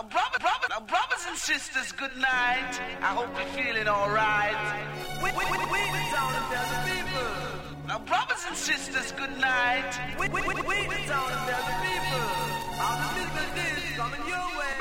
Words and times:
Now, 0.00 0.08
brother, 0.08 0.38
brother, 0.40 0.66
now, 0.70 0.80
brothers 0.80 1.26
and 1.28 1.36
sisters, 1.36 1.92
good 1.92 2.16
night. 2.16 2.72
I 3.02 3.12
hope 3.12 3.28
you're 3.36 3.52
feeling 3.52 3.86
alright. 3.86 4.56
We, 5.22 5.28
we, 5.30 5.44
we, 5.44 5.58
we 5.60 5.80
the 5.92 6.04
town 6.08 6.32
tell 6.48 6.64
the 6.72 6.80
people. 6.88 7.28
Now, 7.86 7.98
brothers 7.98 8.42
and 8.48 8.56
sisters, 8.56 9.12
good 9.12 9.36
night. 9.38 9.92
We, 10.18 10.30
we, 10.30 10.40
we, 10.40 10.54
we 10.54 10.86
the 10.88 11.04
town 11.04 11.28
tell 11.44 11.64
the 11.68 11.76
people. 11.84 12.24
All 12.80 12.96
the 12.96 13.08
physical 13.12 13.44
days 13.60 13.92
coming 14.00 14.24
your 14.26 14.48
way. 14.56 14.80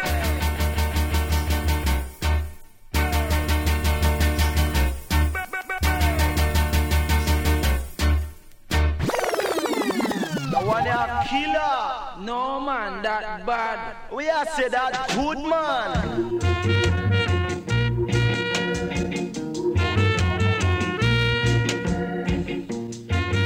one 10.66 11.28
killer. 11.28 12.09
No 12.30 12.60
man, 12.60 13.02
that 13.02 13.44
bad. 13.44 13.96
We 14.14 14.30
are 14.30 14.46
say 14.46 14.70
that 14.70 14.94
good 15.16 15.40
man. 15.40 16.38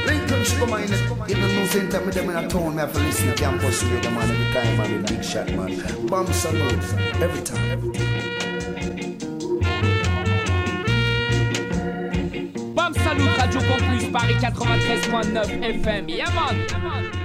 Lincoln 0.06 0.44
Sugar 0.44 0.68
Minott, 0.68 1.30
even 1.30 1.56
no 1.56 1.66
same 1.68 1.88
time 1.88 2.06
with 2.06 2.16
them 2.16 2.30
in 2.30 2.36
a 2.36 2.50
town, 2.50 2.76
me 2.76 2.82
have 2.82 2.92
to 2.92 3.00
listen 3.00 3.28
to 3.28 3.36
campus 3.36 3.82
radio 3.86 4.12
man 4.12 4.30
every 4.30 4.54
time, 4.54 4.76
man, 4.78 5.02
with 5.02 5.08
big 5.08 5.24
shot, 5.24 5.48
man. 5.54 5.72
Bam 6.08 6.28
Salute, 6.34 6.84
every 7.22 7.42
time. 7.42 7.72
Every 7.72 7.94
time. 7.94 8.14
Bam 12.76 12.94
Radio 12.94 13.50
Campus 13.54 14.12
Paris 14.12 15.08
93.9 15.08 15.84
FM. 15.84 16.10
Yeah 16.10 16.34
man. 16.36 17.23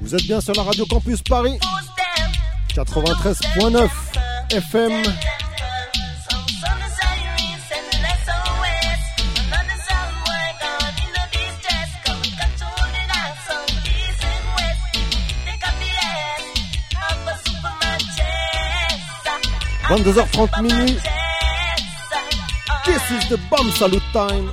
Vous 0.00 0.14
êtes 0.14 0.22
bien 0.22 0.40
sur 0.40 0.54
la 0.54 0.62
radio 0.62 0.86
Campus 0.86 1.20
Paris 1.22 1.58
93.9 2.72 3.88
FM. 4.52 5.02
«22h30 19.88 20.62
minuit. 20.62 20.98
This 22.84 23.10
is 23.10 23.28
the 23.28 23.38
bomb 23.50 23.70
salute 23.72 24.02
time. 24.12 24.52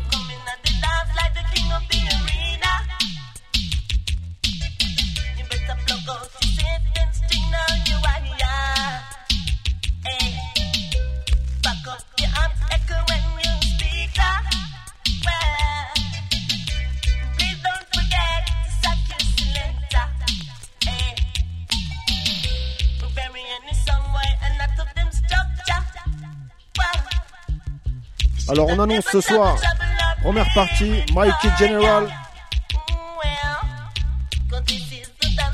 Alors 28.50 28.68
on 28.68 28.80
annonce 28.80 29.06
ce 29.12 29.22
soir, 29.22 29.56
première 30.22 30.48
partie, 30.54 30.92
Mikey 31.16 31.50
General. 31.58 32.08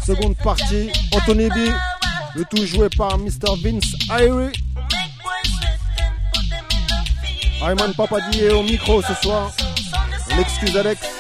Seconde 0.03 0.35
partie, 0.37 0.91
Anthony 1.13 1.49
B, 1.49 1.71
le 2.35 2.45
tout 2.45 2.65
joué 2.65 2.89
par 2.97 3.17
Mr. 3.19 3.55
Vince 3.63 3.93
Irie. 4.09 4.53
Ayman 7.61 7.93
Papadi 7.93 8.43
est 8.43 8.51
au 8.51 8.63
micro 8.63 9.01
ce 9.01 9.13
soir. 9.15 9.51
On 10.31 10.77
Alex. 10.77 11.18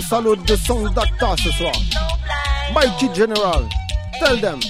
Salute 0.00 0.44
de 0.46 0.56
Song 0.56 0.88
Dacta 0.94 1.34
ce 1.36 1.50
soir. 1.50 1.72
Mikey 2.74 3.14
General, 3.14 3.62
tell 4.20 4.40
them. 4.40 4.60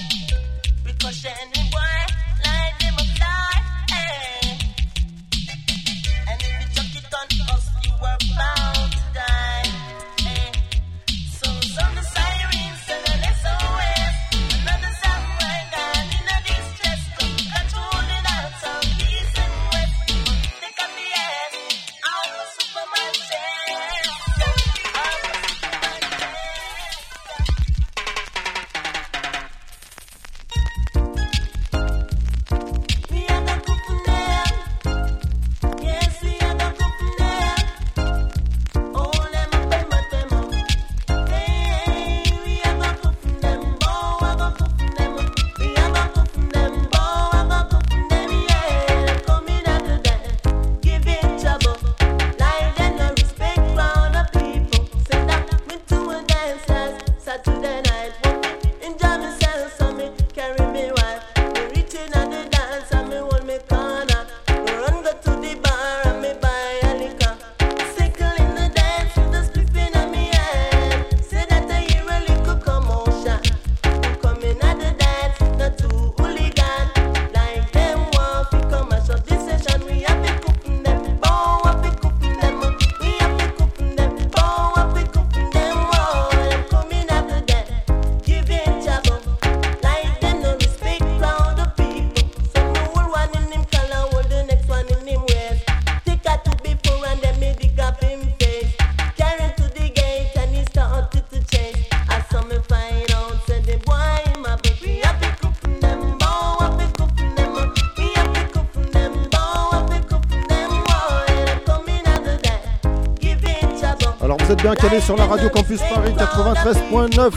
sur 115.03 115.17
la 115.17 115.25
radio 115.25 115.49
Campus 115.49 115.81
Paris 115.93 116.13
93.9. 116.17 117.31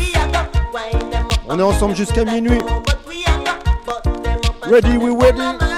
On 1.48 1.58
est 1.58 1.62
ensemble 1.62 1.96
jusqu'à 1.96 2.24
minuit. 2.24 2.60
Ready, 4.62 4.96
we 4.96 5.12
ready? 5.12 5.75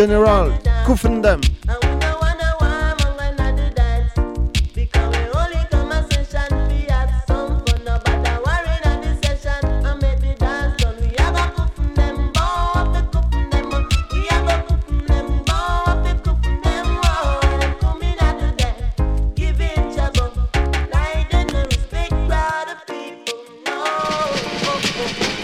General, 0.00 0.48
Kufendam. 0.86 1.40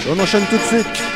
On 0.09 0.19
enchaîne 0.19 0.47
tout 0.49 0.57
de 0.57 0.63
suite 0.63 1.16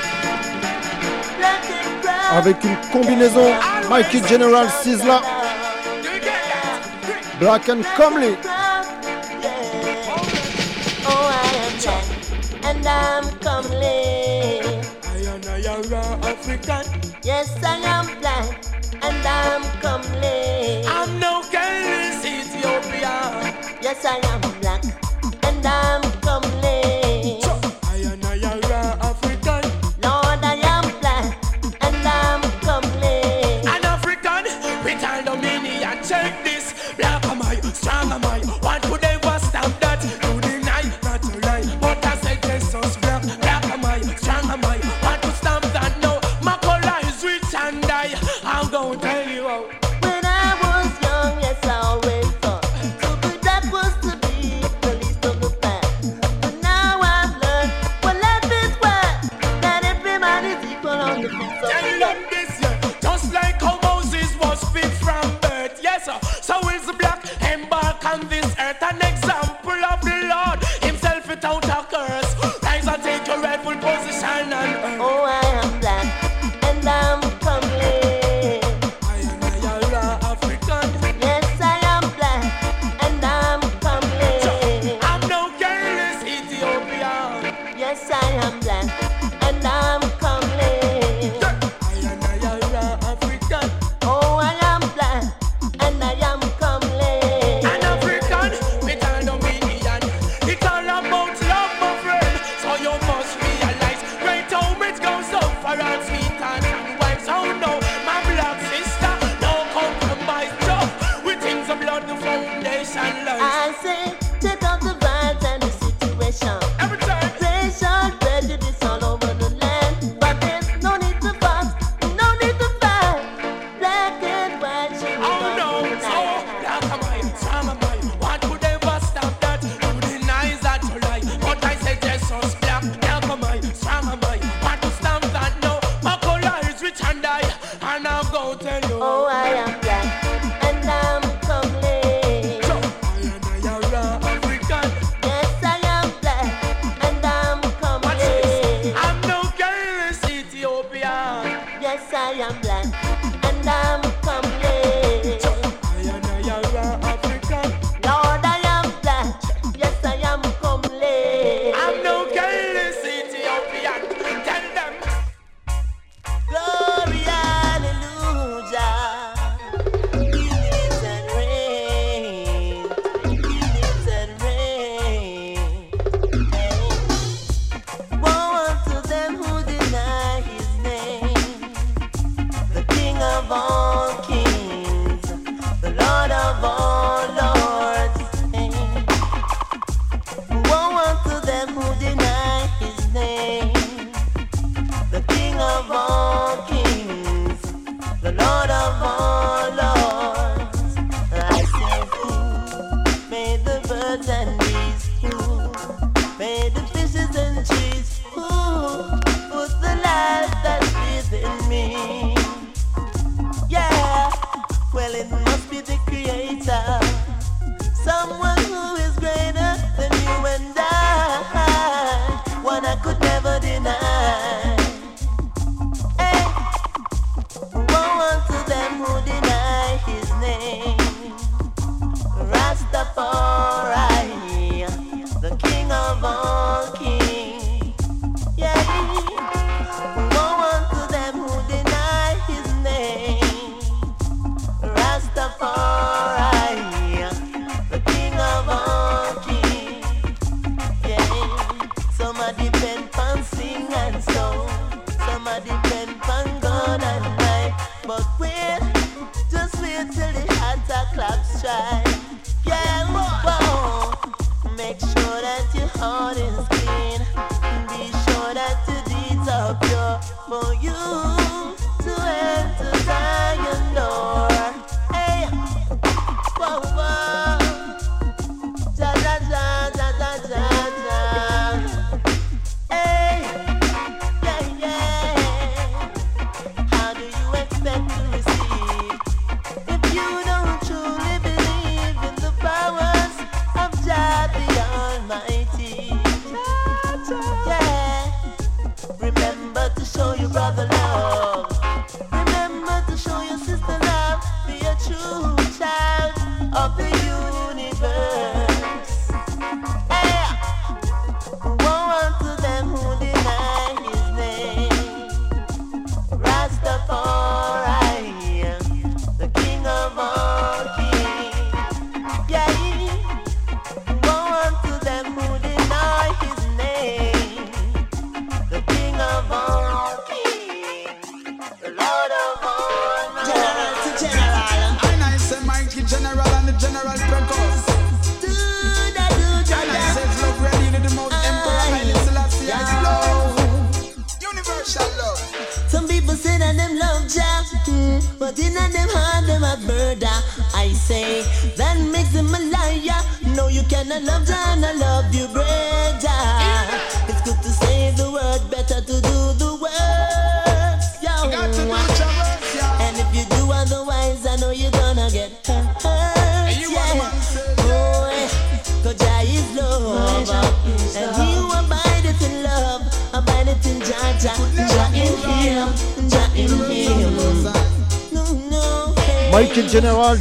avec 2.40 2.64
une 2.64 2.76
combinaison 2.90 3.52
Mikey 3.90 4.22
General 4.26 4.66
Sizzla, 4.82 5.20
Black 7.38 7.68
and 7.68 7.82
Comely. 7.96 8.34
And 12.62 12.86
I'm 12.86 13.24
comely. 13.40 14.60
I 15.02 15.62
am 15.66 16.22
African. 16.22 16.84
Yes, 17.22 17.62
I 17.62 17.76
am 17.96 18.06
black 18.20 18.64
and 19.02 19.26
I'm 19.26 19.62
comely. 19.82 20.86
I'm 20.86 21.18
no 21.18 21.42
careless 21.50 22.24
Ethiopian. 22.24 23.54
Yes, 23.82 24.04
I 24.04 24.16
am. 24.16 24.59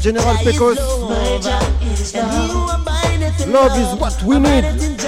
General 0.10 0.38
Pecos. 0.38 0.80
Love 3.46 3.78
is 3.78 4.00
what 4.00 4.24
we 4.24 4.40
need. 4.40 4.99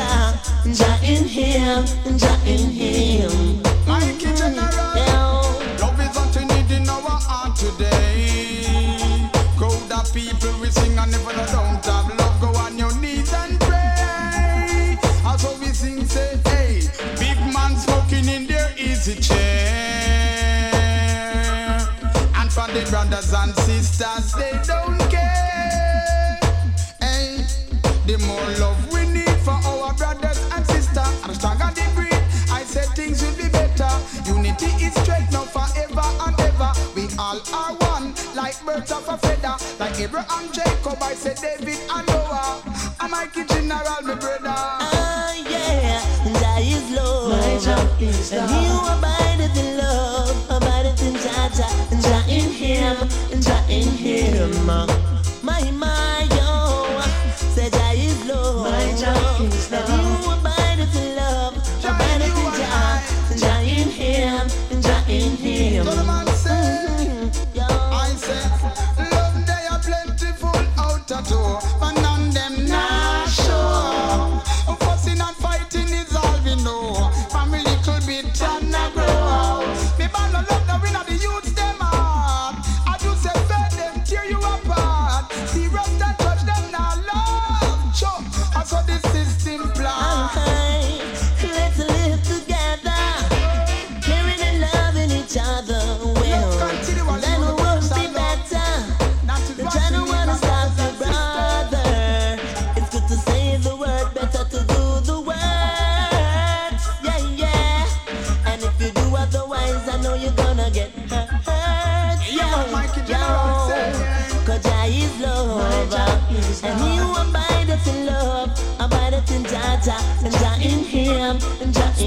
with 22.81 22.91
brothers 22.91 23.33
and 23.33 23.55
sisters, 23.55 24.33
they 24.33 24.51
don't 24.65 24.97
care. 25.09 26.39
Hey, 26.99 27.45
the 28.05 28.17
more 28.25 28.49
love 28.59 28.81
we 28.91 29.05
need 29.07 29.37
for 29.45 29.57
our 29.65 29.93
brothers 29.93 30.39
and 30.53 30.65
sisters, 30.67 31.23
and 31.23 31.35
stronger 31.35 31.69
the 31.75 31.85
breed. 31.95 32.21
I 32.51 32.63
said 32.63 32.87
things 32.95 33.21
will 33.21 33.35
be 33.35 33.49
better. 33.49 33.91
Unity 34.25 34.67
is 34.85 34.93
strength 35.03 35.31
now 35.31 35.43
forever 35.43 36.07
and 36.25 36.39
ever. 36.39 36.71
We 36.95 37.07
all 37.19 37.39
are 37.53 37.73
one, 37.91 38.13
like 38.35 38.57
birds 38.65 38.91
of 38.91 39.07
a 39.07 39.17
feather. 39.17 39.55
Like 39.79 39.99
Abraham, 39.99 40.51
Jacob, 40.51 41.01
I 41.01 41.13
said 41.13 41.37
David 41.37 41.79
and 41.89 42.07
Noah. 42.07 42.63
And 42.99 43.11
Mikey 43.11 43.45
General, 43.45 44.01
my 44.03 44.15
brother. 44.15 44.55
Oh 44.55 45.45
yeah, 45.49 46.01
that 46.39 46.61
is 46.61 46.89
love. 46.91 47.29
My 47.29 47.57
job 47.63 48.01
is 48.01 48.31
love. 48.31 48.49
And 48.49 48.65
you 48.65 48.75
abide 48.93 49.39
in 49.39 49.53
the 49.53 49.81
love. 49.81 50.20
Mang 54.41 55.10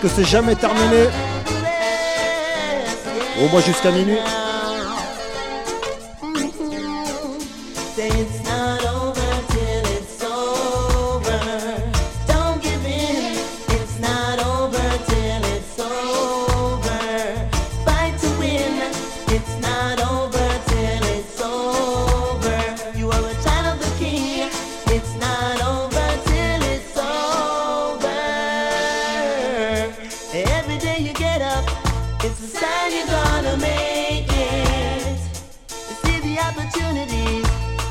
que 0.00 0.08
c'est 0.08 0.24
jamais 0.24 0.54
terminé. 0.54 1.08
Au 3.40 3.48
moins 3.48 3.60
jusqu'à 3.60 3.90
minuit. 3.90 4.18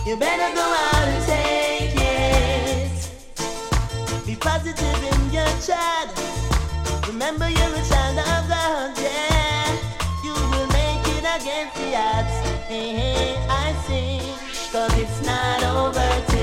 You 0.09 0.17
better 0.17 0.55
go 0.55 0.61
out 0.61 1.07
and 1.07 1.23
take 1.23 1.93
it. 1.95 2.91
Be 4.25 4.35
positive 4.35 5.03
in 5.03 5.31
your 5.31 5.45
child. 5.61 6.09
Remember 7.05 7.47
you're 7.47 7.75
a 7.75 7.83
child 7.87 8.17
of 8.17 8.49
God, 8.49 8.97
yeah. 8.97 9.71
You 10.23 10.33
will 10.33 10.67
make 10.73 11.05
it 11.15 11.25
against 11.37 11.75
the 11.75 11.95
odds. 11.95 12.33
Hey, 12.67 12.89
hey, 12.97 13.37
I 13.47 13.71
sing. 13.85 14.21
Cause 14.71 14.97
it's 14.97 15.23
not 15.23 15.61
over 15.63 16.38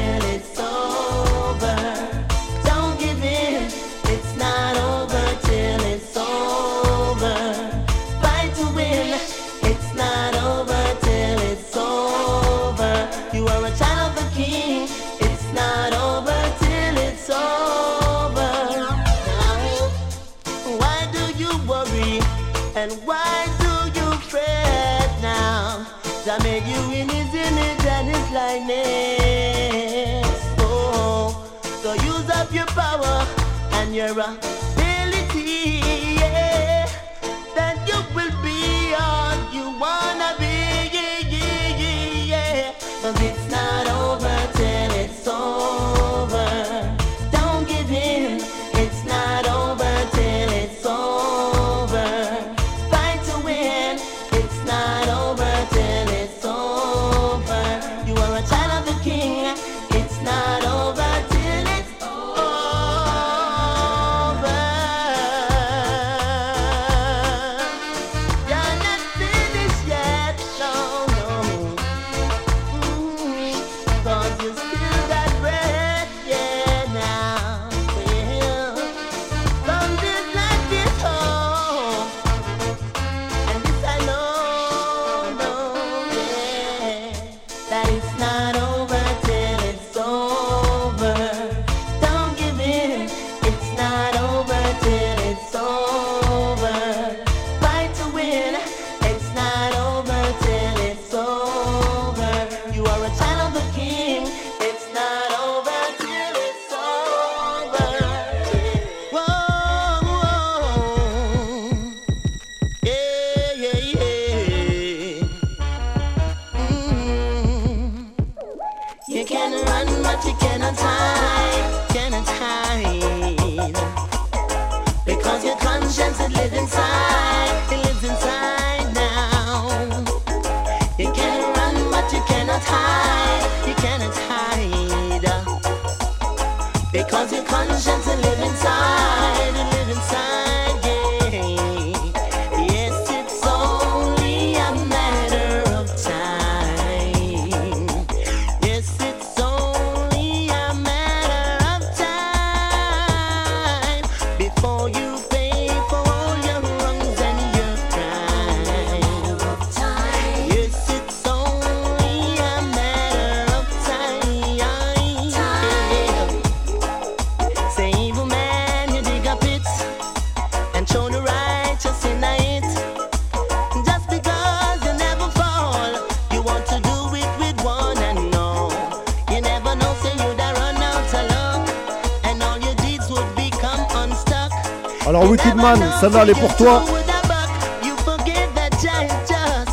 Norman, 185.75 185.99
celle-là 186.01 186.21
elle 186.23 186.31
est 186.31 186.35
pour 186.35 186.55
toi. 186.57 186.85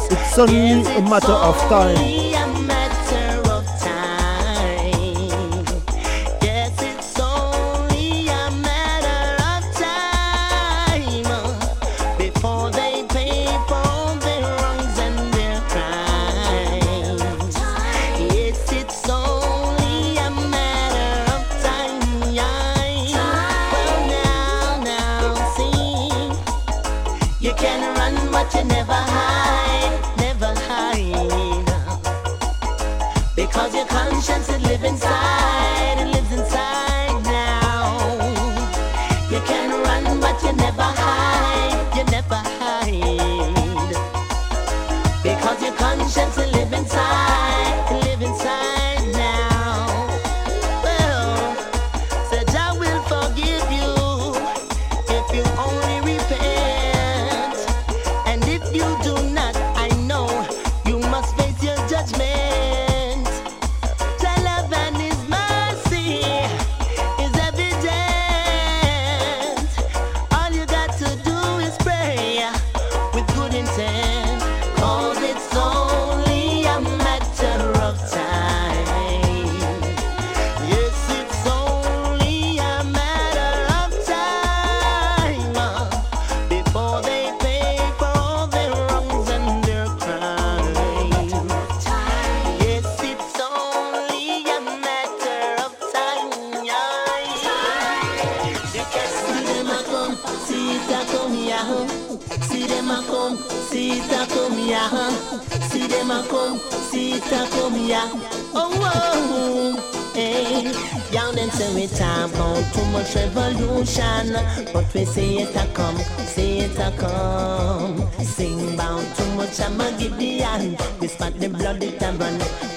It's 0.10 0.40
only 0.40 0.72
a 0.72 1.02
matter 1.02 1.32
of 1.32 1.58
time. 1.70 2.33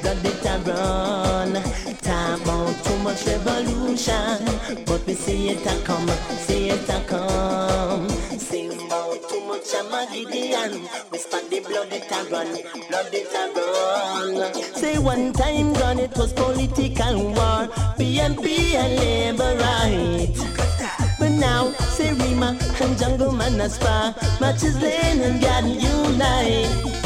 It 0.09 0.47
a 0.47 0.59
run. 0.61 1.55
Talk 1.99 2.41
about 2.41 2.85
too 2.85 2.97
much 2.99 3.27
revolution, 3.27 4.39
but 4.87 5.05
we 5.05 5.15
see 5.15 5.49
it 5.49 5.67
a 5.67 5.85
come, 5.85 6.07
see 6.47 6.69
it 6.69 6.89
a 6.89 7.01
come. 7.09 8.09
Sing 8.39 8.71
about 8.87 9.29
too 9.29 9.41
much 9.49 9.75
Armageddon. 9.75 10.89
We 11.11 11.19
spot 11.19 11.51
the 11.51 11.59
blood 11.59 11.93
it 11.93 12.09
a 12.13 12.23
run, 12.31 12.47
blood 12.89 13.13
it 13.13 13.35
a 13.35 13.53
run. 13.53 14.55
Say 14.77 14.97
one 14.99 15.33
time 15.33 15.73
gone 15.73 15.99
it 15.99 16.17
was 16.17 16.33
political 16.33 17.25
war, 17.25 17.67
PNP 17.99 18.75
and 18.75 18.97
labor 19.01 19.57
right. 19.59 20.33
But 21.19 21.33
now, 21.33 21.73
say 21.97 22.13
Rema 22.13 22.57
and 22.81 22.97
Jungle 22.97 23.33
Man 23.33 23.61
as 23.61 23.77
far 23.77 24.15
Matches 24.41 24.81
Lane 24.81 25.21
and 25.21 25.41
God 25.41 25.65
unite 25.65 26.97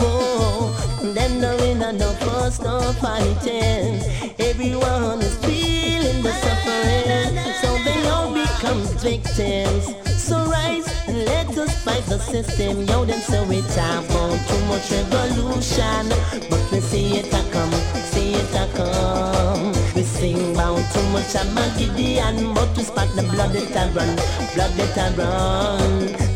Oh, 1.10 1.12
them 1.12 1.40
no 1.40 1.56
win 1.56 1.82
and 1.82 1.98
no 1.98 2.12
fuss, 2.22 2.60
no 2.60 2.80
fighting 3.02 3.98
Everyone 4.38 5.20
is 5.20 5.36
feeling 5.44 6.22
the 6.22 6.30
suffering. 6.30 7.34
So 7.60 7.68
they 7.82 8.08
all 8.08 8.32
become 8.32 8.82
victims. 9.02 9.90
So 10.06 10.44
rise 10.46 10.86
and 11.08 11.24
let 11.24 11.48
us 11.58 11.82
fight 11.82 12.04
the 12.04 12.18
system. 12.18 12.82
Yo, 12.86 13.04
them 13.04 13.18
say 13.18 13.44
we 13.48 13.60
talk 13.74 14.04
about 14.04 14.38
too 14.46 14.64
much 14.66 14.88
revolution. 14.92 16.08
But 16.48 16.70
we 16.70 16.78
see 16.78 17.16
it 17.18 17.26
a 17.26 17.42
come, 17.50 17.72
see 18.12 18.34
it 18.34 18.54
a 18.54 18.70
come. 18.76 19.72
We 19.96 20.02
sing 20.04 20.54
about 20.54 20.78
too 20.92 21.02
much 21.10 21.34
of 21.34 21.76
Gideon 21.76 22.54
But 22.54 22.76
we 22.76 22.84
spot 22.84 23.08
the 23.16 23.22
blood 23.22 23.52
that 23.52 23.74
a 23.74 23.92
run, 23.92 24.14
blood 24.54 24.72
that 24.78 24.96
a 24.96 25.16
run 25.16 26.29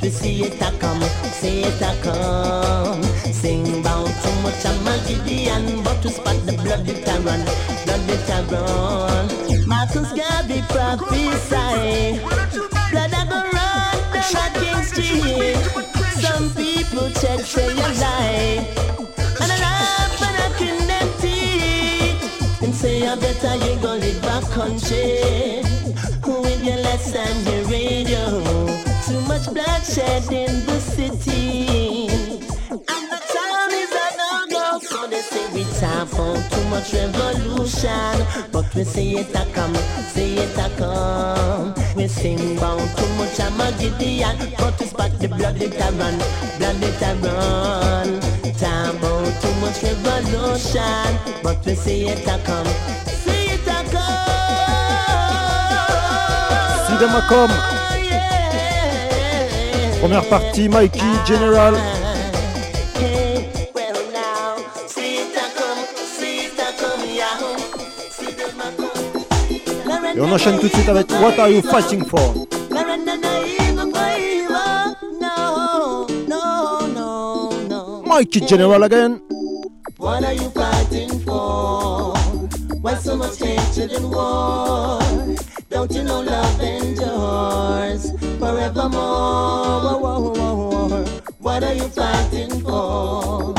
We 0.00 0.10
see 0.10 0.44
it 0.44 0.62
a 0.62 0.70
come, 0.78 1.02
see 1.32 1.62
it 1.62 1.82
a 1.82 1.92
come 2.02 3.02
Sing 3.32 3.80
about 3.80 4.06
too 4.06 4.34
much 4.42 4.64
of 4.64 4.78
Gideon 5.08 5.82
But 5.82 6.04
we 6.04 6.10
spot 6.10 6.36
the 6.46 6.52
blood 6.52 6.86
that 6.86 7.08
a 7.08 7.20
run, 7.20 7.44
blood 7.84 8.02
that 8.06 8.30
a 8.30 8.42
run 8.52 9.66
Marcus 9.66 10.12
Garvey 10.12 10.62
prophesy 10.68 12.20
Blood 12.90 13.12
a 13.12 13.26
go 13.28 13.42
run 13.52 13.98
down 14.14 14.36
at 14.36 14.54
King 14.54 14.82
Street 14.84 15.56
Some 16.22 16.50
people 16.54 17.10
check 17.20 17.40
say 17.40 17.68
you 17.68 17.88
lie 18.00 18.66
And 19.42 19.50
I 19.50 19.58
laugh 19.58 20.22
and 20.22 20.36
I 20.44 20.48
connect 20.58 21.24
it 21.24 22.62
And 22.62 22.72
say 22.72 23.04
I 23.04 23.16
better 23.16 23.56
you 23.56 23.76
go 23.80 23.96
live 23.96 24.22
back 24.22 24.44
country 24.50 25.37
bloodshed 29.88 30.32
in 30.32 30.66
the 30.66 30.80
city. 30.80 32.08
And 32.70 33.10
the 33.10 33.20
town 33.32 33.70
is 33.72 33.90
a 33.90 34.08
no-go 34.18 34.78
So 34.80 35.06
they 35.06 35.20
say 35.20 35.46
we 35.54 35.64
talk 35.80 36.12
about 36.12 36.50
too 36.50 36.64
much 36.68 36.92
revolution. 36.92 38.26
But 38.52 38.74
we 38.74 38.84
see 38.84 39.16
it 39.18 39.34
a 39.34 39.46
come, 39.52 39.74
see 40.12 40.38
it 40.38 40.58
a 40.58 40.70
come. 40.76 41.74
We 41.96 42.06
sing 42.06 42.58
about 42.58 42.96
too 42.96 43.08
much 43.14 43.40
of 43.40 43.78
Gideon 43.80 44.36
But 44.58 44.78
we 44.78 44.86
spot 44.86 45.18
the 45.18 45.28
blood 45.28 45.60
it 45.60 45.74
a 45.74 45.90
run, 45.92 46.18
blood 46.58 46.82
it 46.82 47.02
a 47.02 47.14
run. 47.22 48.20
Talk 48.58 48.94
about 48.94 49.40
too 49.40 49.54
much 49.60 49.82
revolution 49.82 51.18
But 51.42 51.64
we 51.64 51.74
see 51.74 52.08
it 52.08 52.26
a 52.26 52.38
come, 52.44 52.66
see 53.06 53.50
it 53.54 53.66
a 53.66 53.84
come. 53.90 54.18
See 56.86 56.96
them 56.98 57.14
a 57.14 57.87
See 68.10 68.32
them 68.32 68.60
a 68.60 68.72
come. 68.76 70.16
Et 70.16 70.20
on 70.20 70.32
enchaîne 70.32 70.58
tout 70.58 70.68
de 70.68 70.72
suite 70.72 70.88
avec 70.88 71.10
What 71.10 71.38
Are 71.38 71.50
You 71.50 71.62
Fighting 71.62 72.04
For? 72.04 72.34
Mikey 78.06 78.40
General 78.46 78.84
again. 78.84 79.20
What 79.98 80.24
are 80.24 80.32
you 80.32 80.50
fighting 80.50 81.10
for? 81.20 82.14
Why 82.80 82.94
so 82.94 83.16
much 83.16 83.38
hatred 83.38 83.92
and 83.92 84.10
war? 84.10 85.00
Don't 85.70 85.92
you 85.92 86.02
know 86.04 86.20
love 86.22 86.60
endures? 86.60 88.27
Forevermore? 88.38 89.98
What 91.38 91.64
are 91.64 91.74
you 91.74 91.88
fighting 91.88 92.60
for? 92.60 93.54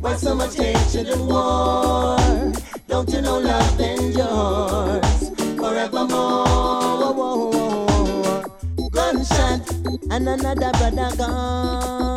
Why 0.00 0.16
so 0.16 0.34
much 0.34 0.56
hatred 0.56 1.08
and 1.08 1.26
war? 1.26 2.16
Don't 2.88 3.10
you 3.12 3.20
know 3.22 3.38
love 3.38 3.80
endures 3.80 5.30
forevermore? 5.56 6.44
Gunshot 8.92 9.70
and 10.10 10.28
another 10.28 10.70
brother 10.78 11.10
gone. 11.16 12.14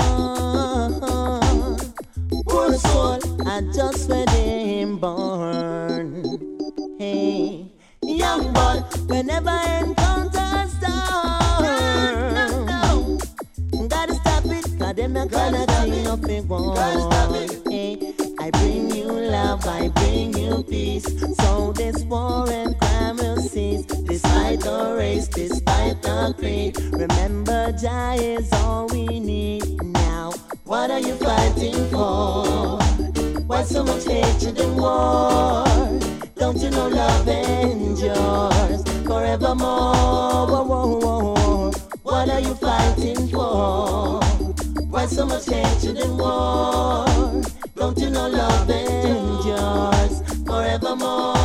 Poor 2.48 2.74
soul, 2.74 3.20
I 3.48 3.62
just 3.74 4.10
read 4.10 4.30
him 4.30 4.98
born. 5.00 6.24
Hey, 7.00 7.72
young 8.04 8.54
boy, 8.54 8.84
whenever 9.08 9.60
encounter 9.80 10.27
it, 15.28 15.32
cause 15.32 15.52
them 15.52 16.04
not 16.04 16.22
gonna 16.22 16.34
it 16.34 16.46
one. 16.46 17.72
Hey, 17.72 18.14
I 18.40 18.52
bring 18.52 18.92
you 18.92 19.06
love, 19.06 19.66
I 19.66 19.90
bring 19.90 20.38
you 20.38 20.64
peace. 20.64 21.06
So 21.38 21.74
this 21.74 22.04
war 22.04 22.50
and 22.50 22.78
crime 22.80 23.18
will 23.18 23.38
cease. 23.38 23.86
Despite 23.86 24.62
the 24.62 24.96
race, 24.98 25.28
despite 25.28 26.02
the 26.02 26.34
creed. 26.38 26.78
Remember, 26.94 27.72
Jah 27.74 28.14
is 28.14 28.52
all 28.54 28.88
we 28.88 29.20
need 29.20 29.82
now. 29.84 30.34
What 30.66 30.92
are 30.92 31.00
you 31.00 31.16
fighting 31.16 31.90
for? 31.90 32.80
Why 33.48 33.64
so 33.64 33.84
much 33.84 34.06
hatred 34.06 34.60
and 34.60 34.78
war? 34.80 35.66
Don't 36.36 36.58
you 36.58 36.70
know 36.70 36.88
love 36.88 37.28
endures 37.28 38.84
forevermore? 39.06 40.48
Whoa, 40.48 40.64
whoa, 40.64 41.00
whoa, 41.00 41.34
whoa. 41.36 41.72
What 42.04 42.30
are 42.30 42.40
you 42.40 42.54
fighting 42.56 43.28
for? 43.30 44.27
Why 45.08 45.14
so 45.14 45.26
much 45.26 45.46
hatred 45.46 45.98
and 46.00 46.20
war? 46.20 47.06
Don't 47.78 47.98
you 47.98 48.10
know 48.10 48.28
love 48.28 48.70
endures 48.70 50.22
forevermore? 50.46 51.38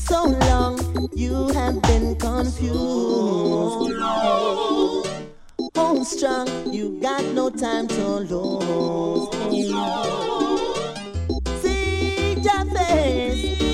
So 0.00 0.24
long 0.24 1.10
you 1.14 1.48
have 1.48 1.82
been 1.82 2.16
confused. 2.16 3.92
Hold 5.76 6.06
strong, 6.06 6.72
you 6.72 6.98
got 7.02 7.22
no 7.34 7.50
time 7.50 7.88
to 7.88 8.06
lose. 8.20 9.28
See 11.60 12.40
your 12.40 12.64
face 12.74 13.67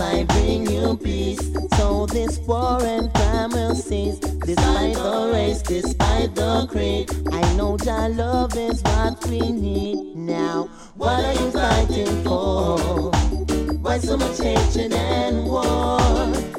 I 0.00 0.24
bring 0.24 0.66
you 0.66 0.96
peace. 0.96 1.40
So 1.76 2.06
this 2.06 2.38
war 2.38 2.82
and 2.82 3.12
crime 3.14 3.50
will 3.50 3.74
cease. 3.74 4.18
Despite 4.18 4.94
the 4.94 5.30
race, 5.32 5.62
despite 5.62 6.34
the 6.34 6.66
creed, 6.70 7.10
I 7.32 7.40
know 7.56 7.76
that 7.78 8.12
love 8.12 8.56
is 8.56 8.82
what 8.82 9.24
we 9.26 9.40
need 9.40 10.16
now. 10.16 10.68
What 10.96 11.24
are 11.24 11.34
you 11.34 11.50
fighting 11.50 12.24
for? 12.24 13.10
Why 13.80 13.98
so 13.98 14.16
much 14.16 14.38
hatred 14.38 14.92
and 14.92 15.46
war? 15.46 15.98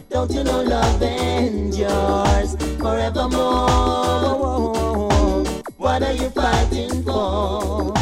Don't 0.10 0.32
you 0.32 0.44
know 0.44 0.62
love 0.62 1.02
endures 1.02 2.56
forevermore? 2.80 3.44
What 5.78 6.04
are 6.04 6.14
you 6.14 6.30
fighting 6.30 7.04
for? 7.04 7.94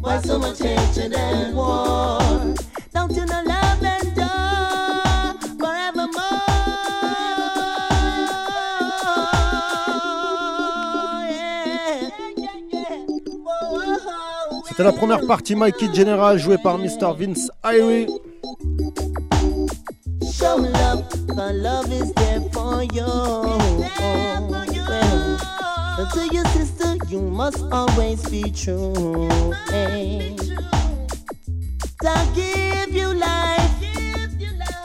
Why 0.00 0.20
so 0.20 0.38
much 0.38 0.58
hatred 0.58 1.14
and 1.14 1.56
war? 1.56 2.54
Don't 2.92 3.12
you 3.12 3.26
know 3.26 3.42
C'était 14.76 14.82
la 14.82 14.92
première 14.92 15.24
partie 15.24 15.54
Mikey 15.54 15.94
General 15.94 16.36
jouée 16.36 16.58
par 16.58 16.78
Mr. 16.78 17.14
Vince 17.16 17.48
Irie. 17.64 18.08
Show 20.32 20.58
love, 20.58 21.04
the 21.28 21.52
love 21.52 21.92
is 21.92 22.12
there 22.14 22.40
for 22.52 22.82
you. 22.92 23.06
But 25.96 26.10
to 26.14 26.26
your 26.34 26.44
sister, 26.46 26.96
you 27.08 27.20
must 27.20 27.62
always 27.70 28.20
be 28.28 28.50
true. 28.50 29.28
To 32.02 32.14
give 32.34 32.92
you 32.92 33.14
life, 33.14 33.70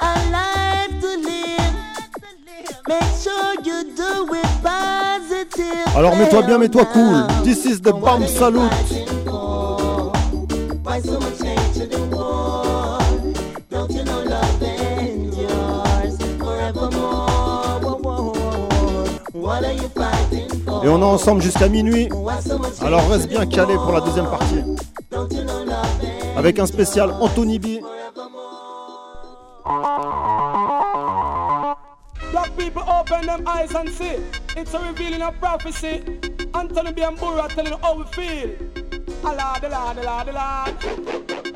a 0.01 0.13
life 0.29 1.01
to 1.01 1.17
live. 1.17 1.73
Make 2.87 3.09
sure 3.23 3.55
you 3.63 3.85
do 3.95 4.35
it 4.35 4.47
positive. 4.61 5.95
Alors 5.95 6.15
mets-toi 6.15 6.43
bien, 6.43 6.59
mets-toi 6.59 6.85
cool. 6.93 7.25
This 7.43 7.65
is 7.65 7.81
the 7.81 7.91
bomb 7.91 8.27
salute. 8.27 8.69
Why 10.89 11.01
so 11.01 11.19
much 11.19 11.39
hate 11.43 11.73
to 11.75 11.85
the 11.85 12.01
world? 12.07 13.37
Don't 13.69 13.91
you 13.91 14.03
know 14.03 14.23
love 14.23 14.63
endures 14.63 16.17
forevermore? 16.39 17.79
Whoa, 17.79 17.97
whoa, 18.01 18.33
whoa. 18.33 19.39
What 19.39 19.65
are 19.65 19.73
you 19.73 19.87
fighting 19.89 20.49
for? 20.65 20.83
Et 20.83 20.89
on 20.89 20.99
est 20.99 21.05
ensemble 21.05 21.43
jusqu'à 21.43 21.67
minuit. 21.69 22.09
Alors 22.81 23.07
reste 23.07 23.29
bien 23.29 23.45
calé 23.45 23.75
pour 23.75 23.91
la 23.91 24.01
deuxième 24.01 24.25
partie. 24.31 24.63
Don't 25.11 25.31
you 25.31 25.43
know 25.43 25.63
love 25.63 26.01
endures 26.01 26.35
Avec 26.35 26.57
un 26.57 26.65
spécial 26.65 27.11
Anthony 27.21 27.59
B. 27.59 27.67
Black 32.31 32.57
people 32.57 32.81
open 32.89 33.27
them 33.27 33.47
eyes 33.47 33.75
and 33.75 33.89
see. 33.89 34.17
It's 34.57 34.73
a 34.73 34.79
revealing 34.79 35.21
of 35.21 35.39
prophecy. 35.39 36.01
Anthony 36.55 36.93
B. 36.93 37.03
and 37.03 37.15
telling 37.49 37.77
how 37.79 37.95
we 37.95 38.05
feel. 38.05 38.78
A 39.21 39.33
lad, 39.33 39.63
a 39.63 39.69
lad, 39.69 39.97
a 39.97 40.01
lad, 40.01 40.29
a 40.29 40.31
lad. 40.31 40.81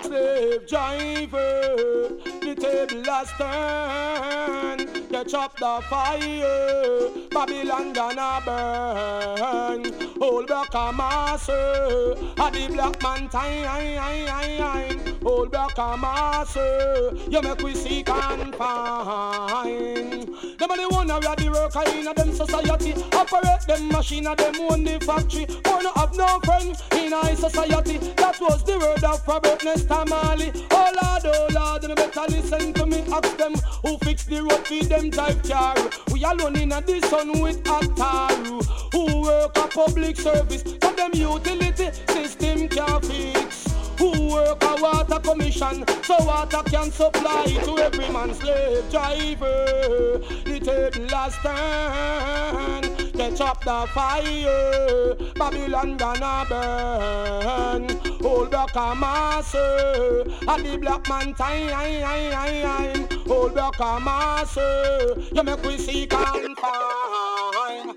Slave 0.04 0.67
driver, 0.67 2.10
the 2.41 2.56
table 2.56 3.04
has 3.06 3.30
turned. 3.38 5.10
Catch 5.10 5.34
up 5.34 5.56
the 5.58 5.82
fire, 5.89 7.10
Babylon 7.32 7.93
gonna 7.93 8.41
burn. 8.45 10.21
Old 10.21 10.47
black 10.47 10.73
master, 10.73 12.15
a 12.38 12.52
the 12.52 12.67
black 12.73 13.02
man 13.02 13.30
time. 13.30 15.12
Old 15.25 15.51
black 15.51 15.77
a 15.77 15.97
master, 15.97 16.59
eh. 16.59 17.17
you 17.29 17.41
make 17.41 17.62
we 17.62 17.73
seek 17.73 18.09
and 18.09 18.53
find. 18.55 20.27
Them 20.59 20.71
are 20.71 20.77
the 20.77 20.88
one 20.89 21.07
who 21.07 21.15
are 21.15 21.36
the 21.36 21.49
worker 21.49 21.83
in 21.97 22.07
a 22.07 22.13
them 22.13 22.33
society. 22.33 22.93
Operate 23.13 23.62
them 23.65 23.88
machine, 23.88 24.27
a 24.27 24.36
them 24.36 24.55
own 24.69 24.83
the 24.83 24.99
factory. 24.99 25.47
Wanna 25.65 25.91
have 25.95 26.15
no 26.17 26.39
friend 26.43 26.75
in 26.93 27.13
a 27.13 27.36
society. 27.38 27.97
That 28.17 28.38
was 28.41 28.63
the 28.63 28.77
word 28.77 29.03
of 29.03 29.25
Robert 29.25 29.63
Nesta 29.63 30.05
Marley. 30.07 30.51
Oh 30.71 30.91
Lord, 31.01 31.23
oh 31.25 31.47
Lord, 31.53 31.83
you 31.83 31.95
better 31.95 32.25
listen 32.29 32.73
to 32.73 32.86
me. 32.86 33.03
Ask 33.12 33.38
them 33.38 33.53
who 33.83 33.97
fix 33.99 34.25
the 34.25 34.43
road 34.43 34.67
feed 34.67 34.86
them 34.86 35.09
drive 35.09 35.41
car. 35.43 35.75
We 36.12 36.23
alone 36.23 36.57
in 36.57 36.71
a 36.73 36.81
the 36.81 36.99
sun 37.07 37.39
with 37.41 37.63
Ataru. 37.63 38.62
Who 38.91 39.21
work 39.21 39.57
a 39.57 39.67
public 39.67 40.17
service, 40.17 40.63
but 40.63 40.97
them 40.97 41.12
utility 41.13 41.91
system 42.09 42.67
can't 42.67 43.05
fix. 43.05 43.72
Who 43.99 44.27
work 44.34 44.63
a 44.63 44.75
water 44.82 45.19
commission, 45.19 45.86
so 46.03 46.15
water 46.19 46.63
can 46.65 46.91
supply 46.91 47.45
to 47.65 47.77
every 47.77 48.10
man 48.10 48.34
slave 48.34 48.89
driver. 48.91 50.19
The 50.45 50.60
table 50.60 51.08
has 51.10 51.36
turned, 51.43 53.13
catch 53.13 53.41
up 53.41 53.63
the 53.63 53.88
fire. 53.93 55.15
Babylon 55.36 55.97
gonna 55.97 56.45
burn. 56.49 57.89
Hold 58.21 58.51
back 58.51 58.75
a 58.75 58.95
master, 58.95 60.23
eh, 60.25 60.45
and 60.47 60.65
the 60.65 60.77
black 60.77 61.08
man 61.10 61.34
time. 61.34 63.08
Hold 63.27 63.56
back 63.56 63.79
a 63.79 63.99
master, 63.99 64.62
eh, 64.62 65.21
you 65.34 65.43
make 65.43 65.63
we 65.63 65.77
seek 65.77 66.13
and 66.13 66.58
find. 66.58 67.33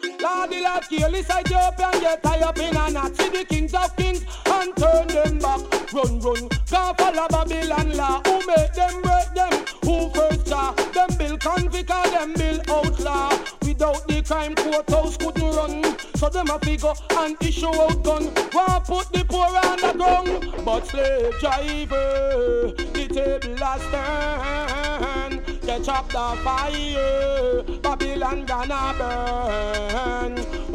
Lord, 0.03 0.51
the 0.51 0.61
Lord 0.63 0.83
kill 0.89 1.11
this 1.11 1.31
Ethiopian, 1.31 2.01
get 2.01 2.23
tie 2.23 2.41
up 2.41 2.59
in 2.59 2.77
a 2.77 2.91
knot. 2.91 3.17
See 3.17 3.29
the 3.29 3.45
kings 3.45 3.75
of 3.75 3.95
kings 3.97 4.25
and 4.47 4.77
turn 4.77 5.07
them 5.09 5.39
back. 5.39 5.93
Run, 5.93 6.21
run, 6.21 6.49
go 6.71 6.95
follow 6.99 7.29
Babylon 7.29 7.97
law. 7.97 8.21
Who 8.27 8.47
make 8.47 8.73
them 8.75 9.03
break 9.03 9.35
them? 9.35 9.65
Who 9.85 10.11
first 10.11 10.47
jaw? 10.47 10.73
Them 10.93 11.11
bill 11.19 11.39
convict 11.39 11.91
or 11.91 12.11
them 12.11 12.35
bill 12.35 12.61
outlaw. 12.69 13.39
Without 13.63 14.07
the 14.09 14.23
crime 14.23 14.55
courthouse 14.55 15.17
couldn't 15.17 15.57
run. 15.57 15.99
So 16.17 16.29
them 16.29 16.51
a 16.51 16.59
figure 16.59 16.93
and 17.19 17.37
issue 17.43 17.67
out 17.67 18.03
gun. 18.03 18.33
Want 18.53 18.85
put 18.85 19.13
the 19.13 19.25
poor 19.29 19.47
on 19.47 19.81
the 19.81 19.93
ground. 19.97 20.65
But 20.65 20.87
slave 20.87 21.39
driver, 21.41 22.73
the 22.77 23.09
table 23.09 23.57
has 23.65 23.83
turned. 23.91 25.46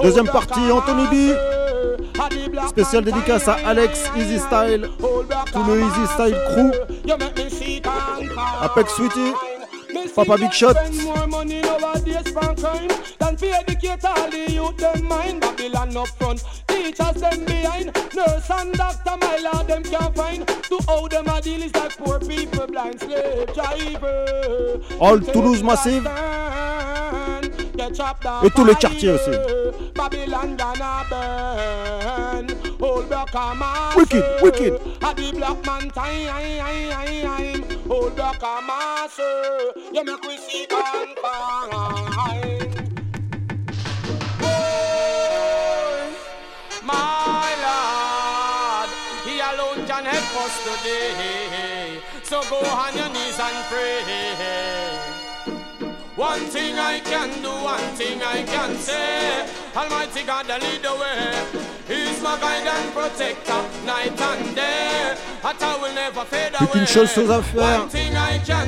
Deuxième 0.01 0.27
partie, 0.27 0.71
Anthony 0.71 1.05
B. 1.07 1.35
Spécial 2.67 3.03
dédicace 3.03 3.47
à 3.47 3.57
Alex 3.65 4.09
Easy 4.15 4.39
Style, 4.39 4.89
tout 4.99 5.63
le 5.63 5.79
Easy 5.79 6.07
Style 6.13 6.35
crew. 6.49 6.71
Apex 8.61 8.93
Sweetie, 8.93 9.33
Papa 10.15 10.38
Big 10.38 10.52
Shot. 10.52 10.76
more 11.04 11.26
money 11.28 11.62
nowadays 11.62 12.30
from 12.32 12.56
crime 12.56 12.89
than 13.17 13.36
to 13.38 13.47
educate 13.47 14.04
all 14.04 14.30
the 14.30 14.52
youth 14.52 14.78
them 14.78 15.08
mind. 15.08 15.41
Babylon 15.41 15.95
up 15.95 16.08
front, 16.10 16.43
teachers 16.67 17.15
them 17.21 17.45
behind. 17.45 17.95
Nurse 18.13 18.50
and 18.50 18.74
doctor, 18.74 19.15
my 19.21 19.63
them 19.67 19.84
can't 19.84 20.15
find. 20.15 20.47
To 20.47 20.80
how 20.88 21.08
them 21.08 21.28
a 21.28 21.41
deal 21.41 21.62
is 21.63 21.74
like 21.76 21.97
poor 21.97 22.19
people, 22.19 22.67
blind 22.67 23.00
slave 23.00 23.54
driver. 23.54 24.82
All 25.00 25.19
Toulouse 25.19 25.63
Massive. 25.63 26.06
Et 28.43 28.49
tous 28.49 28.65
les 28.65 28.75
quartiers 28.75 29.12
aussi. 29.12 29.31
Babylon 29.95 30.55
gonna 30.57 31.05
burn. 31.10 32.47
Old 32.81 33.07
black 33.07 33.34
a 33.34 33.55
master. 33.55 33.99
Wicked, 33.99 34.23
wicked. 34.41 34.73
A 35.01 35.13
the 35.13 35.31
black 35.36 35.65
man 35.65 35.89
time. 35.91 37.63
Old 37.89 38.15
black 38.15 38.41
a 38.41 38.62
master. 38.65 39.73
You 39.93 40.03
make 40.03 40.21
we 40.23 40.38
see 40.38 40.65
and. 40.69 41.15
My 46.84 47.53
Lord, 47.65 48.89
He 49.25 49.39
alone 49.39 49.86
can 49.88 50.05
help 50.05 50.36
us 50.43 50.55
today. 50.63 51.99
So 52.23 52.41
go 52.49 52.57
on 52.57 52.95
your 52.95 53.10
knees 53.10 53.39
and 53.39 53.65
pray. 53.69 54.90
One 56.21 56.45
thing 56.51 56.77
I 56.77 56.99
can 56.99 57.29
do, 57.41 57.49
one 57.49 57.95
thing 57.97 58.21
I 58.21 58.43
can 58.43 58.75
say. 58.75 59.43
Almighty 59.75 60.21
God, 60.23 60.45
the 60.45 60.60
lead 60.60 60.84
the 60.84 60.93
way. 60.93 61.34
He's 61.88 62.21
my 62.21 62.38
guide 62.39 62.67
and 62.67 62.93
protector, 62.93 63.63
night 63.88 64.21
and 64.21 64.55
day. 64.55 65.15
That 65.41 65.63
I 65.63 65.77
will 65.81 65.95
never 65.95 66.23
fade 66.25 66.53
Plus 66.53 66.67
qu'une 66.67 66.86
chose 66.86 67.12
chose 67.12 67.31
à 67.31 67.41
faire. 67.41 67.79
One 67.79 67.89
thing 67.89 68.15
I 68.15 68.38
can 68.45 68.62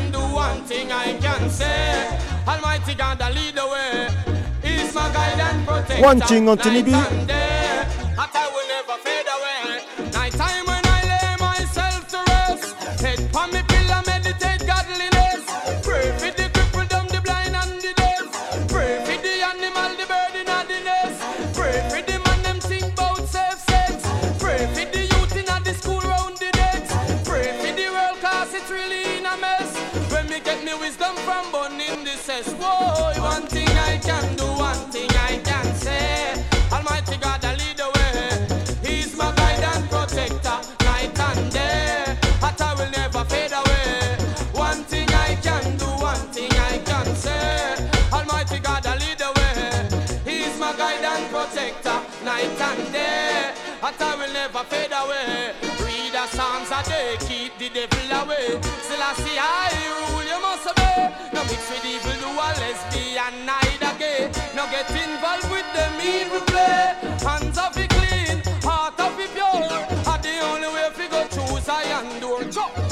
I 54.02 54.16
will 54.16 54.34
never 54.34 54.64
fade 54.66 54.92
away. 54.92 55.54
Read 55.84 56.14
the 56.14 56.26
Psalms 56.28 56.70
a 56.72 56.82
day, 56.88 57.18
keep 57.28 57.58
the 57.58 57.70
devil 57.70 58.10
away. 58.22 58.62
Still 58.86 59.04
I 59.04 59.14
see 59.18 59.38
I 59.38 59.72
rule, 60.12 60.24
you 60.24 60.40
must 60.42 60.68
obey. 60.68 61.14
No 61.34 61.42
mix 61.46 61.62
with 61.70 61.86
evil, 61.86 62.14
do 62.22 62.30
a 62.30 62.48
lesbian, 62.62 63.46
neither 63.46 63.94
gay. 64.00 64.32
No 64.56 64.66
get 64.70 64.90
involved 64.92 65.50
with 65.52 65.68
them 65.74 65.94
evil 66.02 66.42
play. 66.48 66.96
Hands 67.26 67.58
of 67.58 67.78
it 67.78 67.90
clean, 67.90 68.42
heart 68.64 69.00
of 69.00 69.20
it 69.20 69.32
pure. 69.34 69.70
Are 70.10 70.22
the 70.22 70.40
only 70.52 70.68
way 70.68 70.90
we 70.98 71.08
go 71.08 71.24
through 71.26 71.62
Zion 71.62 72.20
door. 72.20 72.44
Chop. 72.52 72.83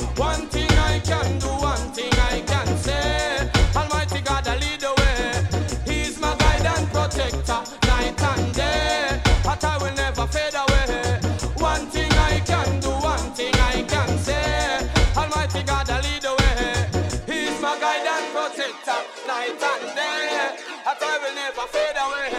I 21.04 21.18
will 21.22 21.36
never 21.36 21.66
fade 21.74 21.98
away. 22.04 22.30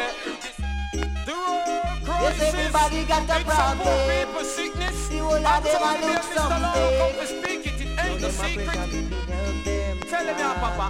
The 1.26 1.32
road 1.32 2.22
Yes, 2.22 2.36
crisis. 2.38 2.54
everybody 2.54 3.04
got 3.04 3.22
a 3.22 3.24
It's 3.24 3.30
a 3.32 3.44
poor 3.44 3.54
problem. 3.54 4.10
people 4.10 4.44
sickness. 4.44 5.08
The 5.08 5.18
whole 5.18 5.34
of 5.34 5.46
I'm 5.46 5.62
them 5.62 5.72
a 5.72 5.78
telling 5.78 6.02
you, 6.02 6.18
Mr. 6.18 6.36
Come 6.98 7.14
to 7.20 7.26
speak 7.26 7.66
it. 7.66 7.80
It 7.80 7.88
ain't 8.04 8.20
no 8.20 8.28
secret. 8.30 10.08
Tell 10.10 10.26
Papa. 10.62 10.86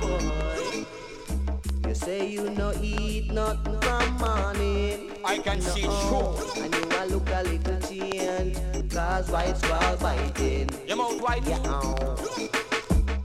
Say 1.95 2.27
you 2.31 2.51
no 2.51 2.73
eat 2.83 3.31
nothing 3.33 3.79
from 3.81 4.17
morning. 4.19 5.11
I 5.25 5.39
can 5.39 5.61
see 5.61 5.83
true. 5.83 6.35
And 6.63 6.75
you 6.75 6.85
a 6.99 7.07
look 7.07 7.29
a 7.29 7.43
little 7.45 7.81
change. 7.89 8.57
Cause 8.93 9.31
white 9.31 9.57
squall 9.59 9.97
biting. 9.99 10.69
Your 10.89 10.97
mouth 10.97 11.21
wide. 11.23 11.45
Yeah. 11.47 11.59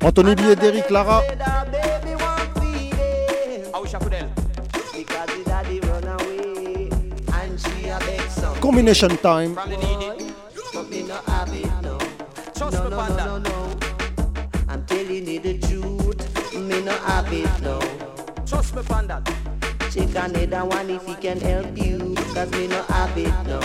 Anthony 0.02 0.36
Lara. 0.90 2.27
Said 3.88 3.88
her 3.88 3.88
baby 3.88 3.88
want 3.88 3.88
feeding. 3.88 3.88
I 3.88 3.90
wish 3.90 3.94
I 3.94 4.00
could 4.00 4.14
help. 4.14 4.36
Because 4.94 5.30
the 5.30 5.44
daddy 5.46 5.80
run 5.80 6.04
away. 6.04 6.90
And 7.34 7.58
she 7.60 7.88
a 7.88 7.98
beg 8.00 8.30
some. 8.30 8.60
Combination 8.60 9.16
time. 9.18 9.58
I'm 9.58 9.70
telling 14.86 15.28
you 15.28 15.40
the 15.40 15.58
truth. 15.60 16.54
Me 16.54 16.82
no 16.82 16.92
have 16.92 17.32
it 17.32 17.62
no. 17.62 17.80
Trust 18.46 18.76
me, 18.76 18.84
Panda. 18.84 19.24
Check 19.92 20.16
another 20.16 20.66
one 20.66 20.90
if 20.90 21.06
he 21.06 21.16
can 21.16 21.40
help 21.40 21.78
you. 21.78 22.16
Cause 22.34 22.52
me 22.52 22.68
no 22.68 22.84
have 22.84 23.18
it 23.18 23.34
no. 23.46 23.62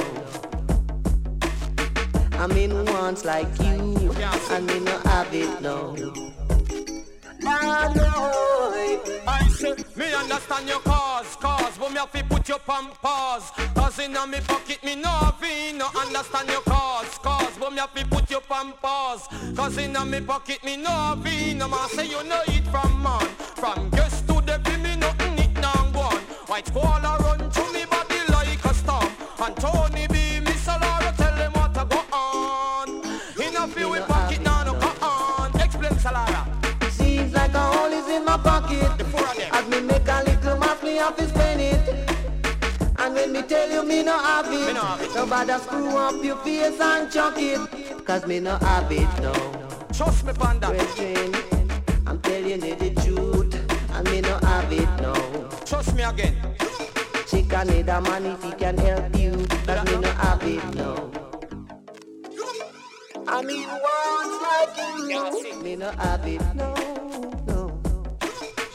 I 2.38 2.46
mean 2.46 2.84
once 2.86 3.24
like 3.24 3.48
you. 3.58 4.12
And 4.50 4.66
me 4.66 4.78
no 4.80 4.98
have 5.04 5.34
it 5.34 5.60
no. 5.60 5.96
Oh, 7.44 7.48
I 7.48 7.94
know. 7.94 9.22
I 9.26 9.48
say, 9.48 9.74
me 9.96 10.12
understand 10.14 10.68
your 10.68 10.80
cause, 10.80 11.36
cause 11.36 11.78
But 11.78 11.90
me 11.90 11.98
have 11.98 12.12
to 12.12 12.24
put 12.24 12.48
your 12.48 12.58
on 12.68 12.90
pause 13.02 13.50
Cause 13.74 13.98
in 13.98 14.12
me 14.12 14.40
pocket 14.46 14.82
me 14.84 14.96
no 14.96 15.08
have 15.08 15.40
no 15.76 15.88
understand 15.96 16.48
your 16.48 16.60
cause, 16.62 17.18
cause 17.18 17.56
But 17.58 17.72
me 17.72 17.78
have 17.78 17.94
to 17.94 18.06
put 18.06 18.30
your 18.30 18.42
on 18.50 18.72
pause 18.74 19.28
Cause 19.56 19.78
in 19.78 19.92
me 20.10 20.20
pocket 20.20 20.62
me 20.64 20.76
no 20.76 20.90
have 20.90 21.24
no 21.56 21.68
man 21.68 21.88
say 21.90 22.06
you 22.06 22.22
know 22.24 22.42
it 22.46 22.64
from 22.68 23.02
man 23.02 23.26
From 23.56 23.90
guest 23.90 24.26
to 24.28 24.34
the 24.34 24.58
me 24.78 24.96
nothing 24.96 25.38
it 25.38 25.52
now 25.60 25.72
one. 25.92 26.16
on 26.16 26.20
White 26.46 26.66
squall 26.66 27.04
have 41.12 41.16
to 41.16 41.28
spend 41.28 41.60
it. 41.60 42.10
And 42.98 43.14
when 43.14 43.32
me 43.32 43.42
tell 43.42 43.70
you 43.70 43.82
me 43.82 44.02
no 44.02 44.18
have 44.18 44.46
it, 44.46 44.66
Me 44.66 44.72
no 44.72 44.80
have 44.80 45.00
it. 45.00 45.14
nobody 45.14 45.52
screw 45.64 45.96
up 45.96 46.24
your 46.24 46.36
face 46.38 46.80
and 46.80 47.10
chuck 47.10 47.34
it. 47.36 48.04
Cause 48.06 48.26
me 48.26 48.40
no 48.40 48.56
have 48.58 48.90
it 48.90 49.08
no. 49.20 49.32
Trust 49.92 50.24
me, 50.24 50.32
Panda 50.32 50.68
Brethren, 50.68 51.34
I'm 52.06 52.20
telling 52.20 52.62
you 52.64 52.74
the 52.76 52.90
truth. 53.02 53.54
And 53.94 54.10
me 54.10 54.20
no 54.20 54.38
have 54.38 54.72
it 54.72 54.88
no. 55.02 55.14
Trust 55.66 55.94
me 55.94 56.02
again 56.02 56.34
Chicken 57.26 57.68
need 57.68 57.88
a 57.88 58.00
man 58.00 58.26
if 58.26 58.42
he 58.42 58.52
can 58.52 58.78
help 58.78 59.16
you. 59.18 59.32
Cause 59.66 59.84
me 59.90 59.98
no 60.00 60.08
have 60.12 60.42
it 60.42 60.74
no. 60.74 61.10
I 63.28 63.42
mean 63.42 63.68
once 63.68 64.42
like 64.42 65.54
you. 65.54 65.62
Me 65.62 65.76
no 65.76 65.90
have 65.92 66.26
it 66.26 66.42
no. 66.54 66.74
No. 67.46 67.80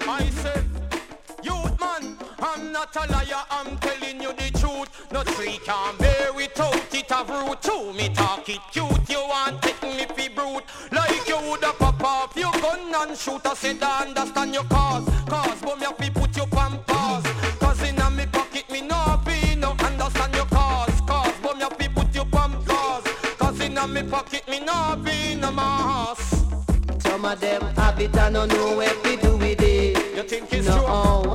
I 0.01 0.23
man, 0.23 0.66
I'm 2.39 2.71
not 2.71 2.95
a 2.95 3.11
liar, 3.11 3.43
I'm 3.49 3.77
telling 3.77 4.21
you 4.21 4.31
the 4.33 4.51
truth. 4.59 4.89
No 5.11 5.23
tree 5.23 5.59
can 5.65 5.97
bear 5.97 6.31
without 6.33 6.93
it 6.93 7.09
have 7.09 7.29
root. 7.29 7.61
To 7.63 7.93
me 7.93 8.09
talk 8.09 8.47
it 8.47 8.59
cute, 8.71 9.09
you 9.09 9.19
want 9.19 9.61
take 9.61 9.81
me 9.81 10.05
fi 10.15 10.29
brute. 10.29 10.63
Like 10.91 11.27
you 11.27 11.37
woulda 11.37 11.73
pop 11.79 12.03
off 12.03 12.35
your 12.35 12.51
gun 12.53 12.93
and 12.93 13.17
shoot. 13.17 13.45
I 13.45 13.53
said 13.55 13.81
I 13.81 14.05
understand 14.05 14.53
your 14.53 14.65
cause, 14.65 15.05
cause 15.27 15.61
but 15.61 15.79
me 15.79 15.85
have 15.85 15.97
to 15.97 16.11
put 16.11 16.37
you 16.37 16.43
on 16.43 16.79
pause. 16.85 17.25
Cause 17.59 17.81
in 17.83 17.99
a 17.99 18.09
me 18.11 18.25
pocket 18.27 18.69
me 18.71 18.81
no 18.81 19.19
be 19.25 19.55
no 19.55 19.71
understand 19.71 20.35
your 20.35 20.45
cause, 20.45 21.01
cause 21.01 21.33
but 21.41 21.55
me 21.55 21.63
have 21.63 21.77
to 21.77 21.89
put 21.89 22.13
you 22.13 22.21
on 22.21 22.63
pause. 22.65 23.03
Cause 23.39 23.59
in 23.61 23.77
a 23.77 23.87
me 23.87 24.03
pocket 24.03 24.47
me 24.47 24.59
no 24.59 24.95
be 25.03 25.35
no 25.35 25.51
mass. 25.51 26.45
Some 26.99 27.25
of 27.25 27.39
them 27.39 27.61
have 27.75 27.99
it 27.99 28.15
and 28.15 28.35
don't 28.35 28.47
know 28.49 28.75
what 28.75 29.03
to 29.03 29.17
do 29.17 29.37
with 29.37 29.61
it. 29.61 30.15
You 30.15 30.23
think 30.23 30.53
it's 30.53 30.67
true? 30.67 30.75
no, 30.75 31.23
say 31.23 31.26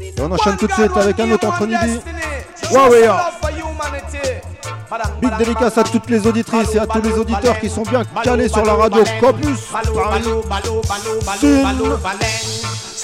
Et 0.00 0.20
on 0.20 0.32
enchaîne 0.32 0.56
tout 0.56 0.66
de 0.66 0.72
suite 0.72 0.96
avec 0.96 1.20
un 1.20 1.30
autre 1.30 1.46
B. 1.60 2.72
Huawei. 2.72 3.08
Big 5.20 5.36
dédicace 5.38 5.78
à 5.78 5.84
toutes 5.84 6.08
les 6.10 6.26
auditrices 6.26 6.74
et 6.74 6.78
à 6.78 6.86
tous 6.86 7.02
les 7.02 7.12
auditeurs 7.12 7.58
qui 7.60 7.68
sont 7.68 7.82
bien 7.82 8.02
calés 8.22 8.48
sur 8.48 8.64
la 8.64 8.74
radio 8.74 9.04
Campus. 9.20 9.72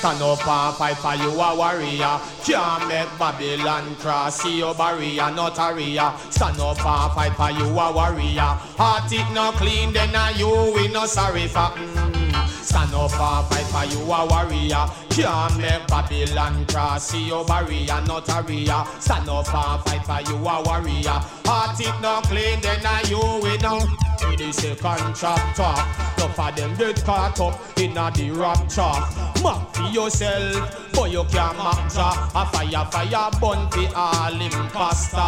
Stand 0.02 0.20
up 0.20 0.44
and 0.48 0.76
fight 0.76 0.96
for 0.96 1.14
you 1.14 1.30
a 1.30 1.54
warrior. 1.54 2.18
Can't 2.42 2.88
make 2.88 3.06
Babylon 3.20 3.94
cross 4.00 4.44
your 4.44 4.74
barrier, 4.74 5.30
not 5.30 5.56
a 5.60 5.72
rear 5.72 6.12
Stand 6.28 6.58
up 6.58 6.84
and 6.84 7.12
fight 7.12 7.36
for 7.36 7.50
you 7.52 7.66
a 7.78 7.92
warrior. 7.92 8.40
Heart 8.40 9.12
it 9.12 9.32
not 9.32 9.54
clean, 9.54 9.92
then 9.92 10.12
a 10.12 10.32
you 10.32 10.72
we 10.74 10.88
no 10.88 11.06
sorry 11.06 11.46
for 11.46 11.70
mm. 11.70 12.48
Stand 12.48 12.92
up 12.94 13.12
and 13.12 13.46
fight 13.46 13.66
for 13.70 13.84
you 13.96 14.12
a 14.12 14.26
warrior 14.26 14.90
Can't 15.14 15.58
make 15.58 15.86
Babylon 15.88 16.64
cross. 16.66 17.08
See 17.08 17.28
your 17.28 17.44
barrier, 17.44 18.00
not 18.06 18.28
a 18.30 18.42
rear 18.42 18.84
Stand 18.98 19.28
up 19.28 19.54
and 19.54 19.82
fight 19.84 20.06
for 20.06 20.30
you 20.30 20.36
a 20.36 20.62
warrior. 20.62 21.20
Heart 21.44 21.80
it 21.80 22.00
not 22.00 22.24
clean, 22.24 22.60
then 22.60 22.84
a 22.86 23.06
you 23.08 23.20
we 23.42 23.58
no 23.58 23.78
with 24.28 24.38
the 24.38 24.52
second 24.52 25.14
chapter 25.14 25.74
Tough 26.16 26.38
of 26.38 26.56
them 26.56 26.74
get 26.76 27.04
caught 27.04 27.40
up 27.40 27.78
in 27.78 27.96
a 27.96 28.10
the 28.12 28.30
rapture. 28.30 29.42
Map 29.42 29.74
for 29.74 29.82
yourself, 29.90 30.92
but 30.94 31.10
you 31.10 31.24
can't 31.24 31.58
map 31.58 31.92
A 32.34 32.46
fire, 32.46 32.86
fire, 32.90 33.30
burn 33.40 33.68
for 33.70 33.96
all 33.96 34.40
imposter 34.40 35.18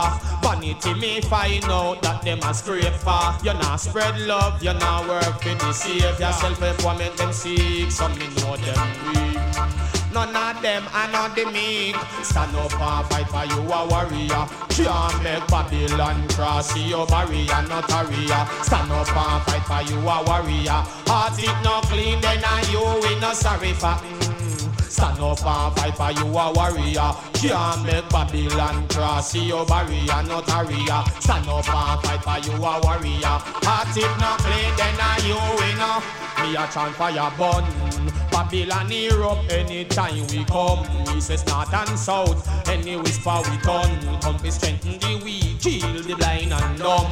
Vanity 0.42 0.94
may 0.94 1.20
find 1.20 1.64
out 1.64 2.00
that 2.02 2.22
them 2.22 2.38
a 2.42 2.54
scraper 2.54 3.36
You 3.42 3.54
not 3.54 3.76
spread 3.76 4.18
love, 4.20 4.62
you 4.62 4.72
not 4.74 5.08
work 5.08 5.42
for 5.42 5.54
the 5.54 5.72
savior. 5.72 6.32
Self-employment 6.32 7.16
them 7.16 7.32
seek, 7.32 7.90
some 7.90 8.16
me 8.18 8.28
know 8.36 8.56
them 8.56 9.04
weak 9.12 9.73
None 10.14 10.36
of 10.36 10.62
them 10.62 10.84
are 10.94 11.10
not 11.10 11.34
the 11.34 11.44
meek. 11.46 11.96
Stand 12.22 12.54
up 12.54 12.72
and 12.80 13.06
fight 13.08 13.26
for 13.26 13.44
you 13.50 13.60
a 13.66 13.88
warrior. 13.88 14.46
Can't 14.68 15.22
make 15.24 15.44
Babylon 15.48 16.28
cross 16.28 16.70
see 16.72 16.88
your 16.88 17.04
barrier, 17.04 17.60
not 17.66 17.90
a 17.90 18.06
rear. 18.06 18.46
Stand 18.62 18.92
up 18.92 19.10
and 19.10 19.42
fight 19.42 19.66
for 19.66 19.82
you 19.90 19.98
a 19.98 20.22
warrior. 20.22 20.86
Heart 21.10 21.42
it 21.42 21.64
not 21.64 21.82
clean, 21.86 22.20
then 22.20 22.44
are 22.44 22.62
you 22.70 22.84
we 23.02 23.18
no 23.18 23.32
sorry 23.32 23.72
for. 23.72 23.98
Mm. 23.98 24.82
Stand 24.88 25.18
up 25.18 25.44
and 25.44 25.74
fight 25.74 25.96
for 25.96 26.12
you 26.12 26.26
a 26.30 26.52
warrior. 26.52 27.10
Can't 27.34 27.84
make 27.84 28.08
Babylon 28.08 28.86
cross 28.86 29.32
see 29.32 29.46
your 29.48 29.66
barrier, 29.66 30.22
not 30.30 30.46
a 30.46 30.62
rear. 30.62 31.02
Stand 31.18 31.48
up 31.48 31.66
and 31.66 32.00
fight 32.06 32.22
for 32.22 32.38
you 32.38 32.54
a 32.54 32.80
warrior. 32.86 33.34
Heart 33.66 33.96
it 33.96 34.14
not 34.22 34.38
clean, 34.38 34.70
then 34.78 34.94
are 34.94 35.18
you 35.26 35.34
we 35.58 35.74
no. 35.74 35.98
Me 36.38 36.54
a 36.54 36.70
chant 36.70 36.94
fire 36.94 37.32
burn. 37.36 38.23
Babylon 38.34 38.90
erupt 38.90 39.52
anytime 39.52 40.26
we 40.26 40.44
come. 40.46 40.82
We 41.06 41.20
say 41.20 41.36
north 41.46 41.72
and 41.72 41.96
south, 41.96 42.68
any 42.68 42.96
whisper 42.96 43.38
we 43.48 43.56
turn. 43.58 44.20
Come 44.20 44.38
to 44.38 44.50
strengthen 44.50 44.98
the 44.98 45.22
weak, 45.22 45.60
kill 45.60 46.02
the 46.02 46.16
blind 46.16 46.52
and 46.52 46.78
dumb. 46.78 47.06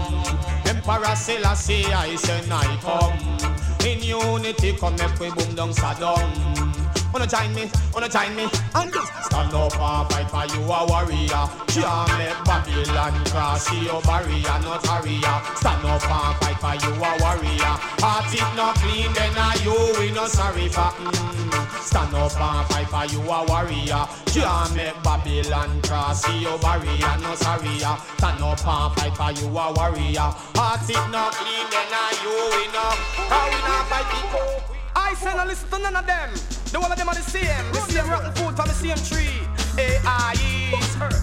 Emperor 0.66 1.14
Selassie, 1.14 1.86
I 1.86 2.16
say 2.16 2.42
I 2.50 2.76
come. 2.82 3.86
In 3.86 4.02
unity, 4.02 4.76
come 4.76 4.96
make 4.96 5.16
we 5.20 5.30
boom 5.30 5.54
down 5.54 5.70
Saddam. 5.70 6.26
wanna 7.12 7.28
join 7.28 7.54
me, 7.54 7.70
wanna 7.94 8.08
join 8.08 8.34
me. 8.34 8.48
And 8.74 8.92
just 8.92 9.12
stand 9.26 9.54
up 9.54 9.78
and 9.78 10.10
fight 10.10 10.28
for 10.28 10.44
you 10.56 10.62
a 10.72 10.86
warrior. 10.88 11.46
Can't 11.68 12.18
make 12.18 12.44
Babylon 12.44 13.24
cross 13.26 13.72
your 13.72 14.02
barrier, 14.02 14.58
not 14.66 14.82
barrier. 14.82 15.36
Stand 15.54 15.84
up 15.86 16.02
and 16.02 16.36
fight 16.42 16.58
for 16.58 16.74
you 16.82 16.94
a 16.98 17.10
warrior. 17.22 17.61
Heart 18.02 18.34
it 18.34 18.56
not 18.56 18.76
clean, 18.76 19.12
then 19.12 19.36
are 19.38 19.56
you 19.62 19.76
we 19.98 20.10
no 20.10 20.26
sorry 20.26 20.68
for. 20.68 20.90
Mm. 20.96 21.82
Stand 21.82 22.14
up 22.14 22.32
and 22.40 22.66
fight 22.68 22.88
for 22.88 23.04
you 23.12 23.20
a 23.20 23.44
warrior. 23.46 24.06
Can't 24.26 24.74
make 24.74 24.96
Babylon 25.02 25.82
cross 25.82 26.26
your 26.40 26.58
barrier, 26.58 27.14
no 27.20 27.34
sorry. 27.34 27.78
Stand 27.78 28.42
up 28.42 28.66
and 28.66 28.92
fight 28.94 29.14
for 29.16 29.30
you 29.38 29.46
a 29.46 29.72
warrior. 29.72 30.28
Heart 30.56 30.88
it 30.88 31.10
not 31.10 31.32
clean, 31.34 31.66
then 31.70 31.92
are 31.92 32.14
you 32.22 32.34
we 32.54 32.64
no. 32.72 32.86
How 33.28 33.46
we 33.50 33.58
not 33.66 33.86
fight 33.90 34.08
people? 34.10 34.72
I 34.94 35.14
say 35.14 35.34
no 35.36 35.44
listen 35.44 35.68
to 35.70 35.78
none 35.78 35.96
of 35.96 36.06
them. 36.06 36.30
The 36.72 36.80
one 36.80 36.90
of 36.90 36.98
them 36.98 37.08
are 37.08 37.14
the 37.14 37.22
same. 37.22 37.72
The 37.72 37.80
same 37.80 38.08
rotten 38.08 38.32
food 38.32 38.56
from 38.56 38.66
the 38.68 38.74
same 38.74 38.96
tree. 39.04 39.42
AIE. 39.76 40.72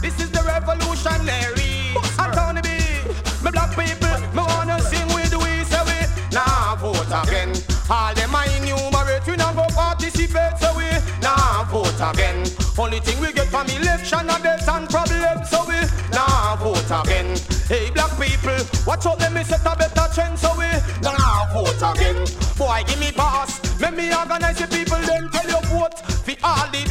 This 0.02 0.20
is 0.22 0.30
the 0.32 0.44
revolutionary. 0.46 1.96
I'm 2.18 2.32
Tony 2.34 2.62
B. 2.62 2.70
Me 3.44 3.52
black 3.52 3.72
people, 3.74 4.09
vote 7.10 7.28
again. 7.28 7.54
All 7.90 8.14
them 8.14 8.36
I 8.36 8.46
enumerate, 8.58 9.26
we 9.26 9.36
not 9.36 9.56
go 9.56 9.66
participate 9.74 10.58
so 10.60 10.76
we. 10.78 10.86
Nah 11.22 11.64
vote 11.66 12.00
again. 12.00 12.46
Only 12.78 13.00
thing 13.00 13.20
we 13.20 13.34
get 13.34 13.48
from 13.48 13.68
election 13.68 14.30
are 14.30 14.40
death 14.40 14.68
and 14.70 14.90
problems 14.90 15.50
so 15.50 15.66
we. 15.68 15.80
Nah 16.12 16.56
vote 16.58 16.92
again. 17.04 17.38
Hey 17.68 17.90
black 17.92 18.12
people, 18.20 18.58
watch 18.86 19.06
out 19.06 19.20
let 19.20 19.34
me 19.34 19.44
set 19.44 19.62
a 19.66 19.76
better 19.76 20.08
trend 20.14 20.38
so 20.38 20.52
we. 20.58 20.68
Nah 21.02 21.54
vote 21.54 21.82
again. 21.82 22.26
Boy 22.58 22.84
give 22.88 23.00
me 23.00 23.12
pass. 23.12 23.60
Let 23.80 23.96
me 23.96 24.14
organize 24.14 24.60
the 24.60 24.68
people 24.68 24.98
then 25.00 25.30
tell 25.30 25.50
you 25.50 25.62
vote 25.70 25.98
for 26.00 26.36
all 26.44 26.68
the 26.72 26.89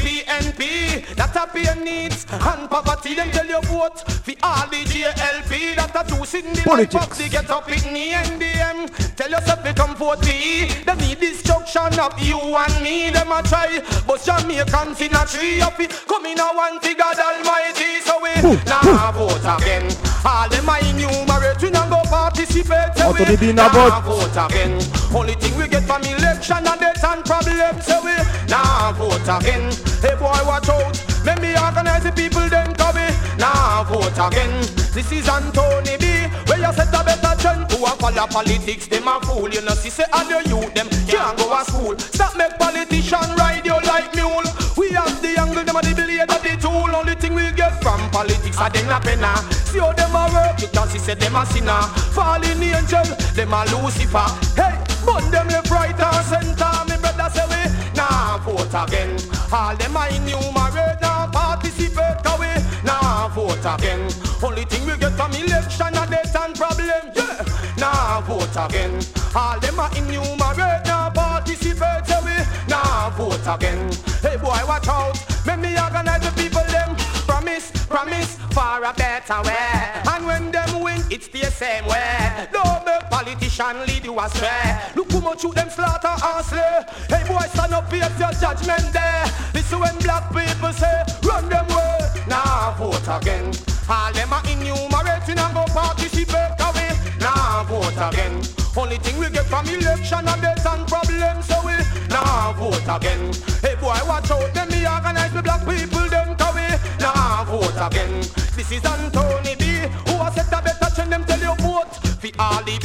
PNP 0.59 1.15
that 1.15 1.35
a 1.37 1.47
pay 1.47 1.85
needs 1.85 2.27
and 2.31 2.69
poverty 2.71 3.15
then 3.15 3.31
tell 3.31 3.47
you 3.47 3.61
vote 3.63 4.01
for 4.09 4.35
all 4.43 4.67
the 4.69 4.83
JLP 4.85 5.77
that 5.77 5.95
a 5.95 6.09
juice 6.09 6.35
in 6.35 6.53
the 6.53 6.63
life 6.69 6.95
of 6.95 7.17
the 7.17 7.29
get 7.29 7.51
up 7.51 7.69
in 7.69 7.95
the 7.95 8.11
NDM. 8.11 9.17
Tell 9.17 9.31
yourself 9.31 9.63
to 9.63 9.75
come 9.75 9.95
for 9.95 10.17
E. 10.27 10.69
They 10.85 10.95
need 10.97 11.21
destruction 11.21 11.99
of 11.99 12.19
you 12.21 12.39
and 12.39 12.83
me. 12.83 13.11
Them 13.11 13.33
a 13.33 13.43
try, 13.43 13.81
but 14.07 14.23
Jamaicans 14.23 15.01
in 15.01 15.15
a 15.15 15.25
tree 15.27 15.63
of 15.63 15.79
it. 15.81 15.91
Come 16.07 16.27
in 16.27 16.39
a 16.39 16.49
one 16.55 16.81
to 16.81 16.95
God 16.95 17.19
Almighty, 17.19 18.01
so 18.03 18.19
we 18.23 18.35
nah 18.67 19.13
vote 19.13 19.47
again. 19.47 19.87
All 20.25 20.49
them 20.49 20.69
I 20.69 20.81
enumerate, 20.91 21.63
we 21.63 21.71
not 21.71 21.91
go 21.91 22.03
participate. 22.09 22.97
so 22.97 23.13
we 23.13 23.21
Anthony 23.21 23.37
B, 23.37 23.53
nah 23.53 23.71
nah 23.73 24.01
vote 24.01 24.37
again. 24.37 24.81
Only 25.15 25.35
thing 25.35 25.57
we 25.59 25.69
get 25.69 25.85
from 25.85 26.03
election 26.03 26.67
and 26.67 26.81
death 26.81 27.05
and 27.05 27.25
problems, 27.25 27.87
so 27.87 28.03
we 28.05 28.15
nah 28.49 28.93
vote 28.93 29.29
again. 29.29 29.88
Hey 30.01 30.15
boy, 30.15 30.31
watch 30.47 30.69
out. 30.69 30.95
Let 31.25 31.43
me 31.43 31.59
organize 31.59 32.05
the 32.05 32.13
people 32.13 32.47
then 32.49 32.71
be 32.71 33.07
nah 33.37 33.83
vote 33.83 34.15
again. 34.15 34.55
This 34.95 35.11
is 35.11 35.29
Anthony 35.29 35.99
B. 35.99 36.07
Where 36.47 36.59
you 36.59 36.73
set 36.73 36.95
a 36.95 37.03
better 37.03 37.35
trend 37.43 37.69
to 37.71 37.77
a 37.83 37.91
follow 37.99 38.27
politics, 38.31 38.87
them 38.87 39.09
a 39.09 39.19
fool. 39.21 39.51
You 39.51 39.63
know, 39.63 39.75
see 39.75 39.91
say 39.91 40.05
all 40.13 40.25
your 40.31 40.43
youth 40.43 40.73
them 40.75 40.89
can't 41.11 41.37
go 41.37 41.51
to 41.51 41.65
school. 41.67 41.99
Stop 41.99 42.37
make 42.37 42.57
politician 42.59 43.27
ride 43.37 43.67
you 43.67 43.75
like 43.91 44.15
mule. 44.15 44.47
We 44.77 44.95
have 44.95 45.21
the 45.21 45.35
angle, 45.35 45.65
them 45.65 45.75
a 45.75 45.83
the 45.83 45.95
blade 45.99 46.31
of 46.31 46.43
the 46.47 46.55
tool. 46.63 46.95
Only 46.95 47.17
thing 47.17 47.35
we 47.35 47.51
get 47.53 47.83
from 47.83 47.99
politics 48.11 48.59
are 48.61 48.71
them 48.71 48.89
a 48.95 49.01
penna. 49.01 49.35
See 49.67 49.81
how 49.81 49.93
them 49.93 50.15
a 50.15 50.31
work, 50.31 50.63
you 50.63 50.69
can 50.69 50.87
see 50.89 50.99
say 50.99 51.15
them 51.15 51.35
a 51.35 51.45
sinner. 51.47 51.83
Fallen 52.15 52.63
angel, 52.63 53.03
them 53.35 53.53
a 53.53 53.67
Lucifer. 53.75 54.31
Hey, 54.55 54.79
burn 55.03 55.27
them 55.35 55.49
left, 55.49 55.71
right 55.71 55.99
and 55.99 56.25
center. 56.31 56.71
Me 56.87 56.95
brother 57.03 57.29
say 57.35 57.47
we 57.51 57.61
nah 57.99 58.39
vote 58.39 58.71
again. 58.73 59.38
All 59.51 59.75
them 59.77 59.97
a 59.97 60.07
enumerate, 60.15 61.01
now 61.01 61.27
participate 61.33 62.21
away. 62.27 62.57
Nah 62.85 63.29
vote 63.29 63.65
again. 63.65 64.11
Only 64.43 64.65
thing 64.65 64.87
we 64.87 64.97
get 64.99 65.13
from 65.13 65.33
election 65.33 65.97
are 65.97 66.07
death 66.07 66.37
and 66.37 66.55
problem. 66.55 67.13
Yeah, 67.15 67.45
nah 67.79 68.21
vote 68.21 68.57
again. 68.57 69.01
All 69.35 69.59
them 69.59 69.79
a 69.79 69.89
enumerate, 69.97 70.85
now 70.85 71.11
participate 71.11 72.11
away. 72.11 72.45
now 72.69 73.11
vote 73.17 73.47
again. 73.47 73.91
Hey 74.21 74.37
boy, 74.37 74.61
watch 74.67 74.87
out. 74.89 75.17
Make 75.47 75.61
me 75.61 75.79
organize 75.81 76.23
the 76.23 76.33
people 76.41 76.65
them. 76.69 76.95
Promise, 77.27 77.71
promise 77.87 78.37
for 78.53 78.85
a 78.85 78.93
better 78.93 79.43
way. 79.43 80.03
And 80.13 80.27
when 80.27 80.51
them 80.51 80.83
win, 80.83 81.03
it's 81.11 81.29
the 81.29 81.45
same 81.51 81.87
way. 81.87 82.49
Don't 82.53 82.85
make 82.85 83.09
politician 83.11 83.87
lead 83.87 84.05
you 84.05 84.21
astray. 84.21 84.79
Look 84.95 85.08
how 85.29 85.35
much 85.35 85.55
them 85.55 85.71
slaughter 85.71 86.09
and 86.09 86.45
slay. 86.45 86.85
Hey 87.09 87.25
boy, 87.29 87.45
stand 87.53 87.75
up 87.75 87.93
here, 87.93 88.09
your 88.19 88.33
judgment 88.33 88.93
there. 88.93 89.25
Listen 89.55 89.81
when 89.81 89.97
black 89.99 90.29
people 90.33 90.73
say, 90.73 91.03
run 91.25 91.49
them 91.49 91.67
way. 91.69 91.99
Nah, 92.27 92.75
vote 92.77 93.09
again. 93.09 93.53
All 93.89 94.13
them 94.13 94.33
are 94.33 94.43
enumerating 94.49 95.39
and 95.39 95.55
go 95.55 95.65
participate 95.67 96.57
away. 96.61 96.93
Now 97.21 97.35
Nah, 97.35 97.65
vote 97.65 98.01
again. 98.09 98.43
Only 98.77 98.97
thing 98.99 99.19
we 99.19 99.29
get 99.31 99.47
from 99.47 99.67
election 99.67 100.29
are 100.29 100.41
death 100.41 100.67
and 100.67 100.87
problems, 100.87 101.47
so 101.47 101.61
we 101.65 101.73
now 102.09 102.23
nah 102.23 102.53
vote 102.53 102.89
again. 102.89 103.33
Hey 103.61 103.75
boy, 103.75 103.99
watch 104.07 104.31
out, 104.31 104.55
let 104.55 104.71
me 104.71 104.87
organize 104.87 105.33
the 105.33 105.43
black 105.43 105.61
people, 105.67 106.09
them 106.09 106.37
to 106.37 106.49
we 106.55 106.67
nah 107.01 107.45
vote 107.45 107.81
again. 107.81 108.21
This 108.57 108.71
is 108.71 108.85
Anthony 108.85 109.57
B, 109.57 109.65
who 110.07 110.15
has 110.23 110.35
set 110.35 110.53
a 110.53 110.63
better 110.63 110.95
trend, 110.95 111.13
them 111.13 111.25
tell 111.25 111.41
you 111.41 111.55
vote 111.57 111.93
for 112.21 112.31
all 112.39 112.63
the 112.63 112.79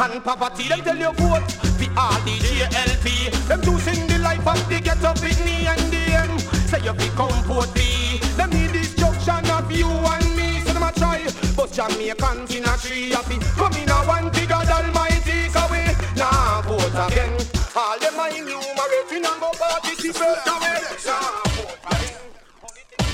and 0.00 0.22
poverty, 0.22 0.68
them 0.68 0.80
tell 0.82 0.96
you 0.96 1.12
vote 1.12 1.50
for 1.50 1.90
all 1.98 2.20
the 2.22 2.38
JLP. 2.38 3.48
Them 3.48 3.60
two 3.62 3.78
sing 3.78 4.06
the 4.06 4.18
life 4.18 4.46
of 4.46 4.68
the 4.68 4.80
ghetto 4.80 5.12
Whitney 5.20 5.66
and 5.66 5.80
them. 5.92 6.38
Say 6.68 6.80
you 6.84 6.92
become 6.92 7.34
vote 7.44 7.74
B. 7.74 8.18
Them 8.36 8.50
need 8.50 8.72
destruction 8.72 9.50
of 9.50 9.70
you 9.72 9.88
and 9.88 10.36
me, 10.36 10.60
so 10.60 10.72
them 10.72 10.82
a 10.84 10.92
try. 10.92 11.26
But 11.56 11.72
Jamaicans 11.72 12.54
in 12.54 12.64
a 12.64 12.76
tree 12.78 13.10
happy. 13.10 13.38
Come 13.58 13.74
in 13.74 13.90
a 13.90 13.96
one 14.06 14.30
to 14.30 14.46
God 14.46 14.68
Almighty, 14.68 15.48
so 15.48 15.66
we 15.70 15.82
nah 16.16 16.62
vote 16.62 17.10
again. 17.10 17.34
All 17.74 17.98
them 17.98 18.18
a 18.18 18.28
enumerating 18.30 19.26
and 19.26 19.40
go 19.40 19.50
participate. 19.58 20.46
Nah 20.46 21.42
vote 21.58 21.78
again. 21.90 22.20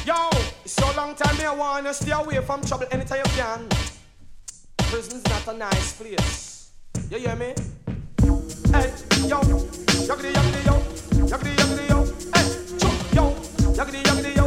Yo, 0.05 0.31
so 0.67 0.87
long 0.97 1.15
time 1.15 1.37
me 1.39 1.45
I 1.45 1.55
wanna 1.55 1.95
stay 1.95 2.13
away 2.13 2.41
from 2.45 2.61
trouble 2.63 2.87
anytime 2.91 3.21
you 3.25 3.33
can. 3.33 3.69
Prison's 4.77 5.25
not 5.25 5.49
a 5.49 5.57
nice 5.57 5.93
place. 5.95 6.54
You 7.11 7.19
hear 7.19 7.37
me? 7.37 7.55
Hey, 8.73 8.91
yo, 9.29 9.39
yuckity 9.41 10.33
yuckity 10.33 10.61
yo, 10.67 10.75
yuckity 11.29 11.53
yuckity 11.55 11.89
yo, 11.89 11.99
hey, 12.35 12.47
choo, 12.79 12.91
yo, 13.15 13.25
yuckity 13.77 14.01
yuckity 14.03 14.33
yo, 14.37 14.47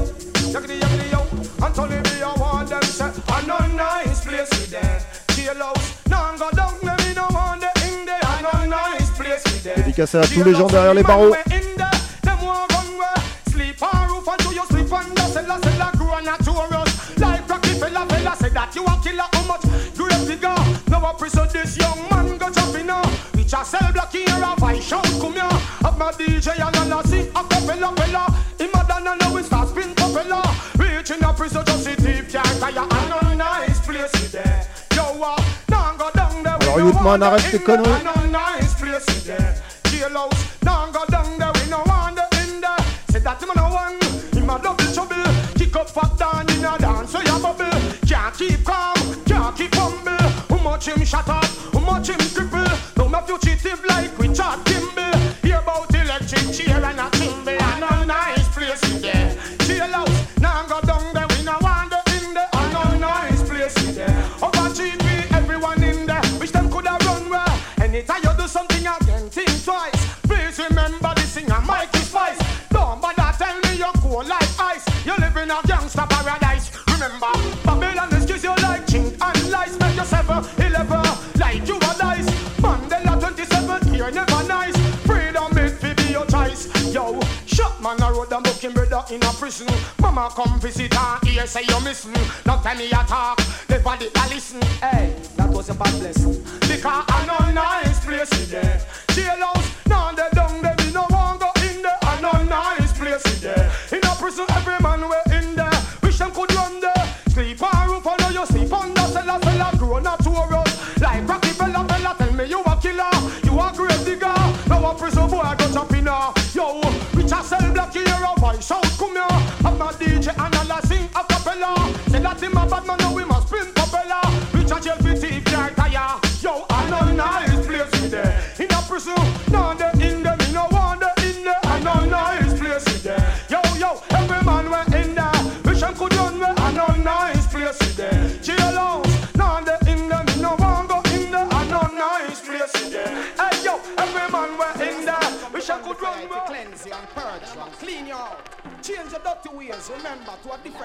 yuckity 0.52 0.80
yuckity 0.82 1.12
yo. 1.12 1.20
Anthony 1.66 2.02
B, 2.02 2.10
I 2.22 2.34
want 2.38 2.70
them 2.70 2.82
say, 2.84 3.06
a 3.06 3.42
no 3.46 3.58
nice 3.76 4.26
place 4.26 4.50
with 4.50 4.72
there. 4.72 5.00
Jailhouse, 5.30 6.10
now 6.10 6.36
go 6.36 6.50
down, 6.52 6.74
me 6.82 7.14
no 7.16 7.28
want 7.32 7.62
the 7.62 7.70
in 7.88 8.06
there. 8.06 8.20
A 8.22 8.42
no 8.42 8.66
nice 8.66 9.10
place 9.12 9.44
with 9.46 9.64
there. 9.64 9.76
Dédicacé 9.76 10.18
à 10.18 10.28
tous 10.28 10.44
les 10.44 10.54
gens 10.54 10.68
derrière 10.68 10.94
les 10.94 11.04
barreaux. 11.04 11.32
Them 11.32 12.40
want 12.44 12.68
run 12.74 12.98
where 12.98 13.16
sleep 13.50 13.82
on 13.82 14.10
roof 14.10 14.28
until 14.28 14.54
you 14.54 14.66
sleep 14.70 14.92
under 14.92 15.22
cellar, 15.22 15.60
cellar 15.64 15.92
grow 15.96 16.16
and 16.16 16.26
not 16.26 16.44
tourist. 16.44 17.20
Like 17.20 17.48
Rocky 17.50 17.70
fella, 17.80 18.06
fella 18.10 18.36
said 18.40 18.54
that 18.54 18.76
you 18.76 18.84
a 18.84 19.00
killer 19.02 19.28
how 19.32 19.44
much 19.48 19.62
grave 19.96 20.28
digger. 20.28 20.56
Now 20.90 21.06
a 21.10 21.14
prison 21.18 21.48
this 21.54 21.78
young 21.78 22.00
man 22.12 22.38
go 22.38 22.47
jump 23.48 23.48
in 23.48 23.48
now. 23.48 23.48
Which 23.48 23.54
a 23.54 23.66
cell 23.66 23.94
block 23.94 24.12
here 24.12 24.26
a 24.28 24.56
vice 24.60 24.84
shout 24.84 25.06
come 25.20 25.34
here. 25.34 25.44
Up 25.86 25.98
my 25.98 26.12
DJ 26.12 26.60
and 26.60 26.94
I 26.94 27.02
see 27.04 27.22
a 27.22 27.44
capella 27.44 27.96
fella. 27.96 28.26
Him 28.60 28.70
a 28.74 28.88
done 28.88 29.08
and 29.08 29.34
we 29.34 29.44
start 29.44 29.70
spin 29.70 29.96
propeller. 29.96 30.44
Reaching 30.78 31.24
a 31.24 31.34
prison 31.34 31.64
just 31.66 31.84
see 31.84 31.96
deep 31.96 32.30
can't 32.30 32.60
tire 32.60 32.80
and 32.80 33.10
no 33.10 33.34
nice 33.34 33.80
place 33.86 34.14
is 34.16 34.32
there. 34.32 34.68
Yo, 34.96 35.04
uh, 35.22 35.36
now 35.70 35.96
go 35.98 36.10
down 36.14 36.44
there. 36.44 36.58
Alors, 36.62 36.80
Youthman, 36.80 37.22
arrête 37.22 37.52
tes 37.52 37.60
conneries. 37.60 37.94
And 37.94 38.04
no 38.04 38.32
nice 38.32 38.74
place 38.76 39.08
is 39.10 39.26
there. 39.26 39.56
Jailhouse, 39.86 40.64
now 40.64 40.92
go 40.92 41.06
down 41.10 41.38
there. 41.38 41.52
We 41.56 41.70
no 41.70 41.84
want 41.86 42.16
the 42.16 42.26
in 42.44 42.62
there. 42.62 42.78
Say 43.10 43.20
that 43.20 43.42
him 43.42 43.50
a 43.52 43.56
no 43.56 43.70
one. 43.70 44.00
Him 44.34 44.50
a 44.50 44.60
double 44.60 44.94
trouble. 44.94 45.24
Kick 45.56 45.76
up 45.76 45.90
fat 45.90 46.18
down 46.18 46.50
in 46.50 46.66
a 46.66 46.78
dance 46.78 47.12
so 47.12 47.20
you 47.22 47.40
bubble. 47.40 47.80
Can't 48.06 48.36
keep 48.36 48.64
calm, 48.66 48.96
can't 49.26 49.56
keep 49.56 49.74
humble. 49.76 50.18
How 50.50 50.64
much 50.64 50.88
him 50.88 51.06
shut 51.06 51.30
up, 51.30 51.46
how 51.46 51.80
much 51.80 52.10
him. 52.10 52.47
No 53.18 53.24
fugitive 53.24 53.84
like 53.86 54.16
we 54.20 54.28
Richard 54.28 54.67
brother 88.98 89.16
in 89.16 89.24
a 89.24 89.34
prison. 89.34 89.68
Mama 90.00 90.30
come 90.34 90.60
visit 90.60 90.96
and 90.96 91.28
hear 91.28 91.46
say 91.46 91.64
you 91.68 91.80
missing. 91.84 92.14
Now 92.46 92.58
time 92.62 92.78
me 92.78 92.88
a 92.88 93.04
talk, 93.06 93.40
never 93.70 93.98
did 93.98 94.12
I 94.16 94.28
listen. 94.30 94.62
Hey, 94.82 95.16
that 95.36 95.50
was 95.50 95.70
a 95.70 95.74
bad 95.76 96.00
blessing. 96.00 96.42
Because 96.62 97.06
I 97.08 97.26
know 97.26 97.52
nice 97.52 98.04
place 98.06 98.32
in 98.44 98.50
there. 98.50 98.82
Jailhouse, 99.08 99.88
now 99.88 100.12
they 100.12 100.30
down 100.34 100.62
there, 100.62 100.87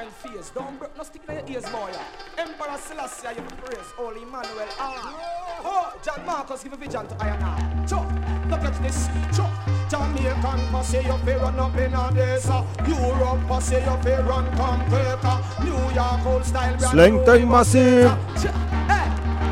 different 0.02 0.34
phase. 0.34 0.50
Don't 0.50 0.78
break 0.78 0.96
no 0.96 1.02
stick 1.04 1.22
in 1.28 1.34
your 1.34 1.48
ears, 1.48 1.64
boy. 1.70 1.90
Emperor 2.38 2.78
Selassie, 2.78 3.28
you 3.36 3.42
praise. 3.62 3.90
Holy 3.96 4.22
Emmanuel, 4.22 4.68
ah. 4.78 5.60
Oh, 5.64 5.94
John 6.02 6.26
Marcus, 6.26 6.62
give 6.64 6.72
a 6.72 6.76
vision 6.76 7.06
to 7.06 7.16
Iron 7.24 7.40
Man. 7.40 7.86
Chuck, 7.86 8.06
look 8.50 8.64
at 8.64 8.82
this. 8.82 9.08
Chuck, 9.36 9.50
Jamaican, 9.88 10.60
pass 10.70 10.92
you 10.94 11.18
fear 11.24 11.38
run 11.38 11.58
up 11.58 11.76
in 11.76 11.94
a 11.94 12.12
days. 12.12 12.46
Europe, 12.86 13.46
pass 13.48 13.70
you 13.72 13.96
fear 14.02 14.22
run 14.22 14.50
come 14.56 14.80
quicker. 14.88 15.38
New 15.64 15.94
York, 15.94 16.26
old 16.26 16.44
style. 16.44 16.78
Slang 16.78 17.24
time 17.24 17.48
massive. 17.48 18.10
Hey, 18.90 19.06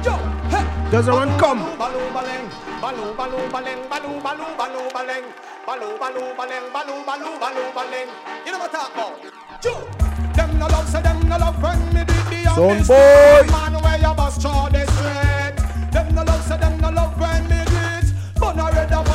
yo, 0.05 0.17
hey. 0.51 0.91
Gather 0.91 1.13
and 1.13 1.41
come. 1.41 1.61
Baloo 1.79 2.11
baleng, 2.11 2.47
baloo 2.81 3.15
baloo 3.15 3.49
baleng, 3.51 3.89
baloo 3.89 4.21
baloo 4.21 4.57
baloo 4.59 4.91
baleng, 4.91 5.27
baloo 5.67 5.99
baloo 5.99 6.35
baleng, 6.37 6.73
baloo 6.73 7.05
baloo 7.07 7.39
baloo 7.39 7.73
baleng. 7.75 8.09
You 8.45 8.53
know 8.53 8.59
what 8.59 8.75
I 8.75 8.79
talk 8.79 8.95
about? 8.95 9.15
Yo, 9.63 10.10
them 10.35 10.59
no 10.59 10.67
love, 10.67 10.89
say 10.89 11.03
them 11.03 11.29
no 11.29 11.37
love 11.39 11.63
when 11.63 11.79
me 11.95 12.05
do 12.05 12.15
the 12.31 12.45
Son 12.55 12.83
boy. 12.87 13.51
Man 13.51 13.75
where 13.83 13.99
you 13.99 14.15
bust 14.15 14.41
through 14.41 14.71
the 14.71 14.87
street. 14.93 15.91
Them 15.93 16.15
no 16.15 16.23
love, 16.23 16.43
say 16.47 16.59
them 16.59 16.81
no 16.81 16.91
love 16.91 17.19
when 17.21 17.49
me 17.49 17.65
do. 17.65 17.81
But 18.39 18.57
no 18.57 18.71
red 18.71 18.93
of 18.93 19.10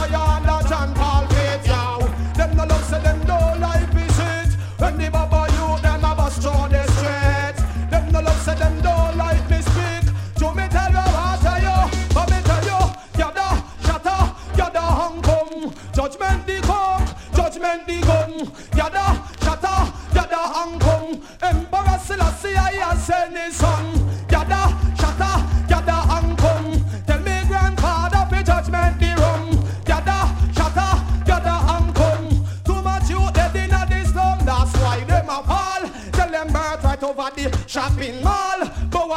has 23.36 23.36
sent 23.36 23.45
his 23.45 23.55
son. 23.55 24.09
Yada, 24.31 24.77
shatta, 24.95 25.69
yada, 25.69 25.91
hung 25.91 26.36
come. 26.36 26.86
Tell 27.05 27.19
me 27.19 27.47
grandfather, 27.47 28.27
for 28.29 28.43
judgment 28.43 28.99
the 28.99 29.15
rum. 29.21 29.49
Yada, 29.88 30.36
shatta, 30.53 31.27
yada, 31.27 31.51
hung 31.51 31.93
come. 31.93 32.45
Too 32.63 32.81
much 32.81 33.09
you 33.09 33.31
dead 33.33 33.55
in 33.55 33.73
a 33.73 33.86
this 33.89 34.11
slum, 34.11 34.39
that's 34.45 34.73
why 34.77 35.03
them 35.03 35.29
a 35.29 35.43
fall. 35.43 35.89
Tell 36.11 36.29
them 36.29 36.47
birth 36.47 36.83
right 36.83 37.03
over 37.03 37.31
the 37.36 37.67
shopping 37.67 38.23
mall. 38.23 38.74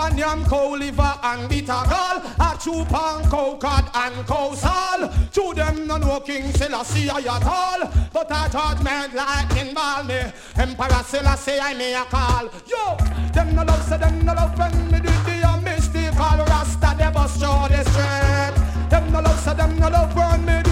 Go 0.08 0.14
on 0.14 0.18
yam 0.18 0.44
cow 0.44 0.74
liver 0.74 1.18
and 1.22 1.48
bitter 1.48 1.66
gall. 1.66 2.22
A 2.40 2.58
chew 2.58 2.84
pan 2.86 3.28
cow 3.30 3.56
cod 3.60 3.90
and 3.94 4.26
cow 4.26 4.54
sal. 4.54 5.08
To 5.32 5.54
them 5.54 5.86
no 5.86 5.96
know 5.98 6.20
King 6.20 6.50
Selassie 6.52 7.10
I 7.10 7.18
at 7.18 7.44
all. 7.44 7.90
But 8.12 8.30
a 8.30 8.48
judgment 8.50 9.14
in 9.58 9.74
ball 9.74 10.04
me. 10.04 10.20
Emperor 10.56 11.02
Selassie 11.04 11.60
I 11.60 11.74
may 11.74 11.94
a 11.94 12.04
call. 12.04 12.48
Yo, 12.66 12.96
them 13.32 13.54
no 13.54 13.64
love 13.64 13.82
say 13.82 13.98
them 13.98 14.24
no 14.24 14.32
love 14.32 14.58
when 14.58 14.90
me 14.90 15.00
do 15.00 15.08
the 15.08 15.60
mystical 15.62 16.44
rasta 16.46 16.94
they 16.96 17.10
bust 17.10 17.38
through 17.38 17.68
the 17.68 17.84
street. 17.84 18.88
Them 18.88 19.12
no 19.12 19.20
love 19.20 19.40
say 19.40 19.54
them 19.54 19.78
no 19.78 19.88
love 19.88 20.16
when 20.16 20.44
me 20.44 20.67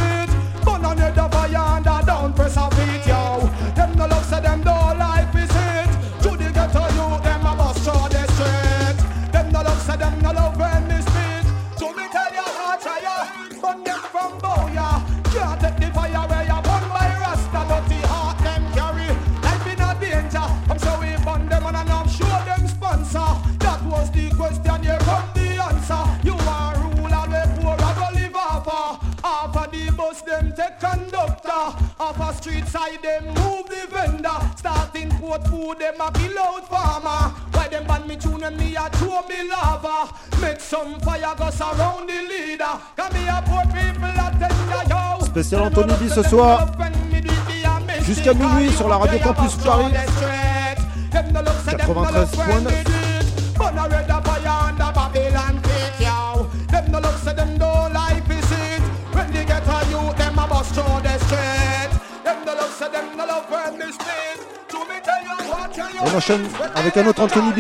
street 32.47 32.66
side 32.68 33.03
them 33.03 33.24
move 33.34 33.66
the 33.66 33.82
vendor. 33.90 34.38
Starting 34.57 35.11
port 35.18 35.42
food 35.49 35.78
them 35.80 36.01
a 36.01 36.12
kill 36.12 36.38
out 36.38 36.68
farmer. 36.68 37.34
Why 37.53 37.68
them 37.68 37.84
ban 37.86 38.07
me 38.07 38.16
tune 38.16 38.49
me 38.57 38.76
a 38.76 38.88
throw 38.97 39.22
me 39.28 39.49
lava. 39.51 40.12
Make 40.40 40.61
some 40.61 41.01
fire 41.01 41.34
go 41.36 41.51
surround 41.51 42.09
the 42.09 42.18
leader. 42.30 42.74
Come 42.97 43.12
me 43.14 43.28
a 43.28 43.42
poor 43.47 43.64
people 43.74 44.16
attend 44.26 44.55
yo. 44.90 45.26
Spécial 45.26 45.62
Anthony 45.62 45.94
B 46.01 46.09
ce 46.09 46.22
soir. 46.22 46.66
Jusqu'à 48.03 48.34
minuit 48.34 48.70
sur 48.76 48.88
la 48.88 48.99
radio 48.99 49.18
Campus 49.18 49.55
Paris. 49.57 49.92
93.9. 51.12 52.97
On 66.03 66.16
enchaîne 66.16 66.49
avec 66.74 66.97
un 66.97 67.07
autre 67.07 67.22
Anthony 67.22 67.53
B. 67.53 67.59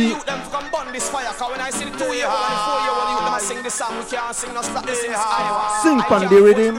Sing 5.82 6.02
pan 6.08 6.20
the 6.28 6.40
rhythm. 6.42 6.78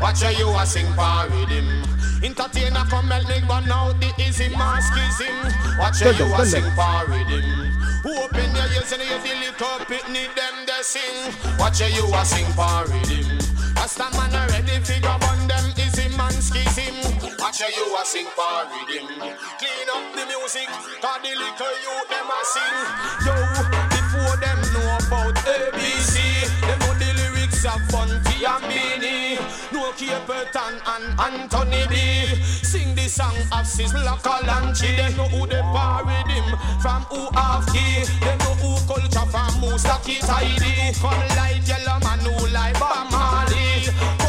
Watch 0.00 0.22
how 0.22 0.30
you 0.30 0.48
a 0.48 0.66
sing 0.66 0.86
for 0.94 1.28
rhythm. 1.30 1.82
Entertainer 2.22 2.84
come 2.90 3.08
help 3.08 3.28
me 3.28 3.40
burn 3.46 3.70
out 3.70 4.00
the 4.00 4.12
easy 4.22 4.48
mascism. 4.48 5.78
Watch 5.78 6.00
how 6.00 6.12
Tell 6.12 6.14
them, 6.14 6.28
you 6.28 6.34
a 6.34 6.36
tell 6.36 6.46
sing 6.46 6.62
them. 6.62 6.74
for 6.74 7.10
rhythm. 7.10 7.44
Open 8.04 8.54
your 8.56 8.66
ears 8.74 8.92
and 8.92 9.02
hear 9.02 9.18
the 9.18 9.34
little 9.40 9.78
pitney 9.86 10.26
them 10.34 10.66
they 10.66 10.82
sing. 10.82 11.32
Watch 11.58 11.80
how 11.80 11.86
you 11.86 12.06
a 12.14 12.24
sing 12.24 12.46
for 12.54 12.84
rhythm. 12.92 13.37
Rasta 13.88 14.18
man 14.18 14.34
a 14.36 14.46
ready 14.52 14.84
figure 14.84 15.16
burn 15.18 15.48
them 15.48 15.72
easy 15.80 16.14
man 16.14 16.30
schism. 16.32 16.92
Watch 17.40 17.62
how 17.62 17.72
you 17.72 17.88
a 17.96 18.04
sing 18.04 18.28
for 18.36 18.68
rhythm. 18.68 19.08
Clean 19.56 19.88
up 19.88 20.04
the 20.12 20.28
music, 20.28 20.68
cause 21.00 21.20
the 21.24 21.32
little 21.32 21.72
you 21.80 21.96
them 22.12 22.28
a 22.28 22.40
sing. 22.52 22.76
Yo, 23.24 23.32
before 23.88 24.36
them 24.44 24.60
know 24.76 24.92
about 25.00 25.40
ABC, 25.40 26.20
them 26.68 26.78
know 26.84 26.92
the 27.00 27.08
lyrics 27.16 27.64
of 27.64 27.80
Funky 27.88 28.44
and 28.44 28.60
Beenie. 28.68 29.40
No 29.72 29.88
Capleton 29.96 30.84
and 30.84 31.08
Anthony 31.18 31.88
B. 31.88 32.44
Sing 32.44 32.94
the 32.94 33.08
song 33.08 33.36
of 33.56 33.64
Sizzla 33.64 34.20
Kalonji. 34.20 35.00
They 35.00 35.16
know 35.16 35.28
who 35.32 35.46
they 35.46 35.62
par 35.62 36.04
with 36.04 36.28
him 36.28 36.44
from 36.82 37.04
who 37.08 37.24
half 37.32 37.64
key. 37.72 38.04
They 38.20 38.36
know 38.36 38.52
who 38.60 38.76
culture 38.84 39.24
from 39.32 39.48
Mustaki 39.64 40.20
Tidy. 40.20 40.92
Who 40.92 41.00
come 41.00 41.24
like 41.40 41.66
Yellowman 41.66 42.20
who 42.20 42.48
like 42.48 42.78
Bob 42.78 43.10
Marley. 43.10 43.47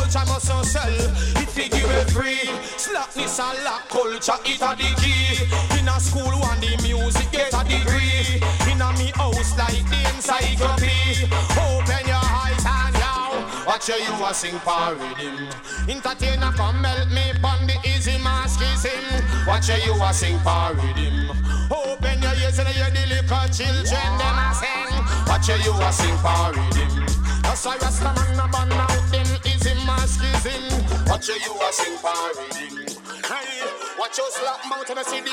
Culture 0.10 0.26
must 0.26 0.48
so 0.48 0.64
sell, 0.64 0.90
it 0.90 1.50
figure 1.50 1.86
it 1.86 2.10
free. 2.10 2.50
Slackness 2.78 3.40
and 3.40 3.64
lack 3.64 3.88
culture, 3.90 4.42
it 4.44 4.58
a 4.58 4.74
the 4.74 4.90
key. 4.98 5.46
In 5.78 5.88
a 5.88 6.00
school 6.00 6.34
one 6.42 6.60
the 6.60 6.74
music 6.82 7.30
get 7.32 7.54
a 7.54 7.62
degree. 7.62 8.42
In 8.66 8.82
a 8.82 8.90
me 8.98 9.14
house 9.14 9.54
like 9.54 9.86
the 9.86 10.02
encyclopedia. 10.10 11.30
Open 11.62 12.08
your 12.10 12.26
eyes 12.26 12.66
and 12.66 12.94
now. 12.98 13.38
Watch 13.68 13.90
you, 13.90 14.02
you 14.02 14.26
a 14.26 14.34
sing 14.34 14.58
for 14.66 14.98
rhythm. 14.98 15.46
Entertainer 15.88 16.54
come 16.58 16.84
help 16.84 17.10
me 17.14 17.30
pon 17.40 17.68
the 17.68 17.78
easy 17.86 18.18
mascism. 18.18 19.22
Watch 19.46 19.70
you, 19.70 19.94
you 19.94 19.94
a 19.94 20.12
sing 20.12 20.40
for 20.40 20.74
rhythm. 20.74 21.38
Open 21.70 22.18
your 22.18 22.34
ears 22.34 22.58
and 22.58 22.70
hear 22.70 22.90
the 22.90 23.06
little 23.14 23.48
children 23.54 24.10
them 24.18 24.42
a 24.42 24.58
sing. 24.58 25.06
Watch 25.30 25.50
you, 25.50 25.70
you 25.70 25.74
a 25.78 25.94
sing 25.94 26.18
for 26.18 26.50
rhythm. 26.58 27.06
That's 27.44 27.66
a 27.66 27.78
Rasta 27.78 28.14
man 28.14 28.40
a 28.40 28.48
burn 28.48 28.72
out 28.74 29.09
them 30.00 30.24
easy 30.24 30.50
mascism. 30.70 31.08
Watch 31.10 31.28
you, 31.28 31.36
you 31.36 31.54
a 31.60 31.72
sing 31.72 31.98
for 31.98 32.14
rhythm. 32.38 32.88
Hey, 33.26 33.66
watch 33.98 34.18
your 34.18 34.30
slap 34.32 34.62
mouth 34.70 34.90
in 34.90 34.96
the 34.96 35.04
city. 35.04 35.32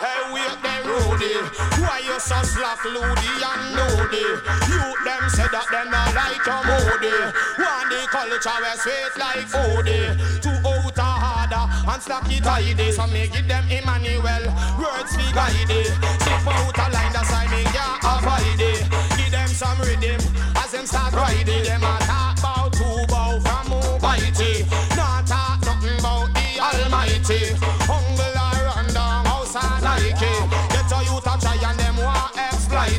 Hey, 0.00 0.32
wait 0.32 0.62
them 0.62 0.86
Rudy. 0.86 1.34
Why 1.82 2.02
you 2.04 2.18
so 2.20 2.42
slack, 2.42 2.84
Loody 2.84 3.32
and 3.42 3.64
Moody? 3.74 4.26
You 4.68 4.82
them 5.04 5.24
say 5.30 5.48
that 5.50 5.66
them 5.70 5.90
not 5.90 6.14
like 6.14 6.44
your 6.46 6.62
moody. 6.66 7.14
One 7.58 7.88
the 7.88 8.06
culture 8.10 8.58
we 8.62 8.72
sweet 8.78 9.14
like 9.18 9.46
foodie. 9.48 10.14
Two 10.42 10.50
out 10.66 10.98
a 10.98 11.02
harder 11.02 11.64
and 11.90 12.02
slack 12.02 12.30
it 12.30 12.42
tidy. 12.44 12.92
So 12.92 13.06
me 13.06 13.28
give 13.28 13.48
them 13.48 13.64
Emmanuel 13.70 14.44
words 14.78 15.16
we 15.16 15.26
guide 15.32 15.70
it. 15.70 15.86
Step 16.22 16.46
out 16.46 16.78
a 16.78 16.86
line 16.92 17.12
that's 17.12 17.30
why 17.30 17.46
me 17.50 17.62
can't 17.70 18.02
avoid 18.02 18.60
it. 18.60 18.82
Give 19.16 19.30
them 19.30 19.48
some 19.48 19.78
rhythm 19.80 20.20
as 20.56 20.70
them 20.72 20.86
start 20.86 21.14
riding. 21.14 21.64
Them 21.64 21.82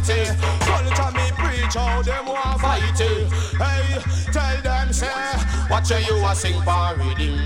it. 0.09 0.35
Culture 0.61 1.11
me 1.15 1.31
preach 1.37 1.75
how 1.75 2.01
them 2.01 2.25
want 2.25 2.61
fight 2.61 2.99
it. 2.99 3.31
Hey, 3.57 4.01
tell 4.31 4.61
them 4.61 4.93
say, 4.93 5.09
watch 5.69 5.91
you 5.91 6.17
a 6.25 6.35
sing 6.35 6.61
for 6.63 6.95
rhythm. 6.97 7.39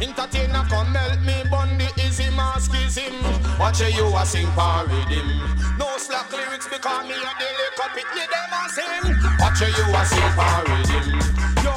Entertainer 0.00 0.64
come 0.68 0.94
help 0.94 1.20
me 1.20 1.42
bun 1.50 1.78
the 1.78 1.88
easy 2.04 2.24
mascism. 2.34 3.14
Watch 3.58 3.80
you 3.80 4.06
a 4.16 4.24
sing 4.26 4.46
for 4.52 4.84
rhythm. 4.86 5.28
No 5.78 5.96
slack 5.98 6.30
lyrics 6.32 6.68
because 6.68 7.06
me 7.06 7.14
a 7.14 7.32
the 7.38 7.48
liquor 7.58 7.88
pit 7.94 8.08
me 8.14 8.24
them 8.30 8.54
a 8.54 8.68
sing. 8.68 9.04
Watch 9.38 9.60
you 9.60 9.86
a 9.94 10.04
sing 10.04 10.30
for 10.36 10.60
rhythm. 10.68 11.06
Yo, 11.64 11.74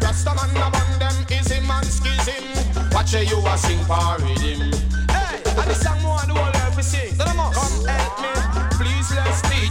Rasta 0.00 0.32
man 0.34 0.56
a 0.56 0.70
bun 0.70 0.90
them 0.98 1.16
easy 1.30 1.60
man 1.66 1.84
schism. 1.84 2.44
Watch 2.92 3.14
you 3.14 3.38
a 3.46 3.58
sing 3.58 3.82
for 3.84 4.16
rhythm. 4.22 4.72
Hey, 5.10 5.42
and 5.44 5.70
the 5.70 5.74
song 5.74 6.15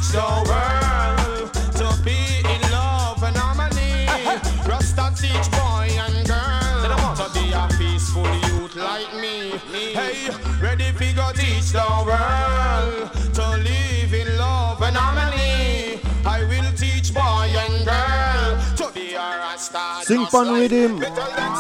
let's 0.05 0.11
teach 0.11 0.11
the 0.11 0.27
world 0.49 1.53
to 1.75 2.03
be 2.03 2.39
in 2.39 2.61
love 2.71 3.23
and 3.23 3.35
harmony. 3.37 4.05
Rasta 4.69 5.13
teach 5.15 5.49
boy 5.51 5.87
and 5.99 6.27
girl 6.27 7.15
to 7.15 7.29
be 7.33 7.51
a 7.53 7.67
peaceful 7.77 8.27
youth 8.49 8.75
like 8.75 9.13
me. 9.15 9.57
Hey, 9.93 10.29
ready 10.61 10.91
figure 10.93 11.31
teach 11.33 11.71
the 11.71 11.85
world 12.05 13.11
to 13.33 13.47
live 13.63 14.13
in 14.13 14.37
love 14.37 14.81
and 14.81 14.95
harmony. 14.95 15.99
I 16.25 16.43
will 16.43 16.71
teach 16.73 17.13
boy 17.13 17.49
and 17.55 17.85
girl 17.85 18.77
to 18.77 18.93
be 18.93 19.13
a 19.13 19.19
Rasta. 19.19 20.03
Sing 20.03 20.21
me. 20.21 20.27
Tell 20.27 20.67
them 20.69 21.03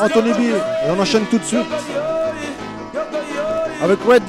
Anthony 0.01 0.33
B. 0.33 0.39
Et 0.83 0.91
on 0.91 0.99
enchaîne 0.99 1.25
tout 1.27 1.39
de 1.39 1.43
suite 1.43 1.65
avec 3.81 3.99
Red. 4.07 4.23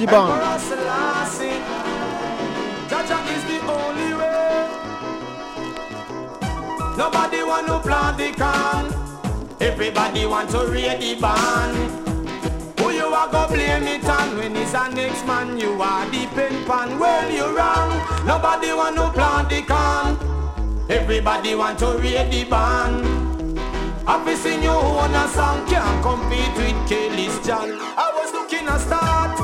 Nobody 6.97 7.43
want 7.43 7.67
to 7.67 7.79
plant 7.79 8.17
the 8.17 8.31
can. 8.31 8.91
Everybody 9.61 10.25
want 10.25 10.49
to 10.49 10.65
read 10.65 10.99
the 10.99 11.13
band. 11.21 11.77
Who 12.79 12.89
you 12.89 13.05
are 13.05 13.29
go 13.31 13.47
blame 13.47 13.83
it 13.83 14.03
on 14.05 14.35
when 14.35 14.55
it's 14.55 14.73
a 14.73 14.89
next 14.89 15.23
man 15.27 15.59
you 15.59 15.79
are 15.79 16.09
the 16.09 16.25
pen 16.33 16.65
pan. 16.65 16.97
Well 16.97 17.31
you 17.31 17.55
wrong. 17.55 17.91
Nobody 18.25 18.73
want 18.73 18.95
to 18.95 19.11
plant 19.11 19.49
the 19.49 19.61
can. 19.61 20.17
Everybody 20.89 21.53
want 21.53 21.77
to 21.79 21.99
read 21.99 22.31
the 22.31 22.45
band. 22.45 23.59
Happy 24.07 24.35
sing 24.35 24.63
you 24.63 24.71
own 24.71 25.13
a 25.13 25.27
song 25.27 25.67
can't 25.67 26.01
compete 26.01 26.55
with 26.57 26.89
Kelly's 26.89 27.45
John. 27.45 27.69
I 27.73 28.11
was 28.15 28.33
looking 28.33 28.67
a 28.67 28.79
start, 28.79 29.36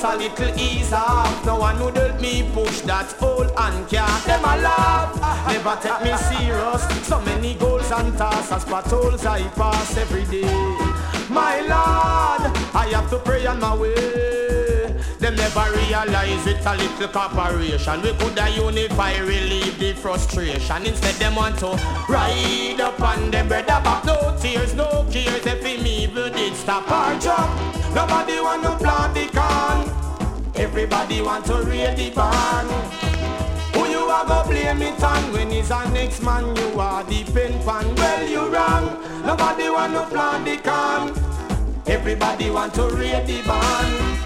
just 0.00 0.14
a 0.14 0.16
little 0.16 0.58
ease 0.58 0.92
off. 0.92 1.44
No 1.44 1.58
one 1.58 1.78
would 1.80 1.96
help 1.96 2.20
me 2.20 2.48
push 2.52 2.80
that 2.82 3.14
old 3.22 3.50
and 3.56 3.88
can't. 3.88 4.24
Them 4.24 4.44
a 4.44 4.56
laugh, 4.62 5.46
never 5.46 5.76
take 5.80 6.02
me 6.04 6.16
serious. 6.16 7.06
So 7.06 7.20
many 7.22 7.54
goals 7.54 7.90
and 7.90 8.16
tasks 8.16 8.52
as 8.52 8.64
patrols 8.64 9.26
I 9.26 9.42
pass 9.50 9.96
every 9.96 10.24
day. 10.24 10.44
My 11.28 11.60
Lord, 11.60 12.52
I 12.74 12.90
have 12.92 13.10
to 13.10 13.18
pray 13.18 13.46
on 13.46 13.60
my 13.60 13.74
way. 13.76 14.94
Them 15.18 15.34
never 15.34 15.66
realize 15.72 16.46
it's 16.46 16.64
a 16.64 16.76
little 16.76 17.08
corporation. 17.08 18.02
We 18.02 18.12
coulda 18.14 18.48
unify, 18.50 19.18
relieve 19.18 19.78
the 19.78 19.94
frustration. 19.94 20.86
Instead, 20.86 21.14
them 21.16 21.34
want 21.34 21.58
to 21.58 21.76
ride 22.08 22.80
up 22.80 23.00
on 23.00 23.30
them 23.30 23.48
brother 23.48 23.66
back. 23.66 24.04
No 24.04 24.36
tears, 24.40 24.74
no 24.74 25.06
cares. 25.10 25.44
If 25.44 25.64
him 25.64 25.86
evil 25.86 26.30
did 26.30 26.54
stop 26.54 26.88
our 26.90 27.18
job, 27.18 27.48
nobody 27.94 28.40
want 28.40 28.62
to 28.62 28.76
plant 28.76 29.14
the 29.14 29.26
can. 29.26 29.87
Everybody 30.58 31.22
want 31.22 31.46
to 31.46 31.62
raid 31.62 31.96
the 31.96 32.10
barn. 32.10 32.66
Who 33.74 33.88
you 33.88 34.00
are 34.00 34.26
go 34.26 34.44
blame 34.48 34.82
it 34.82 35.02
on 35.02 35.32
when 35.32 35.50
he's 35.50 35.70
a 35.70 35.88
next 35.90 36.22
man? 36.22 36.44
You 36.56 36.80
are 36.80 37.04
the 37.04 37.24
pen 37.32 37.52
pan. 37.64 37.94
Well, 37.94 38.28
you 38.28 38.46
wrong. 38.48 38.86
Nobody 39.24 39.70
want 39.70 39.94
to 39.94 40.04
plant 40.06 40.44
the 40.44 40.56
can. 40.56 41.14
Everybody 41.86 42.50
want 42.50 42.74
to 42.74 42.88
raid 42.90 43.26
the 43.26 43.42
barn. 43.46 44.18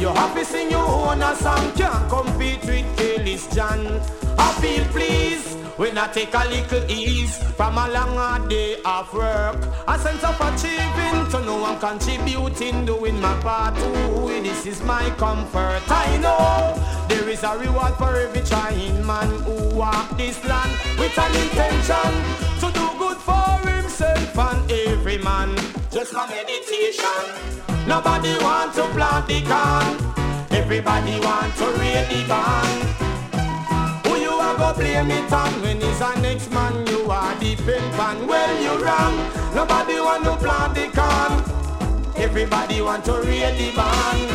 You 0.00 0.08
happy 0.08 0.44
sing 0.44 0.70
your 0.70 0.88
own 0.88 1.20
a 1.20 1.36
song 1.36 1.72
Can't 1.76 2.08
compete 2.08 2.64
with 2.64 2.96
Kelly's 2.96 3.46
John 3.54 3.86
I 4.38 4.50
feel 4.58 4.82
pleased 4.86 5.58
when 5.76 5.98
I 5.98 6.08
take 6.08 6.32
a 6.32 6.48
little 6.48 6.90
ease 6.90 7.36
From 7.52 7.76
a 7.76 7.86
long 7.86 8.16
hard 8.16 8.48
day 8.48 8.80
of 8.82 9.12
work 9.12 9.58
A 9.86 9.98
sense 9.98 10.24
of 10.24 10.40
contributing 11.80 12.84
Doing 12.84 13.20
my 13.20 13.34
part 13.40 13.74
too 13.74 14.42
This 14.42 14.66
is 14.66 14.82
my 14.82 15.08
comfort 15.16 15.82
I 15.88 16.16
know 16.18 16.76
There 17.08 17.28
is 17.28 17.42
a 17.42 17.56
reward 17.56 17.94
for 17.94 18.14
every 18.14 18.42
trying 18.42 19.04
man 19.04 19.28
Who 19.44 19.76
walk 19.76 20.16
this 20.16 20.44
land 20.44 20.72
With 20.98 21.18
an 21.18 21.32
intention 21.34 22.12
To 22.60 22.70
do 22.72 22.86
good 22.98 23.16
for 23.16 23.58
himself 23.68 24.38
and 24.38 24.70
every 24.70 25.18
man 25.18 25.56
Just 25.90 26.12
for 26.12 26.26
meditation 26.28 27.50
Nobody 27.86 28.36
want 28.44 28.72
to 28.74 28.82
plant 28.94 29.26
the 29.26 29.40
can. 29.40 29.96
Everybody 30.52 31.18
want 31.18 31.52
to 31.56 31.66
raid 31.80 32.06
the 32.08 32.24
band. 32.28 34.06
Who 34.06 34.16
you 34.20 34.30
are 34.30 34.56
go 34.56 34.74
blame 34.78 35.10
it 35.10 35.32
on 35.32 35.50
when 35.62 35.78
it's 35.78 36.00
a 36.00 36.20
next 36.20 36.52
man? 36.52 36.86
You 36.86 37.10
are 37.10 37.34
the 37.40 37.56
pen 37.56 37.82
pan. 37.96 38.26
Well, 38.28 38.62
you 38.62 38.84
wrong. 38.84 39.16
Nobody 39.54 39.94
want 39.98 40.24
to 40.24 40.36
plant 40.36 40.74
the 40.74 40.88
can. 40.92 41.59
Everybody 42.20 42.82
want 42.82 43.02
to 43.06 43.12
the 43.12 43.72
band. 43.74 44.30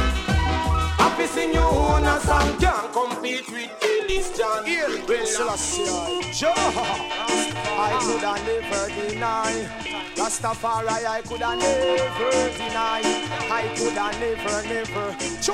Happy 0.98 1.28
sing 1.28 1.54
you 1.54 1.60
own 1.60 2.04
a 2.04 2.20
song 2.20 2.58
can't 2.58 2.92
compete 2.92 3.48
with 3.52 3.70
Ellis 3.84 4.36
John. 4.36 4.64
Well, 5.08 5.26
Selassie, 5.26 6.34
sure. 6.34 6.52
I 7.78 7.96
coulda 8.02 8.34
never 8.44 8.90
deny. 8.90 9.54
Rastafari, 10.16 11.06
I 11.06 11.22
coulda 11.22 11.56
never 11.56 12.32
deny. 12.58 13.02
I 13.52 13.72
coulda 13.78 14.12
never, 14.20 14.68
never. 14.68 15.16
Choo. 15.44 15.54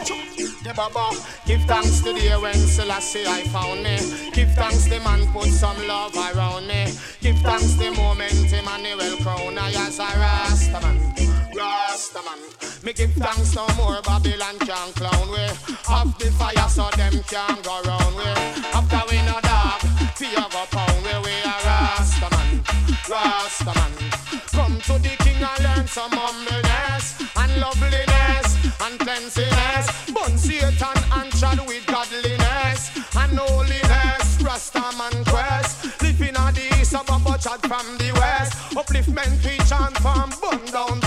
Give 1.46 1.62
thanks 1.64 2.00
to 2.00 2.14
the 2.14 2.40
when 2.42 2.54
Selassie 2.54 3.28
I 3.28 3.44
found 3.48 3.84
me. 3.84 3.98
Give 4.32 4.50
thanks 4.54 4.86
the 4.86 5.02
man 5.02 5.28
put 5.34 5.50
some 5.50 5.86
love 5.86 6.16
around 6.16 6.66
me. 6.66 6.94
Give 7.20 7.38
thanks 7.40 7.74
the 7.74 7.92
moment 7.92 8.54
Emmanuel 8.54 9.18
crown 9.18 9.58
I 9.58 9.74
as 9.86 10.00
a 10.00 10.06
Rastaman. 10.06 11.41
Rastaman. 11.54 12.84
Me 12.84 12.94
give 12.94 13.14
thanks 13.14 13.56
no 13.56 13.68
more 13.78 14.02
Babylon 14.04 14.58
can 14.60 14.94
clown 14.94 15.30
we. 15.30 15.44
Have 15.92 16.18
the 16.18 16.32
fire 16.38 16.70
so 16.70 16.90
them 16.96 17.14
can 17.28 17.62
go 17.62 17.82
round 17.84 18.16
we. 18.16 18.24
After 18.72 19.02
we 19.10 19.18
no 19.28 19.40
dog, 19.42 19.82
fear 20.16 20.46
go 20.52 20.64
pound 20.72 21.04
we. 21.04 21.14
We 21.26 21.34
a 21.44 21.56
Rastaman. 21.68 22.64
Rastaman. 23.12 23.94
Come 24.52 24.80
to 24.82 24.94
the 25.00 25.16
king 25.24 25.44
and 25.44 25.64
learn 25.64 25.88
some 25.88 26.12
humbleness 26.12 27.20
and 27.36 27.52
loveliness 27.60 28.48
and 28.82 29.00
cleanliness. 29.00 30.12
Bun 30.14 30.38
Satan 30.38 30.98
and 31.12 31.32
trod 31.34 31.60
with 31.68 31.86
godliness 31.86 32.92
and 33.16 33.38
holiness. 33.38 34.38
Rastaman 34.42 35.26
quest. 35.28 36.02
Living 36.02 36.36
on 36.38 36.54
the 36.54 36.66
east 36.80 36.96
of 36.96 37.10
a 37.10 37.20
butchered 37.20 37.62
from 37.68 37.98
the 37.98 38.12
west. 38.14 38.54
Upliftment 38.72 39.42
preach 39.44 39.72
and 39.72 39.98
from 39.98 40.30
bun 40.42 40.66
down 40.72 41.01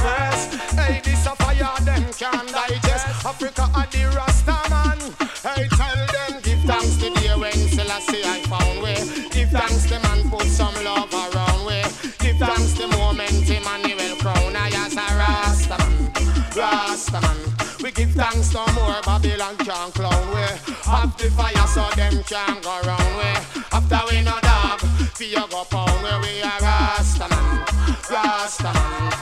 Africans 2.15 2.47
can 2.47 2.47
digest. 2.53 3.07
Africa 3.25 3.71
are 3.75 3.87
the 3.87 4.07
Rasta 4.15 4.57
man. 4.71 4.99
Hey, 5.43 5.69
tell 5.69 6.07
them 6.07 6.41
give 6.43 6.61
thanks 6.61 6.97
to 6.97 7.11
the 7.11 7.39
when 7.39 7.53
Selassie 7.53 8.23
I 8.25 8.41
found 8.47 8.83
way. 8.83 8.95
Give 9.31 9.51
thanks 9.51 9.87
to 9.87 9.99
man 10.01 10.31
put 10.31 10.47
some 10.47 10.75
love 10.85 11.12
around 11.12 11.67
way. 11.67 11.83
Give 12.19 12.37
thanks 12.37 12.75
to 12.75 12.87
moment 12.89 13.49
Emmanuel 13.49 14.17
crown. 14.17 14.55
I 14.55 14.71
as 14.75 14.95
a 14.95 15.07
Rasta 15.19 15.79
man, 15.79 16.12
Rasta 16.57 17.21
man. 17.21 17.37
We 17.83 17.91
give 17.91 18.12
thanks 18.12 18.53
no 18.55 18.65
more 18.75 19.01
Babylon 19.05 19.57
can't 19.59 19.93
clown 19.95 20.35
way. 20.35 20.59
Have 20.85 21.17
the 21.19 21.31
fire 21.31 21.67
so 21.67 21.89
them 21.97 22.23
can't 22.25 22.62
go 22.62 22.81
round 22.87 23.17
way. 23.19 23.35
After 23.73 24.01
we 24.11 24.23
no 24.23 24.39
dog, 24.41 24.81
fear 25.19 25.45
go 25.51 25.65
pound 25.65 26.03
where 26.03 26.21
we 26.21 26.43
are 26.43 26.61
Rasta 26.61 27.29
man, 27.29 27.67
Rasta 28.11 28.73
man. 28.73 29.14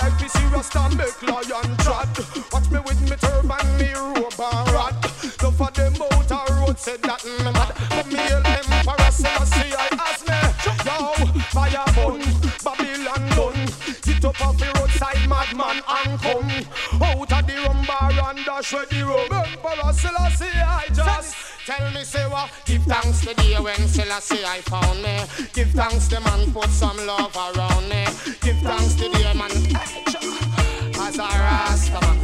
Like 0.00 0.20
me 0.20 0.28
see 0.28 0.46
Rasta 0.46 0.88
make 0.96 1.22
lion 1.22 1.76
trot. 1.78 2.08
Watch 2.52 2.70
me 2.70 2.78
with 2.80 3.00
me 3.02 3.16
turban, 3.16 3.66
me 3.76 3.92
robe 3.92 4.40
and 4.40 4.70
rod. 4.72 4.94
No 5.42 5.50
for 5.50 5.70
them 5.70 5.94
out 6.00 6.50
road 6.50 6.78
said 6.78 7.02
that 7.02 7.24
me 7.24 7.44
mad. 7.44 7.74
But 7.90 8.06
me 8.06 8.16
hail 8.16 8.42
emperor 8.44 9.10
Selassie 9.10 9.74
I 9.76 9.88
ask 10.08 10.24
me. 10.26 10.38
Yo, 10.86 10.96
fire 11.52 11.84
bun, 11.96 12.20
Babylon 12.64 13.24
done. 13.36 13.60
Get 14.02 14.24
up 14.24 14.40
off 14.40 14.56
the 14.56 14.72
roadside, 14.78 15.28
madman 15.28 15.82
and 15.86 16.20
come 16.20 17.02
out 17.02 17.32
of 17.32 17.46
the 17.46 17.54
rum 17.66 17.84
bar 17.86 18.30
and 18.30 18.44
dash 18.44 18.72
with 18.72 18.88
the 18.88 19.02
rum. 19.02 19.32
Emperor 19.32 19.92
Selassie 19.92 20.46
I 20.46 20.86
just. 20.94 21.49
Tell 21.66 21.90
me, 21.92 22.04
say 22.04 22.26
what? 22.28 22.50
Give 22.64 22.82
thanks 22.84 23.20
to 23.20 23.26
the 23.26 23.34
day 23.34 23.56
when 23.60 23.76
Selassie 23.86 24.44
I 24.44 24.60
found 24.62 25.02
me. 25.02 25.20
Give 25.52 25.68
thanks 25.70 26.08
the 26.08 26.20
man 26.20 26.52
put 26.52 26.70
some 26.70 26.96
love 27.06 27.36
around 27.36 27.88
me. 27.88 28.04
Give 28.40 28.56
thanks 28.64 28.94
to 28.94 29.08
the 29.08 29.18
day 29.18 29.34
man. 29.34 29.52
As 30.96 31.18
a 31.18 31.22
Rasta 31.22 32.00
man, 32.00 32.18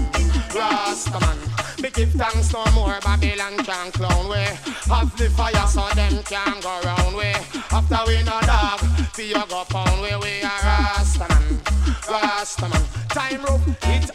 Rasta 0.55 1.20
man. 1.20 1.39
Me 1.82 1.91
give 1.91 2.12
thanks 2.12 2.53
no 2.53 2.64
more 2.74 2.99
Babylon 3.05 3.59
can't 3.59 3.93
clown 3.93 4.28
we. 4.28 4.43
Have 4.89 5.14
the 5.18 5.28
fire 5.30 5.66
so 5.68 5.87
them 5.95 6.22
can 6.24 6.61
go 6.62 6.80
round 6.84 7.14
we. 7.16 7.28
After 7.70 8.01
we 8.07 8.22
no 8.22 8.41
dog, 8.41 8.80
fear 9.12 9.45
go 9.49 9.64
pound 9.68 10.01
we. 10.01 10.16
We 10.16 10.43
are 10.43 10.62
Rasta 10.64 11.26
man, 11.28 11.61
Rasta 12.09 12.68
man. 12.68 12.82
Time 13.11 13.43
rough, 13.45 13.68
it's 13.82 14.11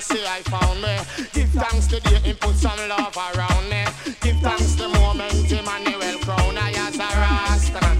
Selassie 0.00 0.26
I 0.26 0.40
found 0.48 0.80
me. 0.80 0.96
Give 1.32 1.50
thanks 1.50 1.86
to 1.88 2.00
the 2.00 2.08
day 2.08 2.16
him 2.20 2.36
put 2.36 2.56
some 2.56 2.78
love 2.88 3.14
around 3.14 3.68
me. 3.68 3.84
Give 4.22 4.38
thanks 4.40 4.74
to 4.76 4.84
the 4.84 4.88
moment 4.88 5.52
Emmanuel 5.52 6.18
crown 6.24 6.56
I 6.56 6.70
as 6.70 6.96
a 6.96 7.08
Rasta 7.20 7.80
man, 7.82 7.98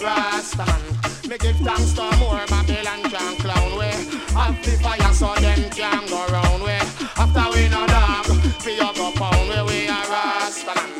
Rasta 0.00 0.64
man. 0.64 0.82
Me 1.28 1.36
give 1.38 1.56
thanks 1.56 1.92
to 1.94 2.06
more 2.18 2.38
Babylon 2.46 3.02
can 3.10 3.34
clown 3.42 3.72
we. 3.78 3.90
Have 4.38 4.62
the 4.62 4.78
fire 4.78 5.12
so 5.12 5.34
them 5.42 5.70
can 5.70 6.06
go 6.06 6.24
round 6.30 6.62
we. 6.62 6.78
After 7.18 7.46
we 7.50 7.68
no 7.68 7.82
dog, 7.88 8.26
we 8.64 8.78
a 8.78 8.88
go 8.94 9.10
pound 9.18 9.48
we. 9.50 9.58
We 9.66 9.88
a 9.88 9.98
Rasta 10.06 10.72
man. 10.76 10.90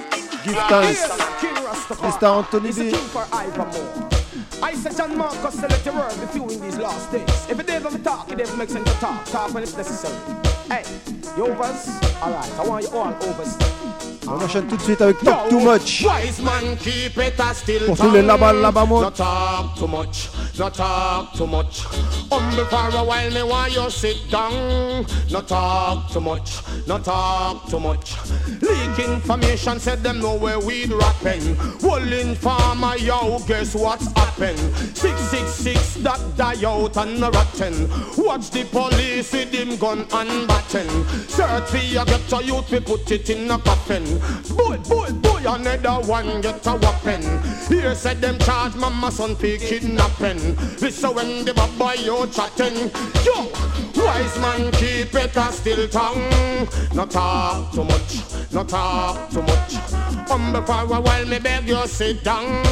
Give 0.43 0.59
thanks. 0.67 1.15
King 1.41 1.55
Rastafari. 1.63 2.11
Mr. 2.11 2.27
Anthony 2.39 2.67
He's 2.67 2.77
the 2.77 2.91
B. 2.91 3.94
talk, 8.67 8.77
it 8.77 8.85
never 8.85 8.85
makes 8.85 8.85
sense 8.85 8.85
to 8.85 9.01
talk. 9.01 9.25
Talk 9.27 9.55
when 9.55 9.63
it's 9.63 9.77
necessary. 9.77 10.15
Hey, 10.69 10.85
you 11.37 11.47
overs? 11.47 11.89
Alright, 12.23 12.51
I 12.59 12.67
want 12.67 12.85
you 12.85 12.91
all 12.97 13.15
overs. 13.23 13.57
On 14.27 14.43
enchaîne 14.43 14.67
tout 14.67 14.77
de 14.77 14.83
suite 14.83 15.01
avec 15.03 15.23
Talk 15.23 15.49
Too 15.51 15.61
Much. 15.61 16.07
Pour 17.87 17.97
tous 17.97 18.11
les 18.11 18.23
là-bas, 18.23 18.53
là-bas, 18.53 18.85
moi. 18.87 19.11
Talk 19.11 19.75
too 19.79 19.87
much, 19.87 20.31
talk 20.57 21.33
too 21.37 21.47
much. 21.47 21.85
Humble 22.55 22.71
for 22.71 22.99
a 22.99 23.05
while, 23.05 23.31
me 23.33 23.43
want 23.43 23.75
you 23.75 23.91
sit 23.91 24.31
down. 24.31 25.05
No 25.29 25.41
talk 25.41 26.09
too 26.13 26.21
much, 26.21 26.63
no 26.87 26.99
talk 26.99 27.69
too 27.69 27.81
much. 27.81 28.17
Leak 28.63 28.99
information 29.01 29.81
said 29.81 30.05
them 30.05 30.21
know 30.21 30.37
where 30.37 30.61
weed 30.61 30.93
rapping. 30.93 31.57
Whole 31.81 32.13
informer, 32.13 32.97
yo, 32.97 33.41
guess 33.49 33.75
what's 33.75 34.07
happened? 34.13 34.59
666 34.97 35.95
that 36.05 36.21
die 36.37 36.65
out 36.65 36.97
and 36.97 37.21
rotten. 37.21 37.89
Watch 38.17 38.51
the 38.51 38.63
police 38.71 39.33
with 39.33 39.53
him 39.53 39.77
gun 39.77 40.07
and 40.13 40.47
batten. 40.47 40.89
Search 41.27 41.69
for 41.69 41.79
your 41.79 42.05
get 42.05 42.33
a 42.33 42.45
youth, 42.45 42.71
we 42.71 42.79
put 42.79 43.11
it 43.11 43.31
in 43.31 43.51
a 43.51 43.59
coffin. 43.59 44.05
Boy, 44.57 44.77
boy, 44.89 45.11
boy, 45.11 45.43
another 45.45 46.07
one 46.07 46.41
get 46.41 46.65
a 46.69 46.77
weapon. 46.77 47.23
Here 47.69 47.97
said 47.97 48.21
them 48.21 48.39
charge 48.39 48.77
mama 48.77 49.11
son 49.11 49.35
for 49.35 49.57
kidnapping. 49.57 50.55
Listen 50.81 51.15
when 51.15 51.45
the 51.45 51.55
boy 51.79 51.95
you 51.95 52.27
chatting. 52.57 52.91
Yo, 53.25 53.51
wise 53.97 54.39
man 54.39 54.73
keep 54.73 55.15
it 55.15 55.37
a 55.37 55.53
still 55.53 55.89
tongue. 55.89 56.69
No 56.95 57.07
talk 57.07 57.73
too 57.73 57.85
much, 57.85 58.21
no 58.53 58.65
talk 58.65 59.31
too 59.31 59.43
much. 59.43 59.75
Humble 60.29 60.63
for 60.63 60.95
a 60.95 61.01
while, 61.01 61.27
me 61.27 61.39
beg 61.39 61.69
you 61.69 61.87
sit 61.87 62.25
down. 62.25 62.63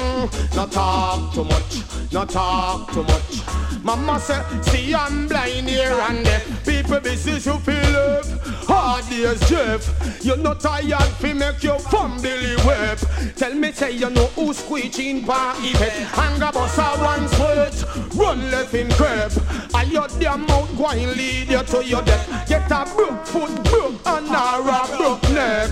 No 0.55 0.67
talk 0.67 1.35
too 1.35 1.45
much, 1.45 2.13
no 2.13 2.25
talk 2.25 2.93
too 2.93 3.03
much. 3.05 3.43
Mama 3.83 4.21
say, 4.21 4.43
see 4.63 4.95
I'm 4.95 5.29
blind 5.29 5.69
here 5.69 5.93
and 6.09 6.25
there. 6.25 6.43
People 6.83 7.01
busy 7.01 7.31
you 7.33 7.59
feel 7.61 7.93
love. 7.93 8.67
Hard 8.67 9.09
days, 9.09 9.39
Jeff. 9.49 10.25
You're 10.25 10.37
not 10.37 10.61
tired 10.61 11.01
fi 11.21 11.33
make 11.33 11.63
your 11.63 11.79
family 11.79 12.57
web. 12.67 12.99
Tell 13.37 13.55
me, 13.55 13.71
say 13.71 13.93
you 13.93 14.11
know 14.11 14.27
who 14.35 14.53
squeezing 14.53 15.25
by 15.25 15.55
event. 15.61 16.19
Anger 16.19 16.51
boss 16.53 16.79
a 16.79 16.83
one 16.99 17.29
sweat. 17.29 17.85
Run 18.17 18.51
left 18.51 18.75
in 18.75 18.91
crib. 18.93 19.33
And 19.75 19.93
your 19.93 20.09
damn 20.19 20.45
mouth 20.47 20.77
going 20.77 21.09
lead 21.17 21.51
you 21.51 21.63
to 21.63 21.85
your 21.85 22.03
death. 22.03 22.49
Get 22.49 22.71
a 22.71 22.85
broke 22.97 23.27
foot, 23.27 23.65
broke 23.65 24.07
and 24.07 24.27
a 24.29 24.97
broke 24.97 25.23
neck. 25.31 25.71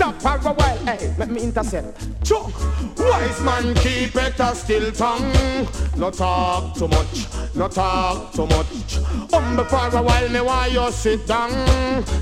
Stop 0.00 0.20
for 0.22 0.48
a 0.48 0.52
while, 0.54 0.78
hey, 0.86 1.14
let 1.18 1.28
me 1.28 1.42
intercept. 1.42 1.98
Chuck, 2.24 2.52
wise 2.98 3.40
man 3.42 3.74
keep 3.74 4.16
it 4.16 4.40
a 4.40 4.54
still 4.54 4.90
tongue. 4.92 5.30
No 5.96 6.10
talk 6.10 6.74
too 6.74 6.88
much, 6.88 7.26
no 7.54 7.68
talk 7.68 8.32
too 8.32 8.46
much. 8.46 8.96
Humble 9.30 9.64
for 9.64 9.96
a 9.96 10.02
while, 10.02 10.28
me 10.30 10.40
why 10.50 10.66
you 10.66 10.90
sit 10.90 11.26
down. 11.26 11.52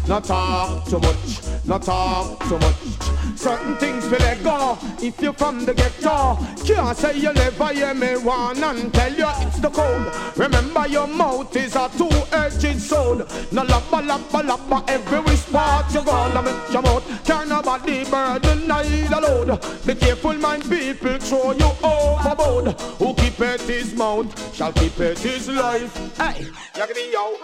Not 0.07 0.25
talk 0.25 0.85
too 0.85 0.99
much, 0.99 1.25
not 1.65 1.83
talk 1.83 2.41
too 2.49 2.59
much. 2.59 2.77
Certain 3.37 3.77
things 3.77 4.05
will 4.11 4.19
let 4.19 4.43
go 4.43 4.77
if 5.01 5.21
you 5.23 5.33
from 5.33 5.65
the 5.65 5.73
ghetto. 5.73 6.37
Can't 6.67 6.97
say 6.97 7.17
you 7.19 7.33
never 7.33 7.69
hear 7.73 7.95
me 7.95 8.17
one 8.17 8.63
and 8.63 8.93
tell 8.93 9.15
you 9.15 9.31
it's 9.45 9.61
the 9.61 9.71
code. 9.71 10.13
Remember 10.37 10.87
your 10.89 11.07
mouth 11.07 11.55
is 11.57 11.77
a 11.77 11.89
two-edged 11.97 12.81
sword. 12.81 13.19
No 13.53 13.63
labba 13.63 13.99
labba 14.11 14.41
labba 14.51 14.79
every 14.91 15.21
which 15.21 15.47
part 15.53 15.93
you 15.95 16.03
go. 16.05 16.17
Now 16.35 16.43
make 16.43 16.73
your 16.73 16.83
mouth 16.83 17.05
can't 17.25 17.49
nobody 17.49 18.05
burden 18.11 18.67
neither 18.67 19.21
load. 19.21 19.49
Be 19.87 19.95
careful, 19.95 20.35
mind 20.35 20.65
people 20.65 21.19
throw 21.19 21.53
you 21.53 21.71
overboard. 21.83 22.79
Who 22.99 23.15
his 23.69 23.95
mouth 23.95 24.55
shall 24.55 24.73
keep 24.73 24.99
it 24.99 25.19
his 25.19 25.49
life. 25.49 25.95
Hey, 26.17 26.47
me 26.95 27.13
yo. 27.13 27.37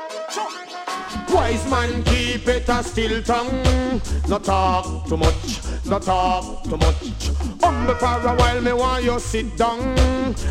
Wise 1.29 1.69
man 1.71 2.03
keep 2.05 2.49
it 2.49 2.69
a 2.69 2.83
still 2.83 3.23
tongue. 3.23 4.01
No 4.29 4.39
talk 4.39 5.07
too 5.07 5.17
much, 5.17 5.61
no 5.85 5.99
talk 5.99 6.65
too 6.65 6.77
much. 6.77 7.31
Humble 7.63 7.95
for 7.97 8.29
a 8.29 8.35
while, 8.37 8.61
me 8.61 8.73
want 8.73 9.05
you 9.05 9.21
sit 9.21 9.57
down. 9.57 9.95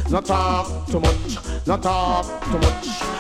No 0.10 0.22
talk 0.22 0.88
too 0.88 1.00
much, 1.00 1.68
no 1.68 1.78
talk 1.78 2.26
too 2.46 2.60
much. 2.60 3.13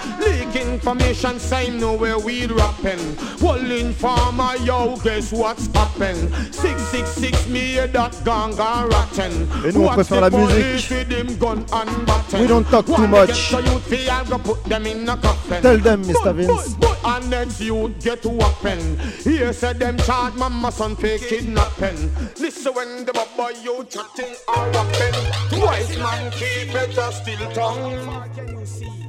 Leak 0.74 0.82
information, 0.82 1.39
say 1.39 1.69
know 1.69 1.93
where 1.93 2.17
we 2.17 2.45
rapping. 2.47 3.15
Whole 3.39 3.71
informer, 3.71 4.55
yo, 4.63 4.97
guess 5.03 5.32
what's 5.32 5.67
happened? 5.67 6.34
666 6.53 7.47
me 7.47 7.59
hear 7.59 7.88
that 7.88 8.11
gang 8.26 8.55
gone 8.55 8.89
rotten. 8.89 9.47
Et 9.65 9.71
nous, 9.71 9.82
on 9.82 9.86
Watch 9.86 9.95
préfère 9.95 10.15
the 10.15 10.21
la 10.21 10.30
police 10.30 10.89
musique. 10.89 10.89
with 10.89 11.11
him 11.11 11.38
gun 11.38 11.65
and 11.74 12.05
baton. 12.05 12.41
We 12.41 12.47
don't 12.47 12.67
talk 12.69 12.86
too 12.86 13.07
much. 13.07 13.51
get 13.51 13.63
the 13.63 13.71
youth, 13.71 13.91
we 13.91 14.09
are 14.09 14.24
gonna 14.26 14.43
put 14.43 14.63
them 14.63 14.86
in 14.86 15.07
a 15.09 15.17
coffin. 15.17 15.61
Tell 15.61 15.78
them, 15.78 16.03
Mr. 16.03 16.34
Vince. 16.36 16.74
boy, 16.74 16.88
boy, 16.88 16.95
And 17.05 17.30
next 17.30 17.61
you 17.61 17.93
get 17.99 18.26
weapon. 18.26 18.97
Here 19.24 19.53
said 19.53 19.80
them 19.80 19.97
charge 19.97 20.34
mama 20.36 20.71
son 20.71 20.95
for 20.95 21.17
kidnapping. 21.17 22.09
Listen 22.39 22.74
when 22.74 23.05
the 23.05 23.13
boy 23.38 23.51
you 23.61 23.86
chatting 23.89 24.36
or 24.47 24.69
rapping. 24.71 25.61
Wise 25.61 25.97
man 25.97 26.32
keep 26.32 26.74
it 26.74 26.97
a 26.97 27.11
still 27.11 27.51
tongue. 27.51 29.03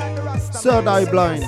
Be 0.00 0.06
like 0.06 0.16
the 0.16 0.22
Rasta 0.22 0.58
Third 0.58 0.84
man 0.84 0.88
eye 0.88 1.04
say, 1.04 1.10
blind. 1.10 1.42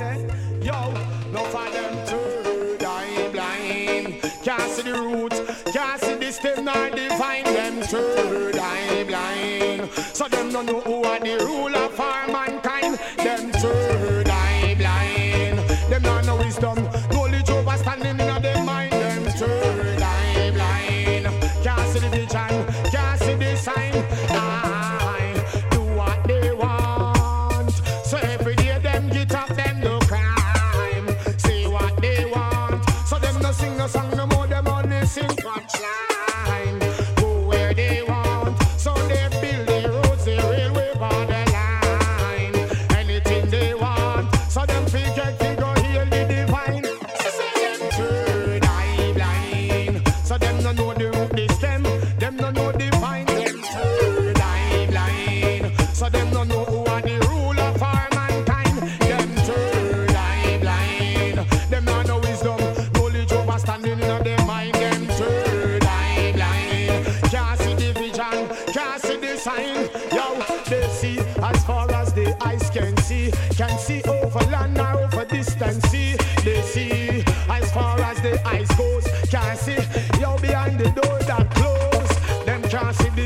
Yo, 0.65 0.93
no 1.33 1.45
for 1.45 1.71
them 1.71 2.07
third 2.07 2.85
eye 2.85 3.29
blind. 3.33 4.23
Can't 4.45 4.71
see 4.71 4.83
the 4.83 4.93
root, 4.93 5.33
can't 5.73 6.01
see 6.01 6.15
the 6.15 6.33
stem 6.33 6.65
nor 6.65 6.91
divine. 6.91 7.45
Them 7.45 7.83
third 7.83 8.57
eye 8.57 9.05
blind. 9.05 9.91
So 9.93 10.29
them 10.29 10.53
no 10.53 10.63
know 10.63 10.81
who 10.81 11.03
are 11.05 11.21
the 11.21 11.39
ruler 11.45 11.89
for 11.89 12.33
mankind. 12.33 12.99
Them 13.17 13.53
third 13.53 13.92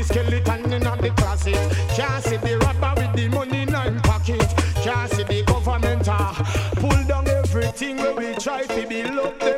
skeleton 0.07 0.73
in 0.73 0.83
the 0.83 1.13
closet. 1.17 1.55
Can't 1.95 2.23
see 2.23 2.37
the 2.37 2.57
rapper 2.59 3.01
with 3.01 3.13
the 3.15 3.27
money 3.29 3.61
in 3.63 3.73
her 3.73 3.99
pocket. 4.01 4.47
Can't 4.83 5.11
see 5.11 5.23
the 5.23 5.43
government 5.43 6.07
ah, 6.07 6.33
pull 6.75 7.03
down 7.05 7.27
everything 7.27 7.97
where 7.97 8.15
we 8.15 8.33
try 8.35 8.63
to 8.63 8.87
build 8.87 9.19
up 9.19 9.56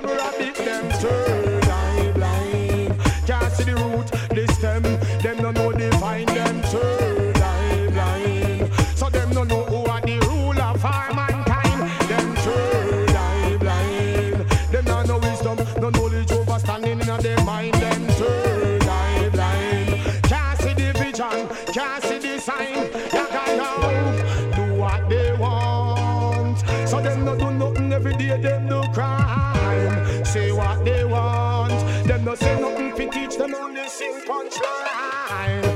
vision, 21.47 21.73
can't 21.73 22.03
see 22.03 22.17
the 22.17 22.39
sign. 22.39 22.91
Yaga 23.13 23.43
yo, 23.57 24.55
do 24.55 24.73
what 24.75 25.09
they 25.09 25.33
want. 25.33 26.59
So 26.87 27.01
them 27.01 27.25
no 27.25 27.35
do 27.35 27.51
nothing 27.51 27.93
every 27.93 28.15
day. 28.15 28.39
Them 28.41 28.67
do 28.67 28.81
crime. 28.93 30.25
Say 30.25 30.51
what 30.51 30.83
they 30.85 31.05
want. 31.05 31.79
Them 32.05 32.25
no 32.25 32.35
say 32.35 32.59
nothing 32.59 32.95
fi 32.95 33.07
teach 33.07 33.37
them 33.37 33.55
only 33.55 33.87
sing 33.87 34.21
punchline. 34.27 35.68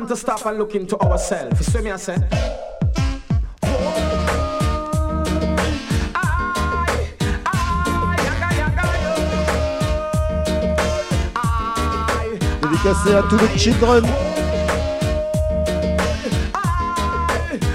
Man 0.00 0.08
to 0.08 0.16
stop 0.16 0.44
and 0.46 0.58
look 0.58 0.74
into 0.74 0.98
ourselves. 0.98 1.58
You 1.58 1.98
see? 1.98 2.12
Dédicacé 12.62 13.14
à 13.14 13.22
tous 13.22 13.38
les 13.38 13.58
children. 13.58 14.04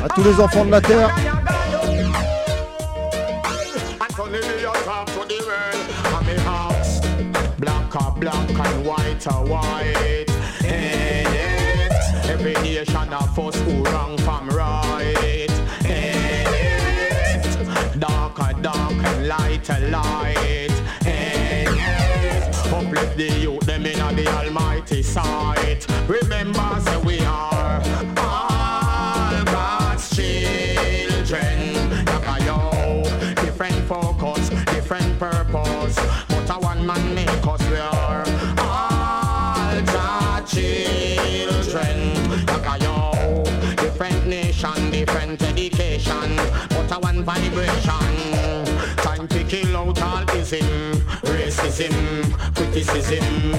À 0.03 0.09
tous 0.13 0.23
les 0.23 0.39
enfants 0.39 0.65
de 0.65 0.71
la 0.71 0.81
terre. 0.81 1.30
It 19.73 20.71
Uplift 22.73 23.17
the 23.17 23.29
youth 23.39 23.59
them 23.65 23.85
in 23.85 24.15
the 24.15 24.27
almighty 24.27 25.03
sight. 25.03 25.85
Remember 26.07 26.79
say 26.81 26.97
we 27.03 27.19
are 27.19 27.81
all 28.17 29.43
God's 29.45 30.09
children. 30.15 31.73
Yaka 32.07 32.43
yo. 32.45 33.03
Different 33.35 33.75
focus, 33.87 34.49
different 34.73 35.19
purpose. 35.19 35.95
But 36.27 36.49
a 36.49 36.59
one 36.59 36.85
man 36.85 37.13
make 37.13 37.47
us 37.47 37.61
we 37.69 37.77
are 37.77 38.23
all 38.57 39.81
God's 39.83 40.51
children. 40.51 41.97
Yaka 42.47 42.83
yo. 42.83 43.43
Different 43.75 44.27
nation, 44.27 44.91
different 44.91 45.41
education. 45.43 46.35
But 46.69 46.91
a 46.91 46.99
one 46.99 47.23
vibration 47.23 48.50
out 50.53 50.91
Racism, 51.23 51.93
criticism. 52.55 53.53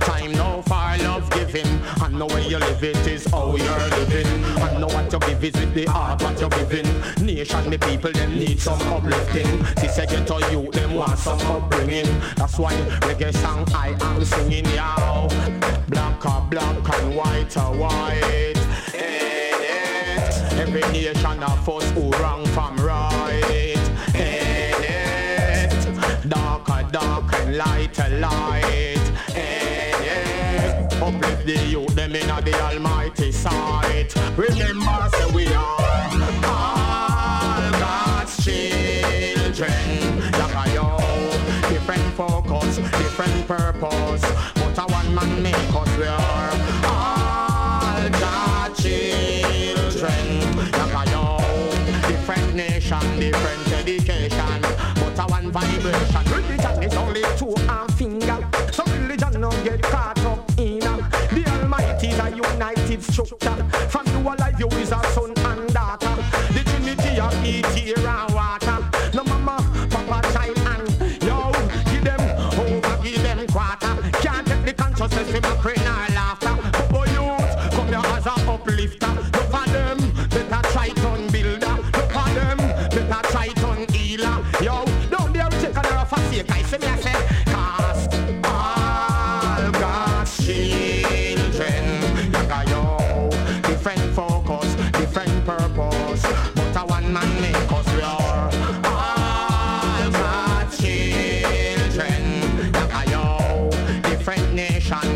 Time 0.00 0.32
now 0.32 0.62
for 0.62 1.04
love 1.04 1.30
giving. 1.30 1.66
And 2.02 2.18
know 2.18 2.26
where 2.26 2.40
you 2.40 2.58
live 2.58 2.82
it 2.82 3.06
is 3.06 3.26
how 3.26 3.54
you're 3.54 3.88
living. 3.98 4.26
And 4.26 4.80
know 4.80 4.86
what 4.88 5.12
you 5.12 5.18
give 5.20 5.44
is 5.44 5.54
with 5.54 5.74
the 5.74 5.84
heart 5.86 6.22
what 6.22 6.40
you're 6.40 6.50
giving. 6.50 6.86
Nation, 7.24 7.70
the 7.70 7.78
people, 7.78 8.12
them 8.12 8.38
need 8.38 8.60
some 8.60 8.80
uplifting. 8.92 9.64
See, 9.76 9.88
say 9.88 10.06
get 10.06 10.26
to 10.26 10.48
you, 10.50 10.70
them 10.72 10.94
want 10.94 11.18
some 11.18 11.40
upbringing. 11.40 12.06
That's 12.36 12.58
why 12.58 12.72
reggae 13.02 13.34
song 13.34 13.66
I 13.74 13.96
am 14.00 14.24
singing, 14.24 14.66
yow 14.66 15.28
Black 15.88 16.24
or 16.26 16.40
black 16.50 16.98
and 16.98 17.16
white 17.16 17.56
or 17.56 17.76
white. 17.76 18.54
Every 20.56 20.80
nation 20.92 21.42
of 21.42 21.68
us 21.68 21.90
who 21.90 22.10
wrong 22.12 22.46
from 22.46 22.76
light 27.54 27.98
a 28.00 28.08
light. 28.18 29.12
Eh, 29.34 29.92
eh. 30.02 30.88
Uplift 31.00 31.46
the 31.46 31.56
youth, 31.68 31.94
them 31.94 32.14
in 32.14 32.26
the 32.26 32.60
almighty 32.60 33.30
sight. 33.30 34.12
Remember, 34.36 35.08
say 35.12 35.32
we 35.32 35.46
are 35.48 35.76
all 36.46 37.70
God's 37.82 38.44
children. 38.44 40.20
Like 40.32 40.74
yo 40.74 40.98
Different 41.68 42.14
focus, 42.14 42.76
different 42.76 43.46
purpose. 43.46 44.24
But 44.54 44.78
a 44.78 44.84
one 44.92 45.14
man 45.14 45.42
make 45.42 45.54
us 45.54 45.96
we 45.96 46.06
are 46.06 46.50
all 46.90 48.10
God's 48.10 48.82
children. 48.82 50.56
Like 50.92 51.10
yo 51.10 51.38
Different 52.08 52.54
nation, 52.54 53.20
different 53.20 53.72
education. 53.72 54.60
But 54.96 55.18
a 55.18 55.26
one 55.28 55.52
vibration 55.52 56.24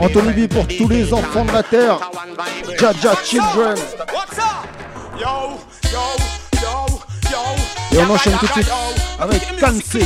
Anthony 0.00 0.46
B 0.46 0.48
pour 0.48 0.66
tous 0.68 0.88
les 0.88 1.12
enfants 1.12 1.44
de 1.44 1.52
la 1.52 1.62
terre. 1.62 1.98
Jaja 2.78 3.14
Children. 3.24 3.76
Et 7.92 7.98
on 7.98 8.10
enchaîne 8.14 8.36
tout 8.38 8.46
de 8.46 8.52
suite 8.52 8.70
avec 9.18 9.60
Kansé. 9.60 10.04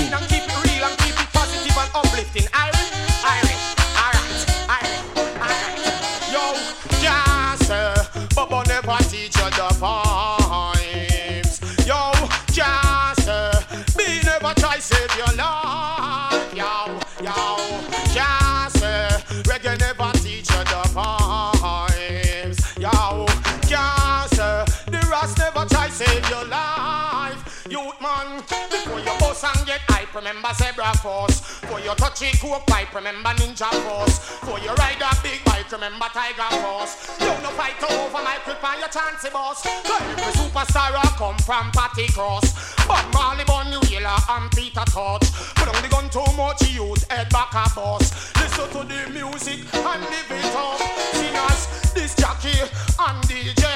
Remember 30.32 30.54
zebra 30.54 30.96
force. 30.96 31.40
For 31.68 31.78
your 31.80 31.94
touchy 31.94 32.32
coke 32.38 32.66
pipe, 32.66 32.94
remember 32.94 33.36
ninja 33.36 33.68
force. 33.84 34.18
For 34.40 34.58
your 34.60 34.72
ride 34.76 35.02
a 35.04 35.12
big 35.22 35.44
bike, 35.44 35.70
remember 35.70 36.06
tiger 36.08 36.48
force. 36.64 37.20
You 37.20 37.28
no 37.44 37.50
fight 37.52 37.76
over 37.84 38.24
my 38.24 38.38
grip 38.42 38.64
and 38.64 38.80
your 38.80 38.88
chancy 38.88 39.28
boss. 39.28 39.60
Every 39.66 40.32
superstar 40.32 40.96
a 40.96 41.06
come 41.20 41.36
from 41.44 41.70
party 41.72 42.08
cross. 42.08 42.48
Bob 42.88 43.12
Marley 43.12 43.44
New 43.68 43.84
Yellow 43.92 44.16
and 44.30 44.50
Peter 44.52 44.86
Tosh. 44.88 45.52
Put 45.52 45.68
on 45.68 45.82
the 45.82 45.88
gun 45.88 46.08
too 46.08 46.24
much, 46.32 46.66
youth 46.72 47.04
head 47.12 47.28
back 47.28 47.52
a 47.52 47.68
boss. 47.76 48.32
Listen 48.40 48.70
to 48.72 48.88
the 48.88 49.10
music 49.12 49.60
and 49.74 50.00
live 50.00 50.32
it 50.32 50.56
up. 50.56 50.80
Singers, 51.12 51.92
this 51.92 52.14
Jackie 52.14 52.56
and 52.56 53.22
DJ. 53.28 53.68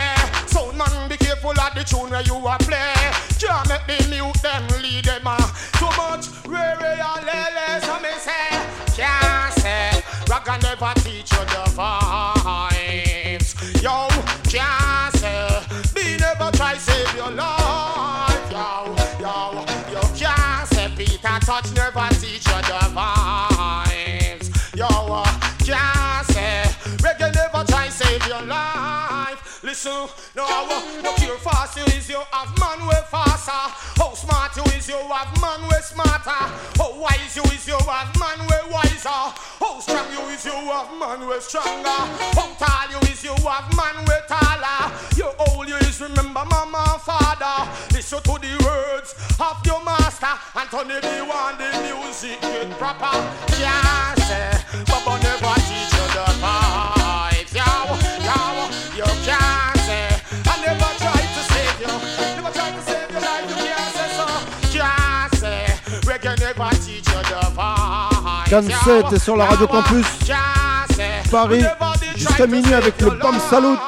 So 0.48 0.72
man, 0.72 1.06
be 1.10 1.18
careful 1.18 1.50
of 1.50 1.74
the 1.74 1.84
tune 1.84 2.08
where 2.08 2.22
you 2.22 2.36
are 2.46 2.58
play. 2.60 2.94
Can't 3.36 3.68
make 3.68 3.86
the 3.86 4.08
mute 4.08 4.42
them 4.42 4.66
lead 4.80 5.04
them 5.04 5.26
uh. 5.26 5.52
Much 6.16 6.28
rare 6.46 6.80
and 6.80 7.26
lele, 7.26 7.80
so 7.82 8.00
me 8.00 8.08
say. 8.16 8.48
Can't 8.96 9.52
say, 9.52 10.02
rock 10.30 10.48
and 10.48 10.62
never 10.62 10.94
teach 11.00 11.30
you 11.30 11.44
the 11.44 11.64
vibes. 11.76 13.52
Yo, 13.82 14.08
can't 14.48 15.14
say, 15.14 15.60
be 15.94 16.16
never 16.16 16.50
try 16.56 16.78
save 16.78 17.14
your 17.16 17.30
life. 17.32 17.55
Listen, 29.86 30.10
no, 30.34 30.42
uh, 30.44 31.00
no 31.00 31.12
cure 31.14 31.38
fast 31.38 31.76
you 31.78 31.84
is 31.94 32.08
you 32.08 32.18
have 32.32 32.50
man 32.58 32.88
way 32.88 32.98
faster. 33.08 33.52
How 33.94 34.14
smart 34.14 34.56
you 34.56 34.64
is 34.74 34.88
you 34.88 34.98
have 34.98 35.30
man 35.40 35.62
way 35.68 35.78
smarter. 35.80 36.42
How 36.74 36.90
wise 36.98 37.36
you 37.36 37.42
is 37.54 37.68
you 37.68 37.78
have 37.78 38.10
man 38.18 38.40
way 38.48 38.62
wiser. 38.68 39.08
How 39.08 39.78
strong 39.78 40.10
you 40.10 40.26
is 40.34 40.44
you 40.44 40.50
have 40.50 40.90
man 40.98 41.28
way 41.28 41.38
stronger. 41.38 42.02
How 42.34 42.50
tall 42.58 42.90
you 42.90 42.98
is 43.06 43.22
you 43.22 43.30
have 43.46 43.70
man 43.78 44.04
way 44.06 44.20
taller. 44.26 44.90
You 45.14 45.30
old 45.54 45.68
you 45.68 45.76
is 45.76 46.00
remember 46.00 46.44
mama 46.50 46.82
and 46.90 47.02
father. 47.02 47.70
Listen 47.94 48.18
to 48.22 48.34
the 48.42 48.58
words 48.66 49.14
of 49.38 49.64
your 49.64 49.84
master. 49.84 50.34
Anthony 50.58 50.98
B 50.98 51.06
want 51.30 51.58
the 51.58 51.70
music 51.86 52.40
get 52.40 52.70
proper. 52.76 53.14
Yeah, 53.62 54.14
say, 54.26 54.50
Baba 54.90 55.22
never 55.22 55.54
teach 55.62 55.95
vibes. 68.46 68.50
Canset 68.50 69.14
est 69.14 69.18
sur 69.18 69.36
la 69.36 69.44
Radio 69.46 69.66
Campus 69.66 70.06
Can't 70.26 70.36
say. 70.94 71.22
Paris 71.30 71.64
jusqu'à 72.16 72.46
minuit 72.46 72.74
avec 72.74 73.00
le 73.00 73.10
Bam 73.10 73.38
Salute. 73.50 73.78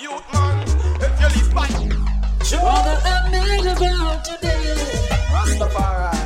Youth 0.00 0.22
man, 0.32 0.62
if 1.00 1.20
you 1.20 1.28
live 1.28 1.52
by 1.54 1.68
Brother, 2.56 2.98
I'm 3.04 3.30
made 3.30 3.66
about 3.66 4.24
today. 4.24 4.74
Rastafari. 5.32 6.16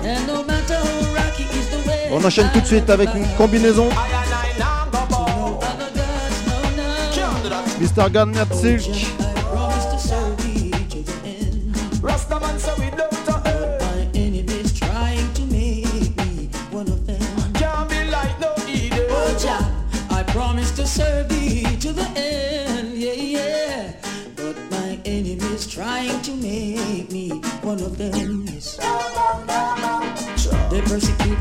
And 0.00 0.26
no 0.26 0.42
matter 0.44 0.74
how 0.74 1.14
rocky 1.14 1.44
is 1.52 1.68
the 1.70 1.78
way. 1.88 2.10
On 2.12 2.24
enchaîne 2.24 2.50
tout 2.52 2.60
de 2.60 2.66
suite 2.66 2.90
avec 2.90 3.14
une 3.14 3.26
combinaison 3.36 3.88
I 3.88 3.94
and 3.94 4.34
I 4.34 4.42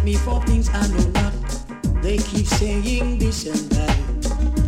persecute 0.02 0.06
me 0.06 0.16
for 0.16 0.42
things 0.46 0.70
I 0.74 0.88
know 0.88 1.10
not. 1.22 2.02
They 2.02 2.18
keep 2.18 2.48
saying 2.48 3.20
this 3.20 3.46
and 3.46 3.72
that. 3.72 3.98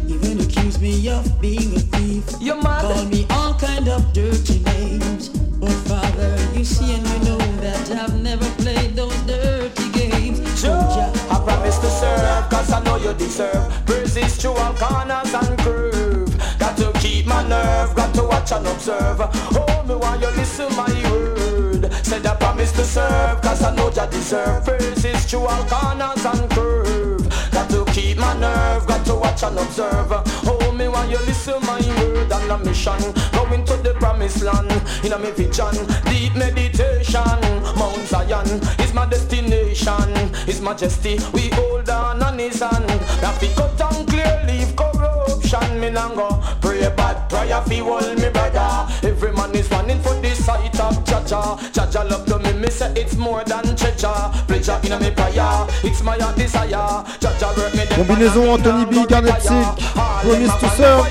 Even 0.07 0.39
accuse 0.39 0.79
me 0.79 1.09
of 1.09 1.41
being 1.41 1.75
a 1.75 1.79
thief. 1.79 2.23
You 2.39 2.55
mad? 2.61 2.81
Call 2.81 3.05
me 3.05 3.25
all 3.29 3.53
kind 3.55 3.87
of 3.87 4.13
dirty 4.13 4.59
names. 4.59 5.29
But 5.29 5.71
Father, 5.87 6.37
you 6.53 6.63
see 6.63 6.93
and 6.95 7.07
you 7.07 7.19
know 7.29 7.37
that 7.61 7.91
I've 7.91 8.21
never 8.21 8.45
played 8.61 8.95
those 8.95 9.15
dirty 9.23 9.89
games. 9.91 10.39
Joe, 10.61 10.79
Oh, 10.79 11.29
I 11.31 11.43
promise 11.43 11.77
to 11.79 11.89
serve, 11.89 12.49
cause 12.49 12.71
I 12.71 12.81
know 12.83 12.95
you 12.97 13.13
deserve 13.15 13.85
Praises 13.85 14.37
through 14.37 14.51
all 14.53 14.73
corners 14.75 15.33
and 15.33 15.57
curve 15.59 16.29
Got 16.57 16.77
to 16.77 16.93
keep 16.99 17.25
my 17.25 17.45
nerve, 17.47 17.93
got 17.95 18.13
to 18.15 18.23
watch 18.23 18.51
and 18.53 18.65
observe 18.67 19.19
Oh, 19.19 19.83
me 19.85 19.95
want 19.95 20.21
you 20.21 20.29
listen 20.37 20.73
my 20.77 20.87
word 21.11 21.91
Said 22.03 22.25
I 22.25 22.35
promise 22.35 22.71
to 22.73 22.85
serve, 22.85 23.41
cause 23.41 23.61
I 23.61 23.75
know 23.75 23.82
you 24.03 24.11
deserve 24.11 24.65
Praises 24.65 25.25
through 25.25 25.45
all 25.45 25.63
corners 25.65 26.25
and 26.25 26.49
curve. 26.51 27.29
Got 27.51 27.69
to 27.69 27.85
keep 27.91 28.17
my 28.17 28.37
nerve, 28.37 28.85
got 28.87 29.05
to 29.05 29.15
watch 29.15 29.43
and 29.43 29.57
observe. 29.57 30.11
Oh, 30.11 30.71
me 30.71 30.87
while 30.87 31.09
you 31.09 31.17
listen 31.19 31.61
my 31.61 31.79
word 31.99 32.31
on 32.31 32.51
a 32.51 32.57
mission. 32.63 32.99
Going 33.31 33.65
to 33.65 33.77
the 33.77 33.95
promised 33.99 34.43
land, 34.43 34.71
in 35.03 35.13
a 35.13 35.19
me 35.19 35.31
vision. 35.31 35.75
Deep 36.05 36.35
meditation, 36.35 37.39
Mount 37.77 38.05
Zion 38.07 38.47
is 38.79 38.93
my 38.93 39.05
destination. 39.05 40.33
His 40.45 40.61
majesty, 40.61 41.19
we 41.33 41.49
hold 41.49 41.89
on 41.89 42.21
on 42.23 42.39
his 42.39 42.59
hand. 42.59 42.89
That 43.21 43.39
we 43.41 43.49
cut 43.49 43.79
and 43.79 44.07
clear, 44.07 44.43
leave 44.47 44.75
corruption. 44.75 45.79
Me 45.79 45.89
now 45.89 46.13
go 46.15 46.43
pray 46.61 46.81
bad 46.95 47.29
prayer 47.29 47.61
fi 47.61 47.77
hold 47.77 48.17
me 48.19 48.29
brother. 48.29 48.87
Every 49.03 49.31
man 49.33 49.53
is 49.55 49.69
running 49.71 50.01
for 50.01 50.13
the 50.21 50.33
sight 50.35 50.79
of 50.79 51.03
Jaja 51.05 51.57
Jaja 51.71 52.09
love 52.09 52.25
to 52.25 52.42
say 52.83 53.01
it's 53.01 53.15
more 53.15 53.43
than 53.43 53.63
treasure 53.75 54.13
Pleasure 54.47 54.79
in 54.83 54.99
me 55.01 55.11
prayer, 55.11 55.67
it's 55.83 56.01
my 56.03 56.17
desire 56.35 57.03
Jaja 57.19 57.57
work 57.57 57.73
me 57.73 57.85
Combinaison 57.85 58.47
Anthony 58.53 58.85
now 58.85 59.03
B, 59.03 59.09
Garnett. 59.09 59.41
Silk, 59.41 59.77
Promise 59.93 60.55
to 60.59 60.69
serve. 60.69 61.05
oh 61.05 61.07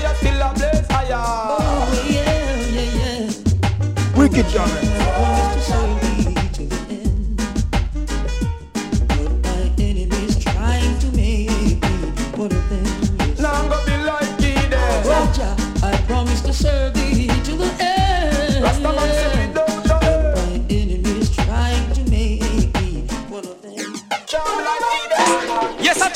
yeah, 2.09 2.23
yeah, 2.69 2.89
yeah. 2.99 4.17
Wicked 4.17 4.47
Garnett. 4.53 4.93
promise 16.07 16.41
serve 16.53 17.02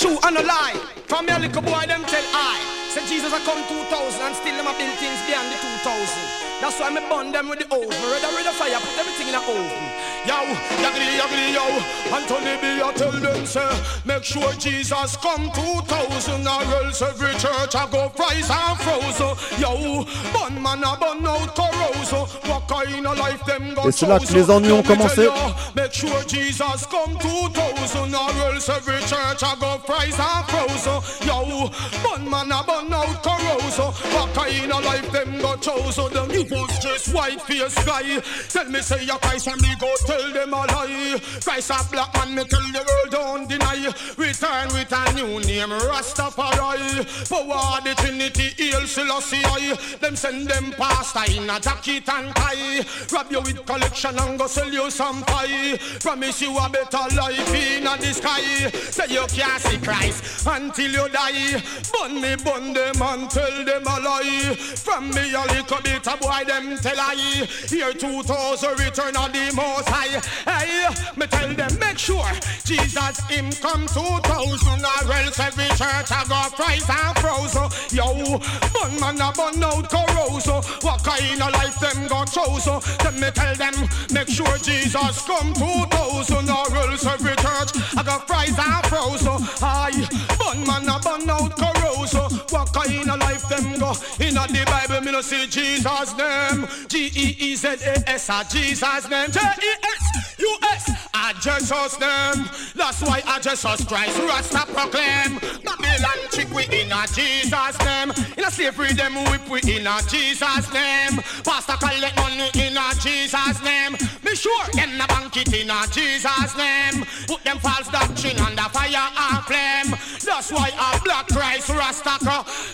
true 0.08 0.20
and 0.24 0.38
a 0.38 0.44
lie. 0.44 0.80
From 1.08 1.26
me 1.26 1.34
a 1.36 1.40
little 1.40 1.62
boy, 1.62 1.84
them 1.88 2.04
tell 2.08 2.28
I. 2.32 2.56
Say 2.96 3.04
Jesus 3.12 3.34
I 3.34 3.40
come 3.44 3.60
2000 3.68 3.92
and 4.24 4.36
still 4.36 4.56
them 4.56 4.68
a 4.68 4.74
build 4.80 4.96
things 5.04 5.20
beyond 5.28 5.52
the 5.52 5.60
2000. 5.84 6.48
That's 6.60 6.80
why 6.80 6.90
me 6.90 7.02
burn 7.08 7.32
them 7.32 7.50
with 7.50 7.60
the 7.60 7.66
oven. 7.70 7.90
Ready 7.90 8.30
with 8.34 8.46
the 8.46 8.54
fire, 8.58 8.80
put 8.82 8.98
everything 8.98 9.28
in 9.28 9.34
the 9.34 9.42
oven. 9.46 10.08
Yo, 10.26 10.42
yaggly, 10.82 11.06
yaggly, 11.14 11.54
yo. 11.54 11.66
Anthony 12.10 12.58
B, 12.58 12.82
I 12.82 12.92
tell 12.98 13.12
them, 13.12 13.46
say, 13.46 13.70
make 14.06 14.24
sure 14.24 14.52
Jesus 14.54 15.18
come 15.18 15.52
2000 15.54 16.48
or 16.48 16.64
else 16.82 17.02
every 17.04 17.34
church 17.38 17.76
I 17.76 17.88
go 17.92 18.10
fries 18.10 18.50
and 18.50 18.78
frozen. 18.82 19.38
Yo, 19.62 20.04
bun 20.34 20.62
man 20.62 20.84
a 20.84 20.98
bun 20.98 21.26
out 21.28 21.54
corroso. 21.56 22.26
What 22.50 22.68
kind 22.68 23.06
of 23.06 23.18
life 23.20 23.46
them 23.46 23.76
Et 23.86 23.92
c'est 23.92 24.08
là 24.08 24.18
que 24.18 24.34
les 24.34 24.50
ennuis 24.50 24.72
ont 24.72 24.84
commencé. 24.84 25.30
Make 25.76 25.94
sure 25.94 26.24
Jesus 26.28 26.88
come 26.90 27.18
2000 27.20 28.16
or 28.16 28.54
else 28.54 28.68
every 28.70 29.00
church 29.06 29.44
I 29.44 29.56
go 29.60 29.78
fries 29.86 30.18
and 30.18 30.44
frozen. 30.50 31.28
Yo, 31.28 31.70
bun 32.02 32.28
man 32.28 32.52
a 32.52 32.64
bun 32.64 32.92
out 32.92 33.22
corroso. 33.22 33.94
What 34.12 34.34
kind 34.34 34.72
of 34.72 34.84
life 34.84 35.12
them 35.12 35.38
choose? 35.68 35.96
Them 36.12 36.32
evils 36.32 36.80
just 36.80 37.14
white 37.14 37.42
face 37.42 37.76
guy. 37.86 38.20
Tell 38.50 38.70
me 38.70 38.82
say 38.82 39.04
you 39.04 39.18
Christ 39.18 39.48
and 39.48 39.62
me 39.62 39.76
go 39.80 39.94
tell 40.06 40.32
them 40.32 40.54
a 40.54 40.58
lie. 40.58 41.20
Christ 41.44 41.72
a 41.72 41.92
black 41.92 42.14
man, 42.16 42.36
me 42.36 42.44
tell 42.46 42.62
the 42.62 42.84
world 42.88 43.12
don't 43.12 43.50
deny. 43.50 43.92
Return 44.18 44.68
with 44.74 44.92
a 44.92 45.14
new 45.14 45.40
name, 45.42 45.70
Rastafari. 45.70 47.04
Power 47.30 47.82
the 47.84 47.94
Trinity, 47.96 48.50
Hail 48.58 48.88
Selassie. 48.88 49.98
Them 50.00 50.16
send 50.16 50.48
them 50.48 50.72
pastor 50.72 51.32
in 51.32 51.50
a 51.50 51.60
jacket 51.60 52.08
and 52.10 52.36
tie. 52.36 52.86
Rob 53.12 53.32
you 53.32 53.42
with 53.42 53.66
collection 53.66 54.18
and 54.18 54.40
go 54.40 54.48
sell 54.48 54.72
you 54.72 54.90
some 54.90 55.22
pie. 55.24 55.78
Promise 56.00 56.42
you 56.42 56.58
a 56.58 56.70
better 56.70 57.16
life 57.16 57.54
in 57.54 57.84
the 57.84 58.14
sky. 58.14 58.70
Say 58.72 59.14
you 59.14 59.26
can't 59.28 59.62
see 59.62 59.78
Christ 59.80 60.48
until 60.48 60.92
you 60.92 61.10
die. 61.10 61.62
Bun 61.92 62.22
me, 62.22 62.36
bun 62.38 62.74
them 62.74 63.02
and 63.02 63.30
tell 63.30 63.66
them 63.66 63.84
a 63.84 64.00
lie. 64.00 64.56
From 64.56 65.10
me 65.10 65.34
a 65.34 65.57
bit 65.64 66.08
of 66.08 66.20
boy 66.20 66.44
them 66.46 66.78
tell 66.78 67.00
I 67.00 67.48
Year 67.70 67.94
2000 67.94 68.80
return 68.80 69.16
of 69.18 69.32
the 69.34 69.52
most 69.56 69.90
high. 69.90 70.20
Hey, 70.46 70.88
me 71.16 71.26
tell 71.28 71.54
them 71.54 71.80
make 71.80 71.98
sure 71.98 72.30
Jesus 72.64 73.20
him 73.26 73.52
come 73.62 73.88
2000 73.88 74.28
Or 74.28 75.14
else 75.14 75.40
every 75.40 75.70
church 75.80 76.12
I 76.12 76.26
got 76.28 76.54
price 76.54 76.90
and 76.90 77.18
frozen 77.18 77.70
Yo, 77.96 78.38
bun 78.74 79.00
man 79.00 79.22
a 79.22 79.32
bun 79.34 79.64
out 79.64 79.90
corroso 79.90 80.62
What 80.82 81.04
kind 81.04 81.42
of 81.42 81.52
life 81.54 81.80
them 81.80 82.08
got 82.08 82.32
chosen? 82.32 82.80
Then 83.00 83.20
me 83.20 83.32
tell 83.32 83.56
them 83.56 83.76
make 84.12 84.30
sure 84.30 84.58
Jesus 84.60 85.22
come 85.26 85.54
2000 85.54 86.50
Or 86.50 86.76
else 86.76 87.06
every 87.06 87.36
church 87.38 87.72
I 87.98 88.04
got 88.04 88.28
price 88.28 88.58
and 88.58 88.86
frozen 88.86 89.42
Aye, 89.62 90.08
bun 90.38 90.66
man 90.68 90.90
a 90.90 91.00
bun 91.00 91.30
out 91.30 91.56
corroso 91.58 92.27
What 92.50 92.74
kind 92.74 93.10
of 93.10 93.20
life 93.20 93.48
them 93.50 93.80
go? 93.80 93.94
In 94.20 94.34
the 94.36 94.64
Bible 94.66 95.02
me 95.06 95.12
no 95.12 95.22
see 95.22 95.48
Jesus 95.48 96.18
name. 96.18 96.68
G-E-E-Z-A-S 96.88 98.30
a 98.30 98.46
Jesus 98.50 99.10
name. 99.10 99.32
J-E-S-U-S 99.32 100.90
a 101.14 101.34
Jesus 101.42 102.00
name. 102.00 102.50
That's 102.76 103.02
why 103.02 103.22
a 103.28 103.42
Jesus 103.42 103.86
Christ 103.86 104.20
Rasta 104.20 104.66
proclaim. 104.72 105.40
Babylon 105.64 106.20
trick 106.32 106.50
we 106.54 106.64
in 106.66 106.92
a 106.92 107.06
Jesus 107.08 107.78
name. 107.80 108.12
In 108.38 108.44
a 108.46 108.52
slavery 108.52 108.94
them 108.94 109.16
whip 109.26 109.48
we 109.50 109.60
in 109.64 109.88
a 109.88 110.00
Jesus 110.10 110.72
name. 110.74 111.22
Pastor 111.44 111.78
collect 111.78 112.16
money 112.18 112.50
in 112.56 112.78
a 112.78 112.94
Jesus 113.02 113.64
name. 113.64 113.98
Be 114.24 114.36
sure 114.36 114.66
them 114.74 114.98
na 114.98 115.06
bank 115.28 115.48
it 115.48 115.62
in 115.62 115.70
a 115.70 115.88
Jesus 115.92 116.58
name. 116.58 117.06
Put 117.28 117.44
them 117.44 117.58
false 117.60 117.88
doctrine 117.90 118.40
under 118.40 118.70
fire 118.70 119.10
and 119.18 119.44
flame. 119.46 119.92
That's 120.24 120.52
why 120.52 120.70
a 120.70 121.00
black 121.04 121.28
Christ 121.28 121.70
Rasta 121.70 122.18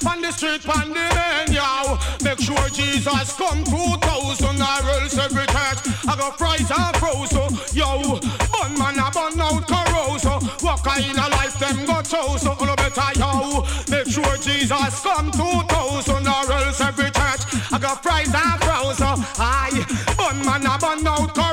On 0.07 0.21
the 0.21 0.31
street, 0.31 0.67
on 0.69 0.89
the 0.89 1.05
main, 1.15 1.53
yo. 1.53 1.97
Make 2.23 2.39
sure 2.39 2.69
Jesus 2.69 3.33
come 3.33 3.63
2000 3.63 4.61
or 4.61 4.89
else 4.89 5.17
every 5.17 5.45
church. 5.47 5.79
I 6.07 6.15
got 6.17 6.37
fries 6.37 6.69
and 6.69 6.95
frozen, 6.97 7.57
yo. 7.73 8.19
Bun 8.51 8.77
man 8.77 8.99
a 8.99 9.09
bun 9.11 9.39
out 9.39 9.67
corroso 9.67 10.39
What 10.61 10.83
kind 10.83 11.17
of 11.17 11.29
life 11.31 11.57
them 11.59 11.85
got 11.85 12.05
chose 12.05 12.41
So 12.41 12.55
no 12.59 12.75
better, 12.75 13.19
yo. 13.19 13.65
Make 13.89 14.07
sure 14.07 14.37
Jesus 14.37 14.99
come 15.01 15.31
2000 15.31 16.27
or 16.27 16.51
else 16.51 16.81
every 16.81 17.11
church. 17.11 17.43
I 17.71 17.79
got 17.79 18.03
fries 18.03 18.33
and 18.33 18.61
frozen 18.61 19.25
Aye, 19.39 19.85
bun 20.17 20.45
man 20.45 20.65
a 20.65 20.77
bun 20.77 21.07
out 21.07 21.33
corroso 21.33 21.52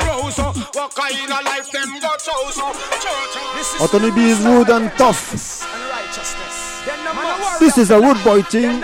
Anthony 3.80 4.10
B 4.10 4.30
is 4.30 4.38
rude 4.40 4.70
and 4.70 4.90
tough. 4.96 5.30
This 7.60 7.78
is 7.78 7.90
a 7.90 8.00
rude 8.00 8.22
boy 8.24 8.42
thing. 8.42 8.82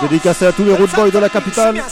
Dédicacé 0.00 0.46
à 0.46 0.52
tous 0.52 0.64
les 0.64 0.74
rude 0.74 0.90
boys 0.92 1.10
de 1.10 1.18
la 1.18 1.28
capitale. 1.28 1.82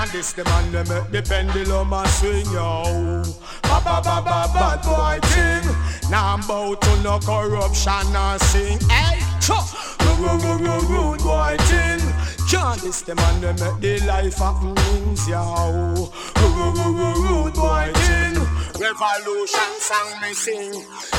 Can't 0.00 0.12
this 0.12 0.32
the 0.32 0.44
man 0.44 0.72
that 0.72 0.88
make 0.88 1.10
the 1.12 1.20
pendulum 1.20 1.92
a 1.92 2.08
swing 2.08 2.46
yo. 2.56 3.20
Ba 3.68 3.84
ba 3.84 4.00
ba 4.00 4.24
ba 4.24 4.48
bad 4.48 4.80
boy 4.80 5.20
thing 5.28 6.10
Now 6.10 6.32
I'm 6.32 6.42
about 6.42 6.80
to 6.80 7.02
no 7.02 7.18
corruption 7.18 8.16
and 8.16 8.40
sing. 8.40 8.80
Hey, 8.88 9.20
chop 9.44 9.68
Rude 10.00 11.20
boy 11.20 11.54
thing 11.68 12.00
Can't 12.48 12.80
this 12.80 13.02
the 13.02 13.14
man 13.14 13.42
that 13.42 13.60
make 13.60 13.78
the 13.82 14.06
life 14.06 14.38
happenings 14.38 15.28
yo. 15.28 16.08
Rude 16.40 17.52
boy 17.52 17.92
thing 17.92 18.40
Revolution 18.80 19.72
song 19.84 20.16
me 20.22 20.32
sing. 20.32 20.72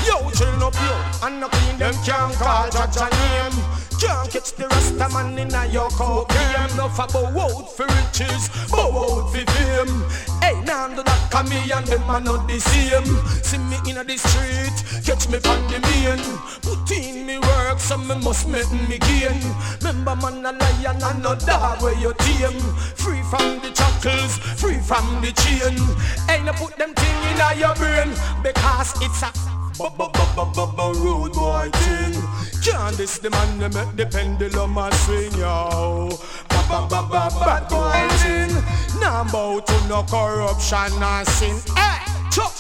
Yo, 0.10 0.26
chill 0.34 0.58
no 0.58 0.72
pure 0.72 1.02
And 1.22 1.40
no 1.40 1.50
clean 1.50 1.78
them 1.78 1.94
can't 2.04 2.34
call 2.34 2.68
judge 2.72 2.98
name 2.98 3.91
Can't 4.02 4.32
catch 4.32 4.54
the 4.54 4.68
rasta 4.68 5.10
man 5.14 5.38
in 5.38 5.54
a 5.54 5.68
your 5.68 5.88
coke 5.92 6.28
game 6.30 6.72
Enough 6.74 6.98
about 6.98 7.38
out 7.38 7.70
for 7.78 7.86
riches, 7.86 8.50
bow 8.72 8.90
out 8.90 9.30
for 9.30 9.46
fame. 9.54 9.94
Hey, 10.42 10.60
now 10.66 10.88
do 10.88 11.04
that 11.04 11.30
come 11.30 11.50
me 11.50 11.70
and 11.70 11.86
them 11.86 12.10
are 12.10 12.20
not 12.20 12.48
the 12.48 12.60
same. 12.60 13.06
See 13.44 13.60
me 13.60 13.78
in 13.86 14.02
the 14.02 14.18
street, 14.18 15.06
catch 15.06 15.30
me 15.30 15.38
from 15.38 15.62
the 15.70 15.78
main. 15.86 16.18
Put 16.66 16.90
in 16.90 17.28
me 17.28 17.38
work, 17.38 17.80
so 17.80 17.98
me 17.98 18.16
must 18.24 18.48
make 18.48 18.72
me 18.90 18.98
gain. 18.98 19.38
Remember 19.86 20.16
man 20.16 20.46
a 20.46 20.52
lion 20.52 21.04
and 21.04 21.22
no 21.22 21.36
dog 21.36 21.84
where 21.84 21.94
you 21.94 22.14
tame. 22.26 22.58
Free 22.98 23.22
from 23.30 23.62
the 23.62 23.70
shackles, 23.70 24.38
free 24.58 24.80
from 24.80 25.06
the 25.22 25.32
chain. 25.46 25.78
Hey, 26.26 26.42
now 26.44 26.54
put 26.54 26.76
them 26.76 26.96
thing 26.96 27.18
in 27.30 27.40
a 27.40 27.54
your 27.54 27.76
brain 27.76 28.10
Because 28.42 28.98
it's 29.02 29.22
a 29.22 29.61
rude 29.80 31.34
boy 31.34 31.70
thing 31.74 32.14
Can't 32.62 32.98
this 32.98 33.20
the 33.20 33.30
man 33.30 33.60
that 33.60 33.74
make 33.74 33.96
the 33.96 34.06
pendulum 34.06 34.78
a 34.78 34.92
swing 34.94 35.34
yo. 35.34 36.10
Ba 36.50 36.66
ba 36.68 36.88
ba 36.90 37.02
ba 37.10 37.30
Bad 37.40 37.70
boy 37.70 38.16
thing 38.18 39.00
Now 39.00 39.22
about 39.22 39.68
to 39.68 39.88
no 39.88 40.04
corruption 40.04 41.02
and 41.02 41.28
sin. 41.28 41.58
Eh, 41.78 41.82
hey, 41.82 42.30
chop 42.32 42.54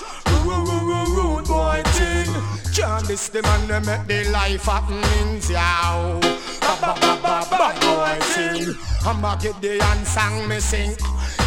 Rude 0.45 1.47
boy 1.47 1.81
thing 1.85 2.29
Can't 2.73 3.05
this 3.07 3.29
the 3.29 3.41
man 3.41 3.67
that 3.67 3.85
make 3.85 4.07
the 4.07 4.29
life 4.31 4.65
happenings 4.65 5.49
yo. 5.49 6.19
Ba 6.61 6.77
ba 6.81 6.95
ba 6.99 7.19
ba 7.21 7.47
Bad 7.49 7.75
boy 7.81 8.25
thing 8.25 8.75
I'ma 9.05 9.35
get 9.37 9.59
the 9.61 9.79
song 10.05 10.47
me 10.47 10.59
sing 10.59 10.95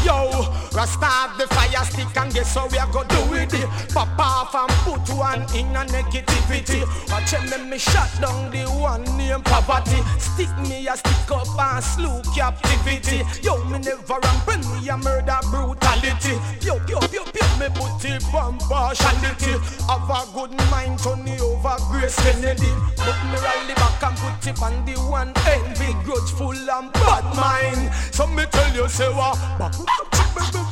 Yo, 0.05 0.45
Rasta 0.73 1.07
have 1.07 1.39
the 1.39 1.47
fire 1.49 1.85
stick 1.85 2.17
and 2.17 2.33
guess 2.33 2.55
how 2.55 2.69
we 2.69 2.79
are 2.79 2.91
gonna 2.93 3.09
do 3.09 3.35
it. 3.35 3.53
Pop 3.93 4.19
off 4.19 4.55
and 4.55 4.71
put 4.85 5.17
one 5.17 5.43
in 5.57 5.75
a 5.77 5.85
negativity. 5.87 6.85
Watch 7.11 7.31
them 7.31 7.47
let 7.49 7.67
me 7.67 7.79
shut 7.79 8.11
down 8.21 8.51
the 8.51 8.65
one 8.71 9.05
named 9.17 9.45
poverty. 9.45 10.03
Stick 10.19 10.53
me 10.69 10.87
a 10.89 10.97
stick 10.97 11.31
up 11.31 11.49
and 11.59 11.83
slew 11.83 12.21
captivity. 12.35 13.23
Yo, 13.43 13.63
me 13.65 13.79
never 13.79 14.15
run 14.15 14.37
when 14.45 14.61
me 14.73 14.89
a 14.89 14.97
murder 14.97 15.39
brutality. 15.51 16.37
Yo, 16.61 16.77
yo, 16.89 17.01
yo, 17.13 17.25
yo, 17.33 17.45
me 17.59 17.69
put 17.75 18.05
it 18.05 18.25
on 18.35 18.59
partiality 18.59 19.53
Have 19.89 20.11
a 20.11 20.27
good 20.35 20.53
mind, 20.71 20.99
Tony 20.99 21.39
over 21.41 21.77
Grace 21.91 22.17
Kennedy. 22.17 22.73
But 22.97 23.19
me 23.31 23.39
rally 23.41 23.75
back 23.75 24.03
and 24.03 24.17
put 24.17 24.47
it 24.47 24.63
on 24.63 24.85
the 24.85 24.95
one 25.01 25.33
envy. 25.47 25.93
Grudgeful 26.05 26.53
and 26.53 26.93
bad 26.93 27.25
mind. 27.37 27.93
So 28.13 28.27
me 28.27 28.45
tell 28.51 28.75
you, 28.75 28.89
say 28.89 29.09
what 29.09 29.39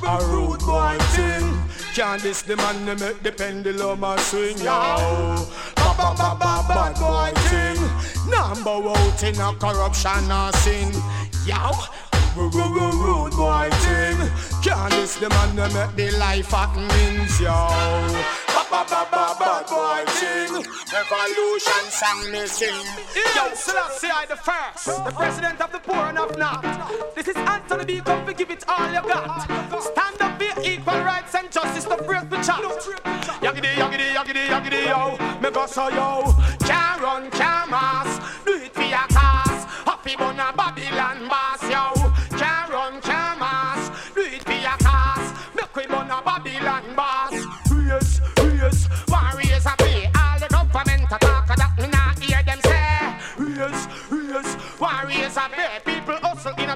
a 0.04 0.26
rude 0.26 0.60
boy 0.60 0.96
thing. 1.14 1.58
Can't 1.94 2.22
this 2.22 2.42
the 2.42 2.56
man 2.56 2.86
that 2.86 3.00
make 3.00 3.22
the 3.22 3.32
pendulum 3.32 4.04
a 4.04 4.18
swing 4.18 4.58
yo. 4.58 5.46
Ba 5.76 5.94
ba 5.96 6.14
ba 6.16 6.36
ba 6.38 6.64
bad 6.68 6.94
boy 6.96 7.32
thing. 7.50 7.80
Number 8.30 8.88
out 8.88 9.22
in 9.22 9.40
a 9.40 9.52
corruption 9.54 10.30
and 10.30 10.54
sin 10.56 10.92
Yo 11.44 12.11
Rude 12.34 13.32
boy 13.36 13.68
thing. 13.70 14.16
Can't 14.62 14.90
this 14.92 15.16
the 15.16 15.28
man 15.28 15.56
that 15.56 15.72
make 15.74 15.96
the 15.96 16.16
life 16.16 16.50
happenings 16.50 17.38
yo. 17.38 17.52
Ba 18.48 18.64
ba 18.70 18.86
ba 18.88 19.06
ba 19.10 19.36
bad 19.38 19.66
boy 19.68 20.04
thing. 20.16 20.64
Revolution 20.92 21.84
song 21.90 22.32
me 22.32 22.46
sing 22.46 22.72
Yo 23.36 23.52
Selassie 23.54 24.08
I 24.08 24.24
the 24.26 24.36
first. 24.36 25.04
The 25.04 25.12
president 25.12 25.60
of 25.60 25.72
the 25.72 25.78
poor 25.80 26.08
and 26.08 26.18
of 26.18 26.38
not. 26.38 26.62
This 27.14 27.28
is 27.28 27.36
Anthony 27.36 27.84
B. 27.84 28.00
Come 28.00 28.24
to 28.24 28.32
give 28.32 28.50
it 28.50 28.64
all 28.66 28.86
you 28.88 29.02
got. 29.02 29.42
Stand 29.82 30.22
up 30.22 30.40
for 30.40 30.60
equal 30.62 31.00
rights 31.04 31.34
and 31.34 31.52
justice. 31.52 31.84
To 31.84 31.96
break 32.02 32.30
the 32.30 32.36
chat 32.36 32.62
Yaggedy 33.44 33.74
yaggedy 33.74 34.14
yaggedy 34.14 34.46
yaggedy 34.46 34.86
yo. 34.86 35.18
Me 35.42 35.50
go 35.50 35.66
so 35.66 35.88
yo. 35.90 36.32
Can't 36.60 37.02
run 37.02 37.30
can't 37.30 37.70
mass. 37.70 38.44
Do 38.46 38.54
it 38.54 38.72
for 38.72 38.82
your 38.82 39.06
cause. 39.12 39.64
Happy 39.84 40.14
a 40.14 40.52
Babylon 40.56 41.28
boss 41.28 41.61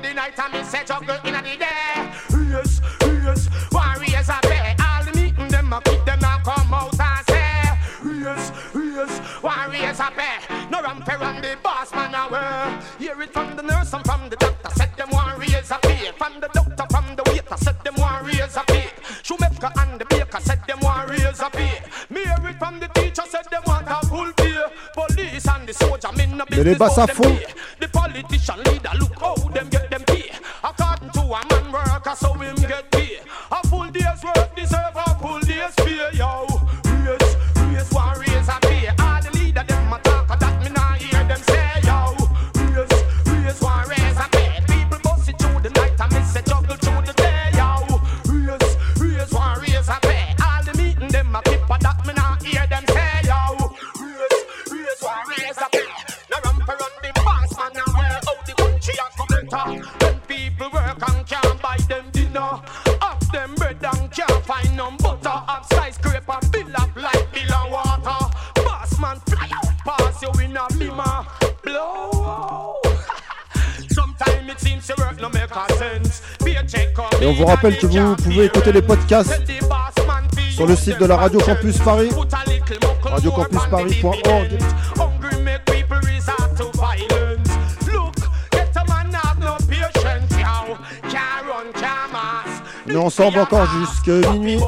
the 0.07 0.15
night 0.15 0.39
and 0.39 0.53
me 0.53 0.63
say 0.63 0.85
juggle 0.85 1.17
in 1.25 1.35
the 1.35 1.43
day 1.43 1.67
Yes, 2.51 2.81
yes 3.03 3.49
Warriors 3.73 4.29
a 4.29 4.39
pay 4.43 4.75
all 4.79 5.05
the 5.05 5.13
meeting 5.19 5.49
them 5.49 5.73
a 5.73 5.81
keep 5.83 6.05
them 6.05 6.21
a 6.21 6.41
come 6.45 6.75
out 6.75 7.01
and 7.01 7.27
say. 7.27 7.63
Yes, 8.05 8.53
yes 8.75 9.43
Warriors 9.43 10.01
a 10.01 10.11
pay 10.15 10.57
no 10.71 10.83
ramp 10.83 11.09
around 11.09 11.43
the 11.43 11.57
boss 11.63 11.93
man 11.93 12.15
away. 12.15 12.79
Hear 12.99 13.21
it 13.23 13.33
from 13.33 13.57
the 13.57 13.63
nurse 13.63 13.93
and 13.93 14.05
from 14.05 14.29
the 14.29 14.37
doctor. 14.37 14.71
Said 14.75 14.91
them 14.97 15.11
warriors 15.11 15.71
a 15.71 15.79
pay 15.79 16.11
From 16.19 16.41
the 16.41 16.49
doctor 16.53 16.85
from 16.91 17.15
the 17.15 17.23
waiter. 17.31 17.57
Said 17.57 17.77
them 17.85 17.95
warriors 17.97 18.57
a 18.57 18.65
pay 18.67 18.89
Shoemaker 19.23 19.71
and 19.79 20.01
the 20.01 20.05
baker. 20.07 20.41
Said 20.41 20.61
them 20.67 20.81
warriors 20.83 21.41
a 21.41 21.51
pay 21.51 21.83
Me 22.11 22.25
hear 22.25 22.49
it 22.51 22.59
from 22.59 22.81
the 22.81 22.89
teacher. 22.89 23.23
Said 23.29 23.47
them 23.51 23.63
want 23.67 23.87
a 23.89 24.05
full 24.07 24.33
pay 24.33 24.61
Police 24.95 25.47
and 25.49 25.69
the 25.69 25.75
soldier 25.75 26.13
me 26.17 26.27
no 26.27 26.45
Mais 26.51 26.57
les 26.57 26.75
business 26.75 26.79
basses 26.79 27.47
how 29.21 29.35
à 29.35 29.53
them 29.53 29.76
Cause 32.07 32.21
so 32.21 32.35
him 32.35 32.55
get 32.55 32.89
paid. 32.93 33.26
On 77.27 77.33
vous 77.33 77.45
rappelle 77.45 77.77
que 77.77 77.87
vous 77.87 78.17
pouvez 78.17 78.45
écouter 78.45 78.71
les 78.71 78.83
podcasts 78.83 79.43
sur 80.51 80.65
le 80.65 80.77
site 80.77 81.01
de 81.01 81.07
la 81.07 81.17
Radio 81.17 81.41
Campus 81.41 81.77
Paris, 81.79 82.09
radiocampusparis.org. 83.03 84.59
On 92.89 92.91
est 92.91 92.97
ensemble 92.97 93.41
encore 93.41 93.67
jusqu'à 93.67 94.31
minuit. 94.31 94.61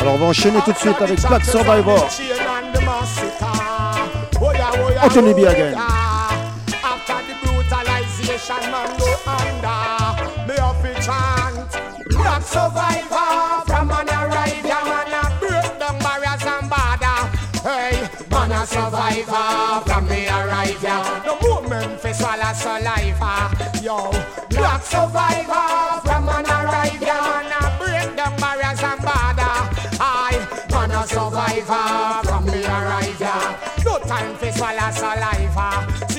Alors 0.00 0.14
on 0.14 0.18
va 0.18 0.26
enchaîner 0.26 0.58
tout 0.64 0.72
de 0.72 0.76
suite 0.76 1.00
avec 1.00 1.20
Black 1.20 1.44
Survivor. 1.44 2.08
Anthony 4.98 5.34
B 5.34 5.44
oh 5.44 5.50
again. 5.50 5.74
After 5.76 7.20
the 7.28 7.34
brutalization, 7.42 8.70
man 8.72 8.88
go 8.98 9.12
under. 9.28 10.46
Me 10.48 10.56
to 10.56 11.00
chant. 11.02 11.70
Black 12.08 12.42
survivor 12.42 13.62
from 13.66 13.90
an 13.90 14.08
arrive, 14.08 14.64
yeah, 14.64 14.84
man 14.88 15.12
a 15.12 15.38
break 15.38 15.78
down 15.78 15.98
barriers 16.00 16.46
and 16.48 16.70
border. 16.70 17.18
Hey, 17.60 18.08
man 18.30 18.52
a 18.52 18.66
survivor 18.66 19.84
from 19.84 20.08
me 20.08 20.28
arrive, 20.28 20.82
yeah. 20.82 21.22
No 21.26 21.38
moment 21.40 22.00
for 22.00 22.14
swallow 22.14 22.52
saliva, 22.54 23.52
yo. 23.82 24.10
Black 24.50 24.82
survivor 24.82 26.00
from 26.04 26.28
an 26.28 26.46
arrive, 26.46 27.02
yeah, 27.02 27.20
man 27.20 27.52
a 27.52 27.78
break 27.78 28.16
down 28.16 28.34
barriers 28.40 28.82
and 28.82 29.00
border. 29.02 29.56
I, 30.00 30.66
man 30.70 30.90
a 30.90 31.06
survivor 31.06 32.25
time 34.16 34.34
for 34.36 34.52
swallow 34.52 34.90
saliva. 34.92 36.15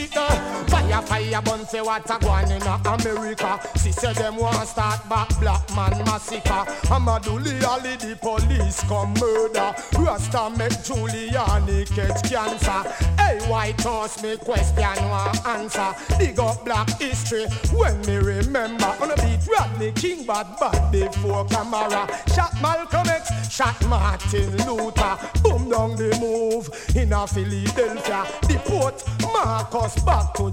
The 0.97 1.03
fire, 1.03 1.41
bun 1.43 1.67
say 1.67 1.81
what 1.81 2.09
a 2.09 2.17
go 2.17 2.35
in 2.37 2.61
America. 2.63 3.59
See 3.75 3.91
say 3.91 4.13
them 4.13 4.37
want 4.37 4.67
start 4.67 5.07
back 5.07 5.29
black 5.39 5.61
man 5.75 5.91
massacre. 6.05 6.65
Amadou 6.89 7.37
Diallo 7.37 7.99
the 7.99 8.15
police 8.15 8.81
come 8.89 9.13
murder. 9.13 9.75
Rasta 9.99 10.49
make 10.57 10.71
Giuliani 10.81 11.85
catch 11.95 12.23
cancer. 12.27 12.81
Hey, 13.19 13.37
White 13.47 13.79
House 13.83 14.23
me 14.23 14.37
question 14.37 14.97
one 15.07 15.37
answer. 15.45 15.93
Dig 16.17 16.39
up 16.39 16.65
black 16.65 16.89
history 16.99 17.45
when 17.71 18.01
me 18.07 18.15
remember. 18.15 18.95
On 18.99 19.11
a 19.11 19.15
beat 19.17 19.47
Rodney 19.47 19.91
King 19.91 20.25
bad 20.25 20.47
bad 20.59 20.91
before 20.91 21.45
camera. 21.45 22.07
Shot 22.33 22.53
Malcolm 22.59 23.07
X, 23.07 23.53
shot 23.53 23.79
Martin 23.87 24.49
Luther. 24.65 25.15
Boom 25.43 25.69
down 25.69 25.95
the 25.95 26.17
move 26.19 26.67
in 26.95 27.13
a 27.13 27.27
Philadelphia. 27.27 28.25
Deport 28.47 29.03
Marcus 29.21 30.01
back 30.03 30.33
to 30.33 30.49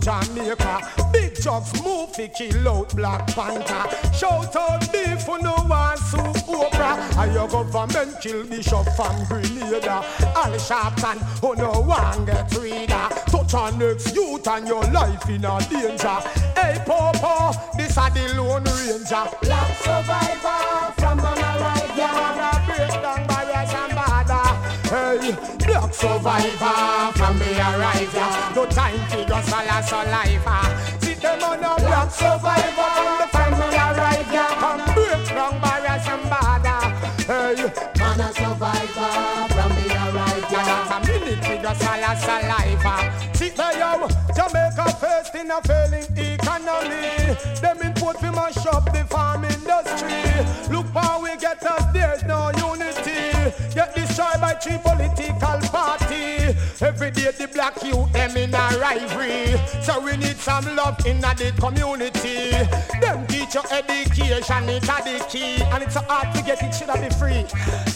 Big 1.12 1.40
jobs 1.40 1.72
move 1.82 2.12
to 2.12 2.26
kill 2.28 2.68
out 2.68 2.94
Black 2.96 3.26
Panther. 3.28 4.12
Shout 4.12 4.56
out 4.56 4.92
beef 4.92 5.22
for 5.22 5.38
no 5.38 5.54
one 5.54 5.96
sue 5.96 6.18
Oprah. 6.52 7.16
And 7.18 7.32
your 7.32 7.48
government 7.48 8.20
kill 8.20 8.44
Bishop 8.44 8.86
from 8.96 9.24
Grenada. 9.26 10.04
Al 10.34 10.52
Sharpton 10.58 11.18
who 11.40 11.54
no 11.54 11.80
one 11.82 12.24
get 12.24 12.52
reader. 12.56 13.08
Touch 13.26 13.54
on 13.54 13.78
next 13.78 14.14
youth 14.14 14.46
and 14.48 14.66
your 14.66 14.84
life 14.90 15.28
in 15.28 15.44
a 15.44 15.58
danger. 15.70 16.18
Hey 16.56 16.82
Popo, 16.84 17.52
this 17.76 17.96
a 17.96 18.10
the 18.10 18.34
Lone 18.36 18.64
Ranger. 18.64 19.28
Black 19.42 19.76
survivor 19.78 20.92
from 20.98 21.23
Hey, 24.94 25.34
black 25.58 25.92
survivor 25.92 27.12
from 27.18 27.38
me 27.40 27.58
arrive 27.58 28.14
ya. 28.14 28.52
No 28.54 28.64
time 28.64 29.02
to 29.10 29.24
go 29.26 29.40
swallow 29.42 29.82
saliva. 29.82 30.56
See 31.00 31.14
them 31.14 31.42
on 31.42 31.64
a 31.64 31.74
black 31.82 32.10
survivor 32.12 32.90
from 32.94 33.18
the 33.18 33.26
family 33.34 33.74
arrive 33.74 34.32
ya. 34.32 34.46
And 34.70 34.94
break 34.94 35.26
down 35.34 35.60
barriers 35.60 36.06
and 36.06 36.22
border. 36.30 36.82
Hey, 37.26 37.58
man 37.98 38.20
a 38.20 38.28
survivor 38.38 39.10
from 39.50 39.70
me 39.74 39.86
arrive 39.90 40.52
ya. 40.52 40.62
Minute 41.02 41.42
to 41.42 41.54
go 41.58 41.72
swallow 41.74 42.14
saliva. 42.14 42.94
See 43.34 43.50
there 43.50 43.76
yo, 43.76 44.06
Jamaica 44.36 44.86
first 45.00 45.34
in 45.34 45.50
a 45.50 45.60
failing 45.62 46.06
economy. 46.16 47.34
Them 47.60 47.82
import 47.82 48.22
we 48.22 48.30
mash 48.30 48.64
up 48.66 48.84
the 48.92 49.04
farm 49.10 49.42
industry. 49.42 50.22
Look 50.72 50.86
how 50.94 51.20
we 51.20 51.36
get 51.36 51.66
us, 51.66 51.83
by 54.54 54.78
political 54.78 55.58
party. 55.70 56.54
Every 56.80 57.10
day 57.10 57.30
the 57.30 57.48
black 57.52 57.82
youth 57.82 58.12
them 58.12 58.36
in 58.36 58.54
a 58.54 58.78
rivalry. 58.78 59.58
So 59.82 60.00
we 60.00 60.16
need 60.16 60.36
some 60.36 60.76
love 60.76 61.04
in 61.06 61.20
the 61.20 61.52
community. 61.58 62.50
Them 63.00 63.26
teach 63.26 63.54
you 63.54 63.62
education, 63.70 64.68
it's 64.68 64.88
a 64.88 64.96
the 65.02 65.26
key. 65.28 65.62
And 65.62 65.82
it's 65.82 65.94
so 65.94 66.00
hard 66.08 66.34
to 66.34 66.42
get 66.42 66.62
it, 66.62 66.74
should 66.74 66.92
be 66.92 67.10
free. 67.16 67.44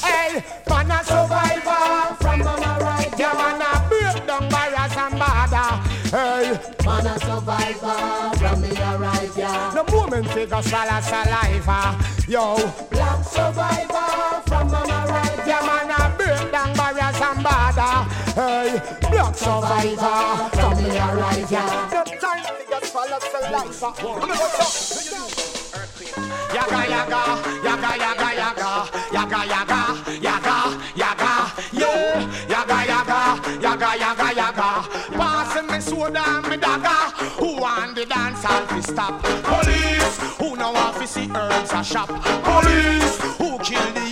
Hey, 0.02 0.42
man 0.68 0.90
a 0.90 1.04
survivor 1.04 2.14
from 2.20 2.40
mama 2.40 2.78
right. 2.80 3.12
Yeah, 3.18 3.32
man 3.34 3.62
a 3.62 3.88
break 3.88 4.26
down 4.26 4.48
barriers 4.48 4.96
and 4.96 5.14
border. 5.18 5.70
Hey, 6.10 6.58
man 6.84 7.06
a 7.06 7.18
survivor 7.20 8.36
from 8.38 8.60
me 8.62 8.70
arrive, 8.70 9.36
yeah. 9.36 9.72
No 9.74 9.84
moment 9.84 10.28
figure 10.30 10.62
swallow 10.62 11.00
saliva. 11.00 11.98
Yo, 12.26 12.56
black 12.90 13.24
survivor 13.24 14.42
from 14.46 14.70
mama 14.70 14.87
barriers 17.42 17.78
and. 17.78 18.06
Hey, 18.38 18.80
black 19.10 19.34
survivor 19.34 20.48
from 20.54 20.74
me 20.82 20.90
arrive, 20.98 21.50
yeah. 21.50 21.90
No 21.92 22.02
time 22.04 22.44
figure 22.44 22.82
swallow 22.86 23.18
saliva. 23.18 23.58
I'm 23.58 23.72
Yaga 26.54 26.80
yaga, 26.88 27.22
yaga 27.62 27.90
yaga 27.98 28.28
yaga, 28.42 28.70
yaga 29.12 29.40
yaga, 29.52 29.80
yaga 30.22 30.56
yaga, 30.96 31.32
yeah. 31.72 32.48
Yaga 32.48 32.78
yaga, 32.86 33.20
yaga 33.60 33.90
yaga 33.98 34.28
yaga. 34.34 34.68
Passing 35.12 35.66
me 35.66 35.80
soda 35.80 36.22
and 36.26 36.48
me 36.48 36.56
dagger. 36.56 37.02
Who 37.38 37.60
want 37.60 37.94
the 37.96 38.06
dance 38.06 38.44
all 38.44 38.66
fi 38.66 38.80
stop? 38.80 39.22
Police, 39.22 40.18
who 40.38 40.56
know 40.56 40.72
want 40.72 40.96
fi 40.96 41.04
see 41.04 41.28
herbs 41.34 41.72
a 41.72 41.84
shop? 41.84 42.08
Police, 42.08 43.20
who 43.36 43.58
kill 43.58 43.92
the 43.92 44.07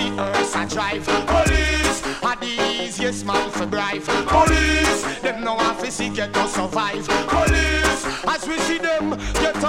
see 0.00 0.10
herbs 0.18 0.54
a 0.54 0.66
drive? 0.66 1.04
Police, 1.26 1.98
are 2.22 2.36
the 2.36 2.82
easiest 2.82 3.24
man 3.26 3.50
for 3.50 3.66
bribe. 3.66 4.02
Police, 4.04 5.20
them 5.20 5.44
no 5.44 5.54
want 5.54 5.80
fi 5.80 5.88
see 5.88 6.10
get 6.10 6.32
to 6.34 6.48
survive. 6.48 7.06
Police, 7.28 8.02
as 8.26 8.48
we 8.48 8.56
see 8.58 8.78
them, 8.78 9.10
get 9.42 9.59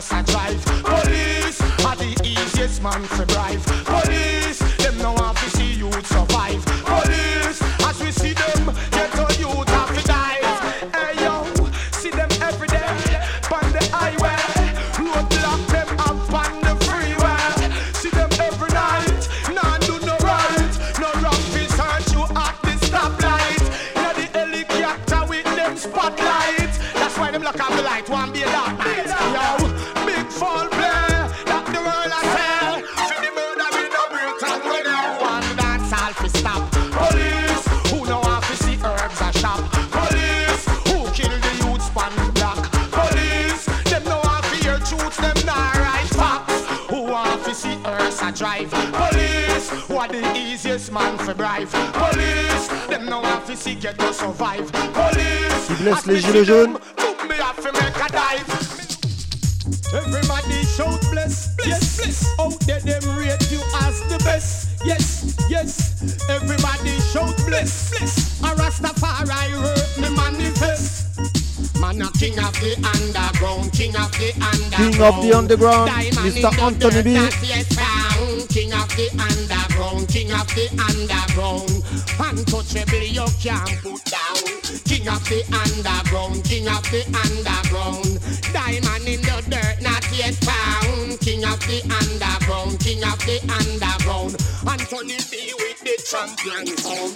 Versace. 0.00 0.29
Police, 55.90 56.02
Qui 56.02 56.04
blesse 56.04 56.04
as 56.04 56.06
les 56.06 56.20
gilets 56.20 56.44
jaunes. 56.44 56.78
took 56.96 57.28
me 57.28 57.34
have 57.36 57.56
to 57.56 57.72
make 57.72 57.96
a 57.96 58.12
dive. 58.12 58.80
Everybody 59.92 60.64
shout 60.76 61.00
bless, 61.10 61.54
bless, 61.56 61.96
bless. 61.96 62.24
Oh, 62.38 62.44
Out 62.46 62.60
there 62.60 62.80
them 62.80 63.16
rate 63.18 63.50
you 63.50 63.60
as 63.82 64.00
the 64.08 64.18
best. 64.24 64.68
Yes, 64.84 65.34
yes. 65.48 66.28
Everybody 66.28 66.98
shout 67.12 67.34
bless, 67.46 67.90
bless. 67.90 68.40
A 68.42 68.54
Rastafari 68.54 69.54
word 69.60 69.98
me 69.98 70.16
manifest. 70.16 71.08
Man 71.80 72.02
a 72.02 72.10
king 72.12 72.38
of 72.38 72.52
the 72.60 72.76
underground, 72.94 73.72
king 73.72 73.96
of 73.96 74.12
the 74.12 74.30
underground. 74.36 74.92
King 74.94 75.02
of 75.02 75.22
the 75.22 75.32
underground, 75.32 75.90
Mr. 75.90 76.58
Anthony 76.62 77.02
B. 77.02 77.14
that 77.14 77.34
yet 77.42 77.66
found. 77.72 78.48
King 78.48 78.72
of 78.74 78.88
the 78.96 79.08
underground, 79.18 80.06
king 80.08 80.30
of 80.32 80.46
the 80.54 80.68
underground. 80.88 81.82
Untouchable 82.20 83.02
you 83.02 83.26
can't 83.42 83.82
put 83.82 84.09
of 85.10 85.24
the 85.28 85.42
underground, 85.50 86.44
king 86.44 86.68
of 86.68 86.82
the 86.90 87.02
underground. 87.26 88.20
Diamond 88.52 89.08
in 89.08 89.20
the 89.22 89.42
dirt 89.50 89.82
not 89.82 90.04
yet 90.16 90.34
found. 90.46 91.18
King 91.20 91.44
of 91.44 91.58
the 91.66 91.82
underground, 92.00 92.78
king 92.80 93.02
of 93.02 93.18
the 93.26 93.38
underground. 93.50 94.36
Anthony 94.66 95.18
B 95.30 95.59
champion 96.10 96.66
sound. 96.76 97.14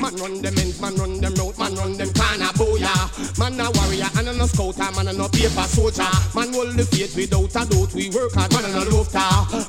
Man 0.00 0.14
run 0.16 0.40
them 0.40 0.56
in, 0.56 0.70
man 0.80 0.94
run 0.94 1.20
them 1.20 1.34
out, 1.40 1.58
man 1.58 1.74
run 1.74 1.92
them 1.98 2.12
corner 2.14 2.54
booyah. 2.54 3.10
Man 3.38 3.58
a 3.58 3.66
warrior 3.74 4.08
and 4.16 4.28
a 4.28 4.32
no 4.32 4.46
scouter, 4.46 4.88
man 4.94 5.08
a 5.08 5.12
no 5.12 5.28
paper 5.28 5.66
soldier. 5.66 6.06
Man 6.34 6.54
hold 6.54 6.78
the 6.78 6.86
faith 6.86 7.16
without 7.16 7.50
a 7.50 7.68
doubt, 7.68 7.92
we 7.92 8.08
work 8.10 8.32
hard, 8.32 8.52
man 8.54 8.64
a 8.64 8.68
no 8.70 8.82
lofter. 8.86 9.18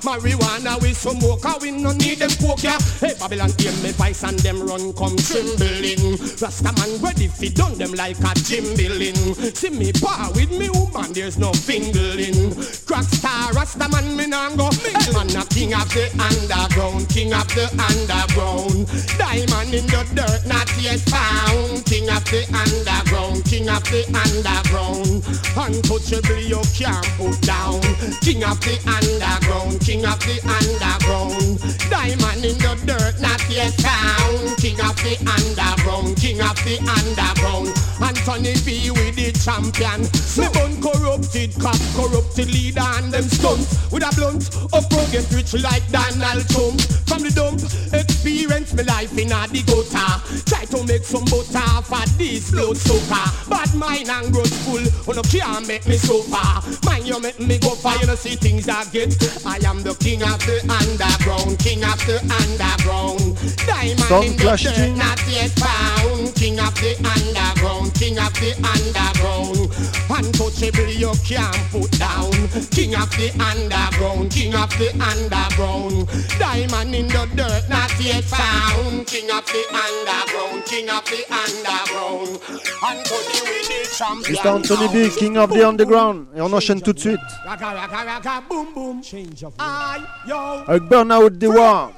Marijuana 0.05 0.79
we 0.81 0.93
smoke, 0.93 1.43
and 1.43 1.61
we 1.61 1.71
no 1.71 1.91
need 1.91 2.19
them 2.19 2.29
coke 2.37 2.63
ya. 2.63 2.77
Hey 3.01 3.17
Babylon 3.17 3.51
hear 3.57 3.73
me 3.81 3.91
voice 3.97 4.23
and 4.23 4.37
them 4.39 4.61
run 4.61 4.93
come 4.93 5.17
trembling. 5.17 6.21
Rasta 6.37 6.71
man 6.77 6.91
ready 7.01 7.27
fi 7.27 7.49
done 7.49 7.75
them 7.77 7.93
like 7.93 8.19
a 8.21 8.31
gymbilling. 8.45 9.17
See 9.57 9.71
me 9.71 9.91
par 9.91 10.31
with 10.37 10.51
me 10.53 10.69
woman, 10.69 11.11
there's 11.13 11.37
no 11.37 11.51
fingling. 11.51 12.53
Crack 12.91 13.05
star, 13.05 13.53
Rasta 13.53 13.87
man 13.87 14.17
me 14.17 14.27
nah 14.27 14.49
go. 14.49 14.67
Hey, 14.83 14.91
man 15.15 15.31
a 15.31 15.45
king 15.47 15.73
of 15.73 15.87
the 15.95 16.11
underground, 16.19 17.07
king 17.07 17.31
of 17.31 17.47
the 17.55 17.71
underground. 17.71 18.83
Diamond 19.15 19.71
in 19.71 19.87
the 19.87 20.03
dirt, 20.11 20.43
not 20.43 20.67
yet 20.75 20.99
found. 21.07 21.85
King 21.87 22.11
of 22.11 22.19
the 22.27 22.43
underground, 22.51 23.45
king 23.47 23.69
of 23.71 23.79
the 23.87 24.03
underground. 24.11 25.23
Untouchable 25.55 26.43
you 26.43 26.59
can't 26.75 27.07
put 27.15 27.39
down. 27.47 27.79
King 28.19 28.43
of 28.43 28.59
the 28.59 28.75
underground, 28.83 29.79
king 29.79 30.03
of 30.03 30.19
the 30.27 30.35
underground. 30.43 31.63
Diamond 31.87 32.43
in 32.43 32.59
the 32.59 32.75
dirt, 32.83 33.15
not 33.23 33.39
yet 33.47 33.71
found. 33.79 34.59
King 34.59 34.75
of 34.83 34.99
the 34.99 35.15
underground, 35.31 36.19
king 36.19 36.43
of 36.43 36.59
the 36.67 36.75
underground. 36.91 37.71
Anthony 38.03 38.51
B 38.65 38.91
with 38.91 39.15
the 39.15 39.31
champion. 39.31 40.03
Me 40.35 40.47
bun 40.51 40.75
corrupted 40.81 41.55
cop, 41.55 41.79
corrupted 41.95 42.51
leader 42.51 42.80
and 42.81 43.13
them 43.13 43.23
stunt 43.23 43.61
with 43.91 44.03
a 44.03 44.11
blunt. 44.15 44.49
Up 44.73 44.89
get 45.11 45.29
rich 45.31 45.53
like 45.61 45.85
Donald 45.91 46.47
Trump. 46.49 46.81
From 47.05 47.23
the 47.23 47.31
dump, 47.35 47.59
experience 47.91 48.73
me 48.73 48.83
life 48.83 49.11
in 49.17 49.31
a 49.31 49.47
the 49.51 49.61
gutter. 49.67 50.11
Try 50.47 50.63
to 50.71 50.79
make 50.87 51.03
some 51.03 51.25
butter 51.25 51.67
for 51.83 52.05
this 52.17 52.51
blood 52.51 52.77
sucker. 52.77 53.27
Bad 53.49 53.75
mind 53.75 54.09
and 54.09 54.31
grudgeful, 54.31 54.79
oh 55.07 55.13
no 55.13 55.21
can't 55.27 55.67
make 55.67 55.85
me 55.87 55.97
so 55.97 56.21
far. 56.23 56.63
Mind 56.85 57.07
you 57.07 57.19
make 57.19 57.39
me 57.39 57.59
go 57.59 57.75
far, 57.75 57.97
you 57.97 58.07
know 58.07 58.15
see 58.15 58.35
things 58.35 58.69
I 58.69 58.85
get. 58.95 59.11
I 59.45 59.59
am 59.67 59.83
the 59.83 59.93
king 59.95 60.23
of 60.23 60.39
the 60.47 60.63
underground, 60.71 61.59
king 61.59 61.83
of 61.83 61.99
the 62.07 62.23
underground. 62.23 63.35
Diamond 63.67 64.07
Sound 64.07 64.25
in 64.25 64.37
the 64.37 64.55
dirt, 64.55 64.95
not 64.95 65.19
yet 65.27 65.51
found. 65.59 66.33
King 66.35 66.59
of 66.59 66.73
the 66.79 66.95
underground, 67.03 67.93
king 67.95 68.17
of 68.17 68.31
the 68.39 68.55
underground. 68.63 69.67
Untouchable 70.07 70.87
you 70.87 71.11
can't 71.27 71.59
put 71.75 71.91
down. 71.99 72.31
King 72.71 72.95
of 72.95 73.09
the 73.11 73.29
underground, 73.39 74.31
king 74.31 74.55
of 74.55 74.69
the 74.79 74.89
underground. 75.03 76.07
Diamond 76.39 76.95
in 76.95 77.07
the 77.07 77.27
dirt, 77.35 77.63
not 77.69 77.91
yet 77.99 78.23
found. 78.23 79.05
King 79.07 79.29
of 79.29 79.45
the 79.45 79.63
underground, 79.75 80.65
king 80.65 80.89
of 80.89 81.03
the 81.05 81.21
underground. 81.29 82.39
Anthony 82.81 83.39
with 83.43 83.67
the 83.67 83.95
champion. 83.97 84.35
Mr. 84.35 84.55
Anthony 84.55 84.87
B, 85.09 85.09
King 85.15 85.37
of 85.37 85.49
the 85.51 85.67
Underground. 85.67 86.27
Et 86.35 86.41
on 86.41 86.51
enchaîne 86.53 86.81
tout 86.81 86.93
de 86.93 86.99
suite 86.99 87.19
Raka, 87.45 87.73
raka, 87.73 88.05
raka, 88.05 88.43
boom, 88.49 88.67
boom. 88.73 89.03
Change 89.03 89.43
of 89.43 89.53
Aye, 89.59 90.01
yo. 90.27 90.35
avec 90.67 90.83
Burnout 90.83 91.37
The 91.39 91.47
War. 91.47 91.91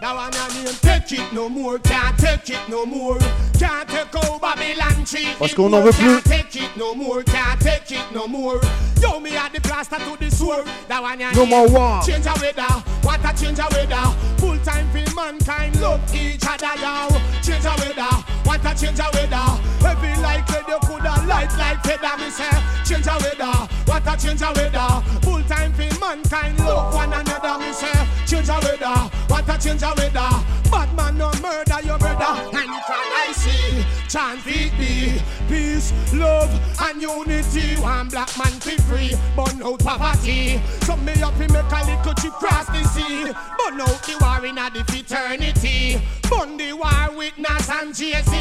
Now 0.00 0.16
I'm 0.16 0.30
not 0.30 0.54
name 0.54 0.66
take 1.08 1.18
it 1.18 1.32
no 1.32 1.48
more, 1.48 1.78
can't 1.80 2.16
take 2.18 2.50
it 2.50 2.68
no 2.68 2.86
more. 2.86 3.18
Can't 3.58 3.88
take 3.88 4.14
over 4.14 4.38
Babylon 4.38 5.04
tree. 5.04 5.26
Parce 5.38 5.54
qu'on 5.54 5.70
n'en 5.70 5.80
veut 5.80 5.90
plus. 5.92 6.22
Can't 6.22 6.24
take 6.24 6.56
it 6.62 6.76
no 6.76 6.94
more, 6.94 7.22
can't 7.24 7.60
take 7.60 7.90
it 7.90 8.04
no 8.14 8.28
more. 8.28 8.60
Yo, 9.02 9.18
me 9.18 9.34
add 9.36 9.52
the 9.52 9.60
plaster 9.60 9.96
to 9.96 10.16
the 10.18 10.30
sword. 10.30 10.64
That 10.88 11.02
one 11.02 11.18
ya 11.18 11.30
No 11.32 11.40
name. 11.44 11.50
more 11.50 11.68
war. 11.68 12.00
Change 12.06 12.26
a 12.26 12.34
weather, 12.40 12.62
what 13.02 13.20
a 13.24 13.34
change 13.36 13.58
a 13.58 13.66
weather. 13.74 14.06
Full 14.38 14.58
time 14.58 14.86
for 14.92 15.14
mankind, 15.16 15.80
love 15.80 16.00
each 16.14 16.46
other, 16.46 16.74
yo. 16.78 17.08
Change 17.42 17.66
a 17.66 17.74
weather, 17.82 18.14
what 18.46 18.62
a 18.62 18.72
change 18.78 19.00
a 19.00 19.08
weather. 19.12 19.46
Heavy 19.82 20.20
like 20.22 20.46
you 20.68 20.78
coulda 20.86 21.14
light 21.26 21.50
like 21.58 21.82
feather, 21.82 22.14
me 22.22 22.30
say. 22.30 22.46
Change 22.86 23.06
a 23.06 23.18
weather, 23.18 23.66
what 23.86 24.06
a 24.06 24.14
change 24.16 24.42
a 24.42 24.52
weather. 24.54 25.02
Full 25.26 25.42
time 25.50 25.72
for 25.74 25.90
mankind, 25.98 26.58
love 26.60 26.94
one 26.94 27.12
another, 27.12 27.58
me 27.58 27.72
say. 27.72 27.90
Change 28.26 28.48
a 28.48 28.58
weather, 28.62 29.10
what 29.46 29.56
a 29.56 29.62
change 29.62 29.82
a 29.82 29.92
weather. 29.96 30.28
Bad 30.70 30.96
man 30.96 31.18
no 31.18 31.30
murder 31.40 31.80
your 31.84 31.98
brother, 31.98 32.24
and 32.24 32.56
it 32.56 32.84
can 32.86 33.12
I 33.28 33.32
see. 33.32 33.97
Chant 34.08 34.40
feed 34.40 34.72
me, 34.78 35.20
peace, 35.48 35.92
love, 36.14 36.50
and 36.80 37.02
unity. 37.02 37.76
One 37.76 38.08
black 38.08 38.30
man 38.38 38.52
be 38.64 38.76
free, 38.88 39.14
burn 39.36 39.62
out 39.62 39.80
poverty. 39.80 40.58
Some 40.80 41.04
me 41.04 41.12
up 41.20 41.38
in 41.38 41.52
make 41.52 41.70
a 41.70 41.84
little 41.84 42.14
trip 42.14 42.32
cross 42.32 42.66
the 42.68 42.82
sea. 42.84 43.24
Burn 43.24 43.80
out 43.82 44.02
the 44.02 44.16
war 44.18 44.46
in 44.46 44.56
a 44.56 44.70
the 44.70 44.82
fraternity. 44.84 46.00
Burn 46.22 46.56
the 46.56 46.72
war 46.72 47.16
with 47.16 47.36
Nas 47.36 47.68
and 47.68 47.94
Jay-Z. 47.94 48.32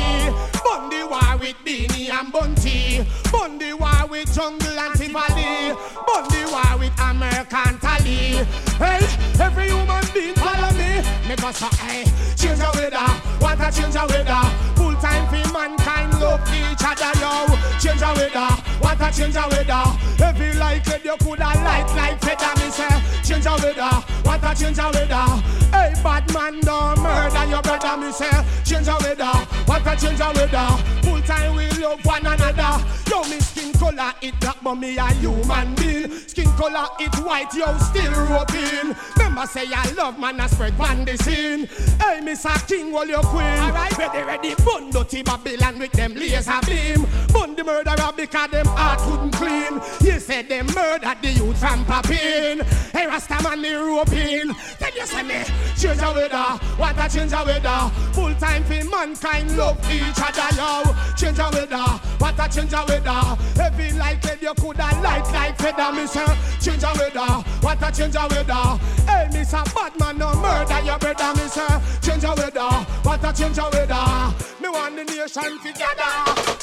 Burn 0.63 0.89
the 0.89 1.05
war 1.09 1.37
with 1.37 1.55
Beenie 1.65 2.09
and 2.11 2.31
Bounty. 2.31 3.05
Burn 3.29 3.57
the 3.57 3.73
war 3.73 4.07
with 4.09 4.33
Jungle 4.33 4.79
and 4.79 4.95
Tivoli. 4.95 5.75
Burn 6.07 6.27
the 6.31 6.47
war 6.49 6.79
with 6.79 6.97
American 6.97 7.77
Tally. 7.79 8.45
Hey, 8.79 9.03
every 9.37 9.67
human 9.67 10.03
being 10.13 10.35
follow 10.35 10.71
me. 10.77 11.03
Make 11.27 11.43
us 11.43 11.61
a 11.61 11.75
hey, 11.75 12.03
change 12.37 12.59
the 12.59 12.71
weather. 12.73 13.11
What 13.43 13.59
a 13.59 13.69
change 13.69 13.93
the 13.95 14.05
weather. 14.07 14.76
Time 15.01 15.27
for 15.29 15.53
mankind, 15.53 16.19
love 16.19 16.41
each 16.53 16.83
other, 16.83 17.11
yo. 17.19 17.45
Change 17.79 17.99
the 17.99 18.11
weather. 18.15 18.49
What 18.79 19.01
a 19.01 19.11
change 19.15 19.33
the 19.33 19.45
weather. 19.49 19.83
Every 20.23 20.53
like 20.57 20.87
it, 20.87 21.05
you 21.05 21.15
coulda 21.17 21.51
light 21.61 21.87
like 21.95 22.19
feather, 22.21 22.53
me 22.63 22.71
say. 22.71 22.87
Change 23.23 23.43
the 23.43 23.53
weather. 23.61 23.95
What 24.23 24.43
a 24.43 24.55
change 24.59 24.77
the 24.77 24.89
weather. 24.93 25.27
Hey, 25.71 25.93
bad 26.01 26.33
man, 26.33 26.59
don't 26.61 26.99
murder 27.01 27.45
your 27.45 27.61
brother, 27.61 27.97
me 27.97 28.11
say. 28.11 28.29
Change 28.65 28.85
the 28.85 28.97
weather. 29.03 29.37
What 29.65 29.85
a 29.85 29.95
change 29.99 30.17
the 30.17 30.31
weather. 30.33 30.67
Full 31.03 31.21
time 31.21 31.55
we 31.55 31.69
love 31.81 32.03
one 32.05 32.25
another. 32.25 32.83
Yo, 33.09 33.21
me 33.23 33.39
skin 33.39 33.73
color 33.73 34.13
it 34.21 34.39
black, 34.39 34.57
but 34.63 34.75
me 34.75 34.97
a 34.97 35.05
human 35.13 35.75
being. 35.75 36.11
Skin 36.27 36.49
color 36.57 36.87
it 36.99 37.15
white, 37.25 37.53
yo, 37.53 37.77
still 37.77 38.11
roping. 38.25 38.95
Remember 39.17 39.45
say 39.45 39.67
I 39.73 39.91
love 39.91 40.19
man, 40.19 40.39
I 40.39 40.47
spread 40.47 40.77
pan 40.77 41.05
the 41.05 41.17
scene. 41.17 41.67
Hey, 41.99 42.21
Miss 42.21 42.45
king, 42.67 42.95
all 42.95 43.05
your 43.05 43.21
queen. 43.23 43.45
Alright, 43.45 43.97
ready, 43.97 44.23
ready, 44.23 44.55
bun 44.87 45.03
dirty 45.03 45.23
Babylon 45.23 45.79
with 45.79 45.91
them 45.91 46.13
laser 46.13 46.59
beam. 46.65 47.05
Bun 47.33 47.55
the 47.55 47.63
murderer 47.63 48.11
because 48.15 48.51
them 48.51 48.65
heart 48.67 48.99
couldn't 48.99 49.31
clean. 49.31 49.81
You 50.01 50.19
said 50.19 50.49
them 50.49 50.67
murdered 50.67 51.17
the 51.21 51.31
youth 51.31 51.57
from 51.57 51.85
Papine. 51.85 52.63
Hey, 52.91 53.07
Rasta 53.07 53.41
man, 53.43 53.61
the 53.61 53.75
roping. 53.75 54.55
Then 54.79 54.91
you 54.95 55.05
say 55.05 55.23
me, 55.23 55.43
change 55.77 55.99
the 55.99 56.11
weather. 56.13 56.63
What 56.77 56.97
a 56.97 57.09
change 57.09 57.31
the 57.31 57.43
weather. 57.45 57.91
Full 58.13 58.33
time 58.35 58.63
for 58.63 58.83
mankind, 58.89 59.57
love 59.57 59.79
each 59.91 60.19
other, 60.19 60.55
yo. 60.55 60.83
Change 61.15 61.37
the 61.37 61.49
weather. 61.53 61.87
What 62.17 62.39
a 62.39 62.49
change 62.49 62.71
the 62.71 62.83
weather. 62.87 63.61
Heavy 63.61 63.97
like 63.97 64.23
lead, 64.23 64.41
you 64.41 64.53
coulda 64.55 64.89
light 65.01 65.27
like 65.33 65.57
feather, 65.57 65.91
me 65.93 66.07
say. 66.07 66.25
Change 66.61 66.81
the 66.81 66.91
weather. 66.97 67.43
What 67.61 67.81
a 67.81 67.91
change 67.91 68.13
the 68.13 68.27
weather. 68.29 68.79
Hey, 69.07 69.27
miss 69.31 69.53
a 69.53 69.63
bad 69.75 69.97
man, 69.99 70.17
no 70.17 70.33
murder 70.35 70.79
your 70.81 70.97
brother, 70.99 71.33
me 71.35 71.47
say. 71.47 71.67
Change 72.01 72.21
the 72.21 72.33
weather. 72.37 72.69
What 73.03 73.23
a 73.23 73.33
change 73.33 73.55
the 73.55 73.63
weather. 73.71 74.33
Me 74.61 74.69
want 74.77 74.95
the 74.95 75.03
nation 75.03 75.57
together. 75.59 76.11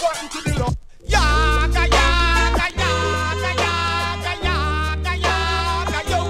One 0.07 0.29
to 0.33 0.39
the 0.45 0.53
love. 0.61 0.77
Yaga, 1.07 1.83
yaga, 1.97 2.67
yaga, 2.83 3.51
yaga, 3.65 4.33
yaga, 4.47 5.13
yaga, 5.27 6.01
yo. 6.13 6.21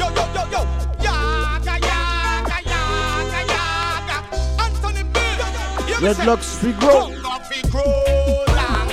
Yo, 0.00 0.06
yo, 0.16 0.24
yo, 0.36 0.42
yo. 0.54 0.62
Yaga, 1.06 1.74
yaga, 1.88 2.58
yaga, 2.72 3.40
yaga. 3.54 4.16
Anthony 4.64 5.02
B. 5.12 5.16
You 5.88 5.96
me 6.00 6.08
say, 6.14 6.24
Dreadlocks 6.24 6.50
free 6.60 6.74
grow. 6.82 7.00
Grow 7.74 7.94
long, 8.58 8.90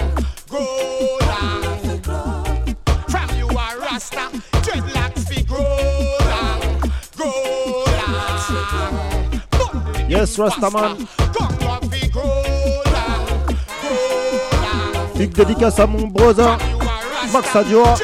grow 0.50 1.18
long. 1.30 1.74
From 3.12 3.30
you 3.38 3.48
Rasta, 3.48 4.24
dreadlocks 4.66 5.24
grow 5.48 5.72
long, 6.34 6.62
grow 7.18 7.40
long. 8.02 8.40
Yes, 10.10 10.38
Rastaman. 10.38 11.27
Big 15.18 15.34
dédicace 15.34 15.80
à 15.80 15.88
mon 15.88 16.08
brother 16.08 16.58
Max 17.34 17.56
Adior. 17.56 17.98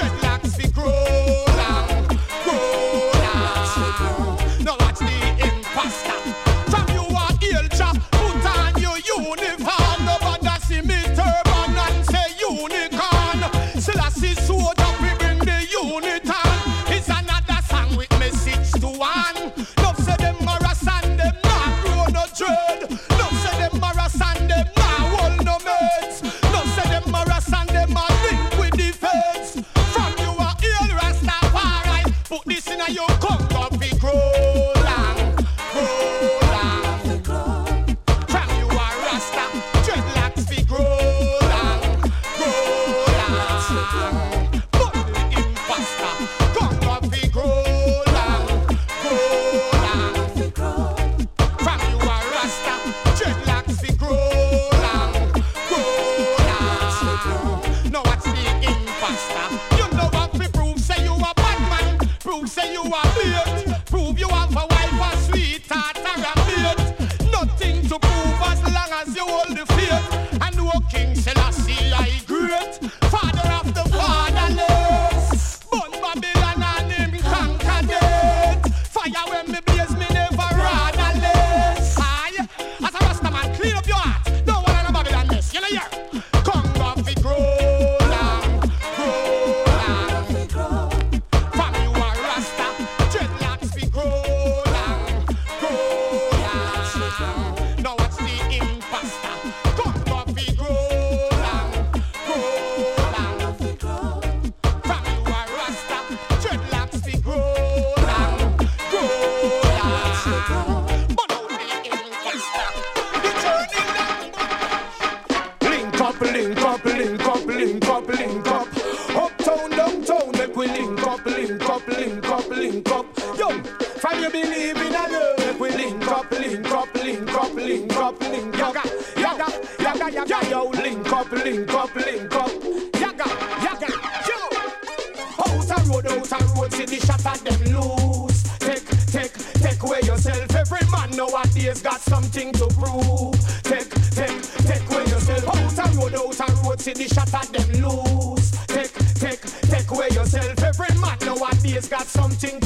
Nowadays 141.27 141.81
got 141.81 142.01
something 142.01 142.51
to 142.53 142.67
prove. 142.67 143.33
Take, 143.63 143.89
take, 144.11 144.41
take 144.67 144.89
away 144.89 145.05
yourself. 145.05 145.79
Out 145.79 145.95
a 145.95 145.97
road, 145.97 146.15
out 146.15 146.49
a 146.49 146.67
road, 146.67 146.79
see 146.79 146.93
the 146.93 147.07
shot 147.07 147.33
at 147.33 147.47
them 147.53 147.69
loose. 147.81 148.51
Take, 148.67 148.93
take, 149.15 149.41
take 149.71 149.89
away 149.91 150.09
yourself. 150.11 150.61
Every 150.63 150.93
man 150.99 151.17
nowadays 151.21 151.87
got 151.87 152.07
something 152.07 152.59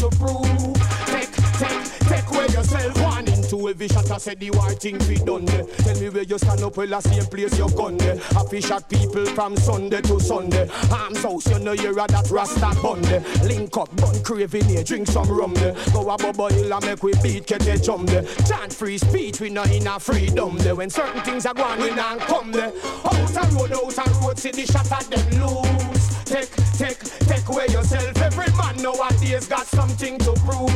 I 4.17 4.19
said 4.19 4.39
the 4.39 4.49
war 4.49 4.71
thing 4.71 4.97
be 5.07 5.23
done. 5.23 5.45
there. 5.45 5.63
Tell 5.63 5.99
me 5.99 6.09
where 6.09 6.23
you 6.23 6.39
stand 6.39 6.63
up, 6.63 6.75
well, 6.75 6.95
I 6.95 6.99
same 7.01 7.25
place 7.27 7.55
your 7.55 7.69
gun 7.69 7.97
there. 7.97 8.17
Happy 8.17 8.61
shot 8.61 8.89
people 8.89 9.23
from 9.27 9.55
Sunday 9.55 10.01
to 10.01 10.19
Sunday. 10.19 10.67
Arms 10.91 11.21
house, 11.21 11.47
you 11.51 11.59
know 11.59 11.73
you're 11.73 11.99
at 11.99 12.09
that 12.09 12.27
Rasta 12.31 12.75
bun. 12.81 13.03
Link 13.47 13.77
up, 13.77 13.95
bun 13.97 14.19
craving 14.23 14.65
here, 14.65 14.83
drink 14.83 15.05
some 15.05 15.29
rum. 15.29 15.53
Go 15.93 16.09
a 16.09 16.17
bubble 16.17 16.47
hill 16.47 16.73
and 16.73 16.85
make 16.87 17.03
we 17.03 17.13
beat, 17.21 17.45
get 17.45 17.67
a 17.67 17.79
jump 17.79 18.09
there. 18.09 18.23
Chant 18.47 18.73
free 18.73 18.97
speech, 18.97 19.39
we 19.39 19.51
not 19.51 19.69
in 19.69 19.85
a 19.85 19.99
freedom 19.99 20.57
there. 20.57 20.73
When 20.73 20.89
certain 20.89 21.21
things 21.21 21.45
are 21.45 21.53
going, 21.53 21.79
we 21.79 21.91
not 21.91 22.17
come 22.21 22.51
there. 22.51 22.73
Out 23.05 23.35
a 23.35 23.55
road, 23.55 23.71
out 23.71 23.97
a 23.99 24.25
road, 24.25 24.39
see 24.39 24.49
the 24.49 24.65
shot 24.65 24.91
at 24.93 25.11
them 25.11 25.39
loose. 25.39 25.96
Take, 26.27 26.51
take, 26.77 26.99
take 26.99 27.47
away 27.47 27.67
yourself. 27.69 28.17
Every 28.17 28.51
man 28.57 28.75
nowadays 28.83 29.47
got 29.47 29.65
something 29.65 30.19
to 30.19 30.33
prove. 30.43 30.67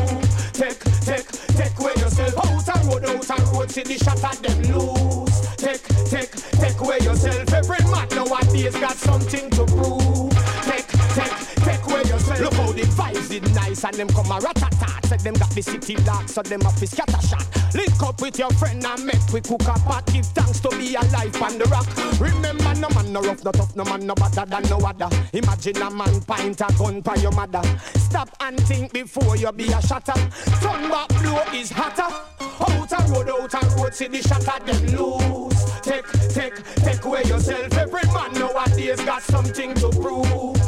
Take, 0.54 0.80
take, 1.04 1.28
take 1.60 1.78
away 1.78 1.92
yourself. 1.98 2.38
Out 2.38 2.68
a 2.70 2.88
road, 2.88 3.04
out 3.04 3.30
a 3.30 3.44
road, 3.52 3.70
see 3.70 3.84
the 3.84 3.98
shot 3.98 4.24
at 4.24 4.42
them 4.42 4.62
loose. 4.72 5.56
Take, 5.58 5.84
take, 6.08 6.32
take 6.52 6.80
away 6.80 7.00
yourself. 7.00 7.52
Every 7.52 7.84
man 7.92 8.08
nowadays 8.16 8.76
got 8.78 8.96
something 8.96 9.50
to 9.52 9.66
prove. 9.66 10.32
Take, 10.64 10.88
take, 11.20 11.61
away 11.92 12.04
yourself. 12.04 12.40
Look 12.40 12.54
how 12.54 12.72
the 12.72 12.82
vibes 12.84 13.32
is 13.32 13.56
nice 13.56 13.84
and 13.84 13.96
them 13.96 14.08
come 14.10 14.32
a 14.32 14.40
rat-a-tat. 14.40 15.06
Said 15.06 15.20
them 15.22 15.34
got 15.36 15.50
the 15.52 15.62
city 15.62 15.96
locked, 15.98 16.30
so 16.30 16.42
them 16.42 16.62
have 16.62 16.76
to 16.78 16.88
scatter 16.88 17.28
shot. 17.28 17.46
Link 17.76 18.02
up 18.02 18.22
with 18.22 18.40
your 18.40 18.52
friend 18.52 18.84
and 18.86 19.06
make 19.06 19.28
we 19.34 19.42
cook 19.42 19.62
a 19.62 19.78
pot. 19.80 20.06
Give 20.12 20.26
thanks 20.26 20.60
to 20.62 20.70
be 20.70 20.96
alive 20.96 21.42
on 21.42 21.58
the 21.58 21.66
rock. 21.66 21.88
Remember, 22.20 22.74
no 22.76 22.90
man 22.90 23.14
no 23.14 23.22
rough, 23.22 23.44
no 23.44 23.52
tough, 23.52 23.76
no 23.76 23.84
man 23.86 24.06
no 24.06 24.16
better 24.16 24.46
than 24.46 24.64
no 24.64 24.78
other. 24.78 25.10
Imagine 25.34 25.82
a 25.82 25.90
man 25.92 26.22
pint 26.22 26.62
a 26.62 26.74
gun 26.78 27.02
by 27.02 27.16
your 27.16 27.32
mother. 27.32 27.62
Stop 27.96 28.30
and 28.42 28.60
think 28.68 28.94
before 28.94 29.36
you 29.36 29.52
be 29.52 29.66
a 29.72 29.82
shatter. 29.82 30.14
Turn 30.62 30.90
back 30.90 31.10
blow 31.10 31.44
is 31.54 31.72
hotter. 31.72 32.14
Out 32.62 32.92
a 32.92 33.12
road, 33.12 33.30
out 33.30 33.54
a 33.54 33.76
road, 33.76 33.94
see 33.94 34.08
the 34.08 34.22
shatter 34.22 34.64
them 34.66 34.86
loose. 34.96 35.82
Take, 35.82 36.06
take, 36.30 36.64
take 36.76 37.04
away 37.06 37.24
yourself. 37.24 37.74
Every 37.74 38.04
man 38.14 38.34
nowadays 38.34 39.02
got 39.02 39.24
something 39.24 39.74
to 39.76 39.90
prove. 39.90 40.61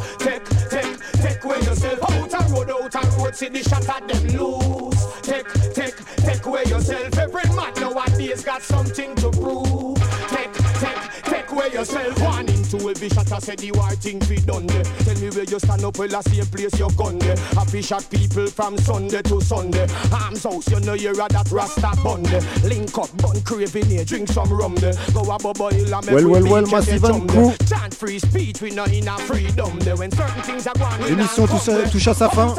Take, 0.74 0.98
take, 1.22 1.44
away 1.44 1.60
yourself. 1.60 2.02
Out 2.02 2.34
a 2.34 2.52
road, 2.52 2.68
out 2.68 2.94
a 2.96 3.10
road, 3.16 3.36
see 3.36 3.48
the 3.48 3.62
shatter 3.62 4.04
them 4.08 4.26
loose. 4.36 5.20
Take, 5.22 5.46
take, 5.72 5.94
take 6.16 6.44
away 6.44 6.64
yourself. 6.64 7.16
Every 7.16 7.48
man 7.54 7.72
nowadays 7.74 8.42
got 8.42 8.60
something 8.60 9.14
to 9.14 9.30
prove. 9.30 10.03
Take, 11.54 11.72
take, 11.72 11.86
take 11.86 11.94
away 11.94 12.08
yourself. 12.08 12.20
One 12.20 12.48
into 12.48 12.90
every 12.90 13.08
shot, 13.08 13.32
I 13.32 13.38
said 13.38 13.58
the 13.58 13.72
war 13.72 13.90
thing 13.90 14.18
be 14.20 14.36
done 14.36 14.66
there. 14.66 14.84
Tell 14.84 15.14
me 15.16 15.30
where 15.30 15.44
you 15.44 15.58
stand 15.58 15.84
up, 15.84 15.98
well, 15.98 16.16
I 16.16 16.20
see 16.22 16.40
a 16.40 16.44
place 16.44 16.78
your 16.78 16.90
gun 16.90 17.18
there. 17.18 17.36
Happy 17.54 17.82
shot 17.82 18.08
people 18.10 18.46
from 18.46 18.78
Sunday 18.78 19.22
to 19.22 19.40
Sunday. 19.40 19.86
Arms 20.12 20.44
house, 20.44 20.68
you 20.70 20.80
know 20.80 20.94
you're 20.94 21.12
a 21.12 21.28
that 21.28 21.50
Rasta 21.50 21.92
bun 22.02 22.22
there. 22.24 22.40
Link 22.64 22.96
up, 22.98 23.14
bun 23.18 23.40
craving 23.42 23.86
here, 23.86 24.04
drink 24.04 24.28
some 24.28 24.52
rum 24.52 24.74
there. 24.76 24.94
Go 25.12 25.22
a 25.22 25.38
bubble 25.38 25.70
hill 25.70 25.94
and 25.94 26.06
make 26.06 26.14
Well, 26.14 26.24
we 26.24 26.30
well, 26.30 26.42
beat, 26.42 26.50
well, 26.52 26.62
get 26.64 26.72
Massive 26.72 27.04
a 27.04 27.06
and 27.06 27.28
drum 27.28 27.28
crew. 27.28 27.46
there. 27.48 27.66
Chant 27.68 27.94
free 27.94 28.18
speech, 28.18 28.60
we 28.60 28.70
know 28.70 28.84
in 28.84 29.08
a 29.08 29.18
freedom 29.18 29.78
there. 29.80 29.96
When 29.96 30.10
certain 30.10 30.42
things 30.42 30.66
are 30.66 30.74
going, 30.74 31.00
we 31.02 31.10
L'émission 31.10 31.46
touche 31.46 31.90
touche 31.92 32.08
à 32.08 32.14
sa 32.14 32.28
fin. 32.28 32.54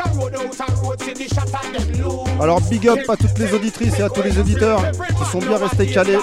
Alors 2.40 2.62
big 2.62 2.88
up 2.88 3.00
à 3.10 3.18
toutes 3.18 3.38
les 3.40 3.54
auditrices 3.54 4.00
et 4.00 4.04
à 4.04 4.10
tous 4.10 4.22
les 4.22 4.38
auditeurs 4.38 4.82
qui 4.92 5.32
sont 5.32 5.40
bien 5.40 5.58
restés 5.58 5.88
calés. 5.88 6.20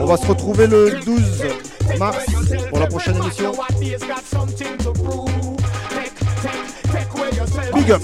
On 0.00 0.06
va 0.06 0.16
se 0.16 0.26
retrouver 0.26 0.66
le 0.66 1.00
12 1.04 1.44
mars 1.98 2.24
pour 2.70 2.78
la 2.78 2.86
prochaine 2.86 3.16
émission. 3.16 3.52
Big 7.74 7.90
up. 7.90 8.02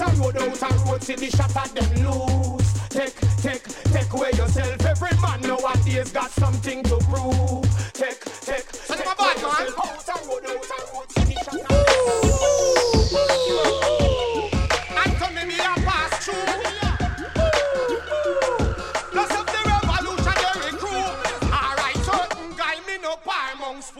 Take, 2.89 3.15
take, 3.41 3.63
take 3.93 4.13
away 4.13 4.31
yourself. 4.37 4.85
Every 4.85 5.17
man 5.21 5.41
nowadays 5.41 6.11
got 6.11 6.29
something 6.31 6.83
to 6.83 6.97
prove. 6.97 7.63
Take, 7.93 8.19
take, 8.41 8.69
take 8.69 9.05
away 9.05 9.35
yourself. 9.39 9.79
Out 9.79 10.07
a 10.09 10.27
road, 10.27 10.43
out 10.45 10.59
a 10.77 10.93
road, 10.93 11.09
see 11.11 11.23
the 11.23 11.35
shot 13.71 13.80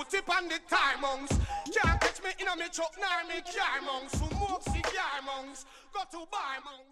put 0.03 0.13
it 0.15 0.29
on 0.29 0.47
the 0.47 0.59
time 0.67 1.01
monks. 1.01 1.37
Can't 1.71 2.01
catch 2.01 2.23
me 2.23 2.31
in 2.39 2.47
a 2.47 2.55
me 2.55 2.65
truck, 2.71 2.93
nor 2.99 3.27
me 3.27 3.41
car 3.41 3.81
monks. 3.85 4.13
Who 4.19 4.25
moves 4.39 4.65
the 4.65 4.81
car 4.81 5.21
monks? 5.25 5.65
Got 5.93 6.11
to 6.11 6.25
buy 6.31 6.57
monks. 6.63 6.91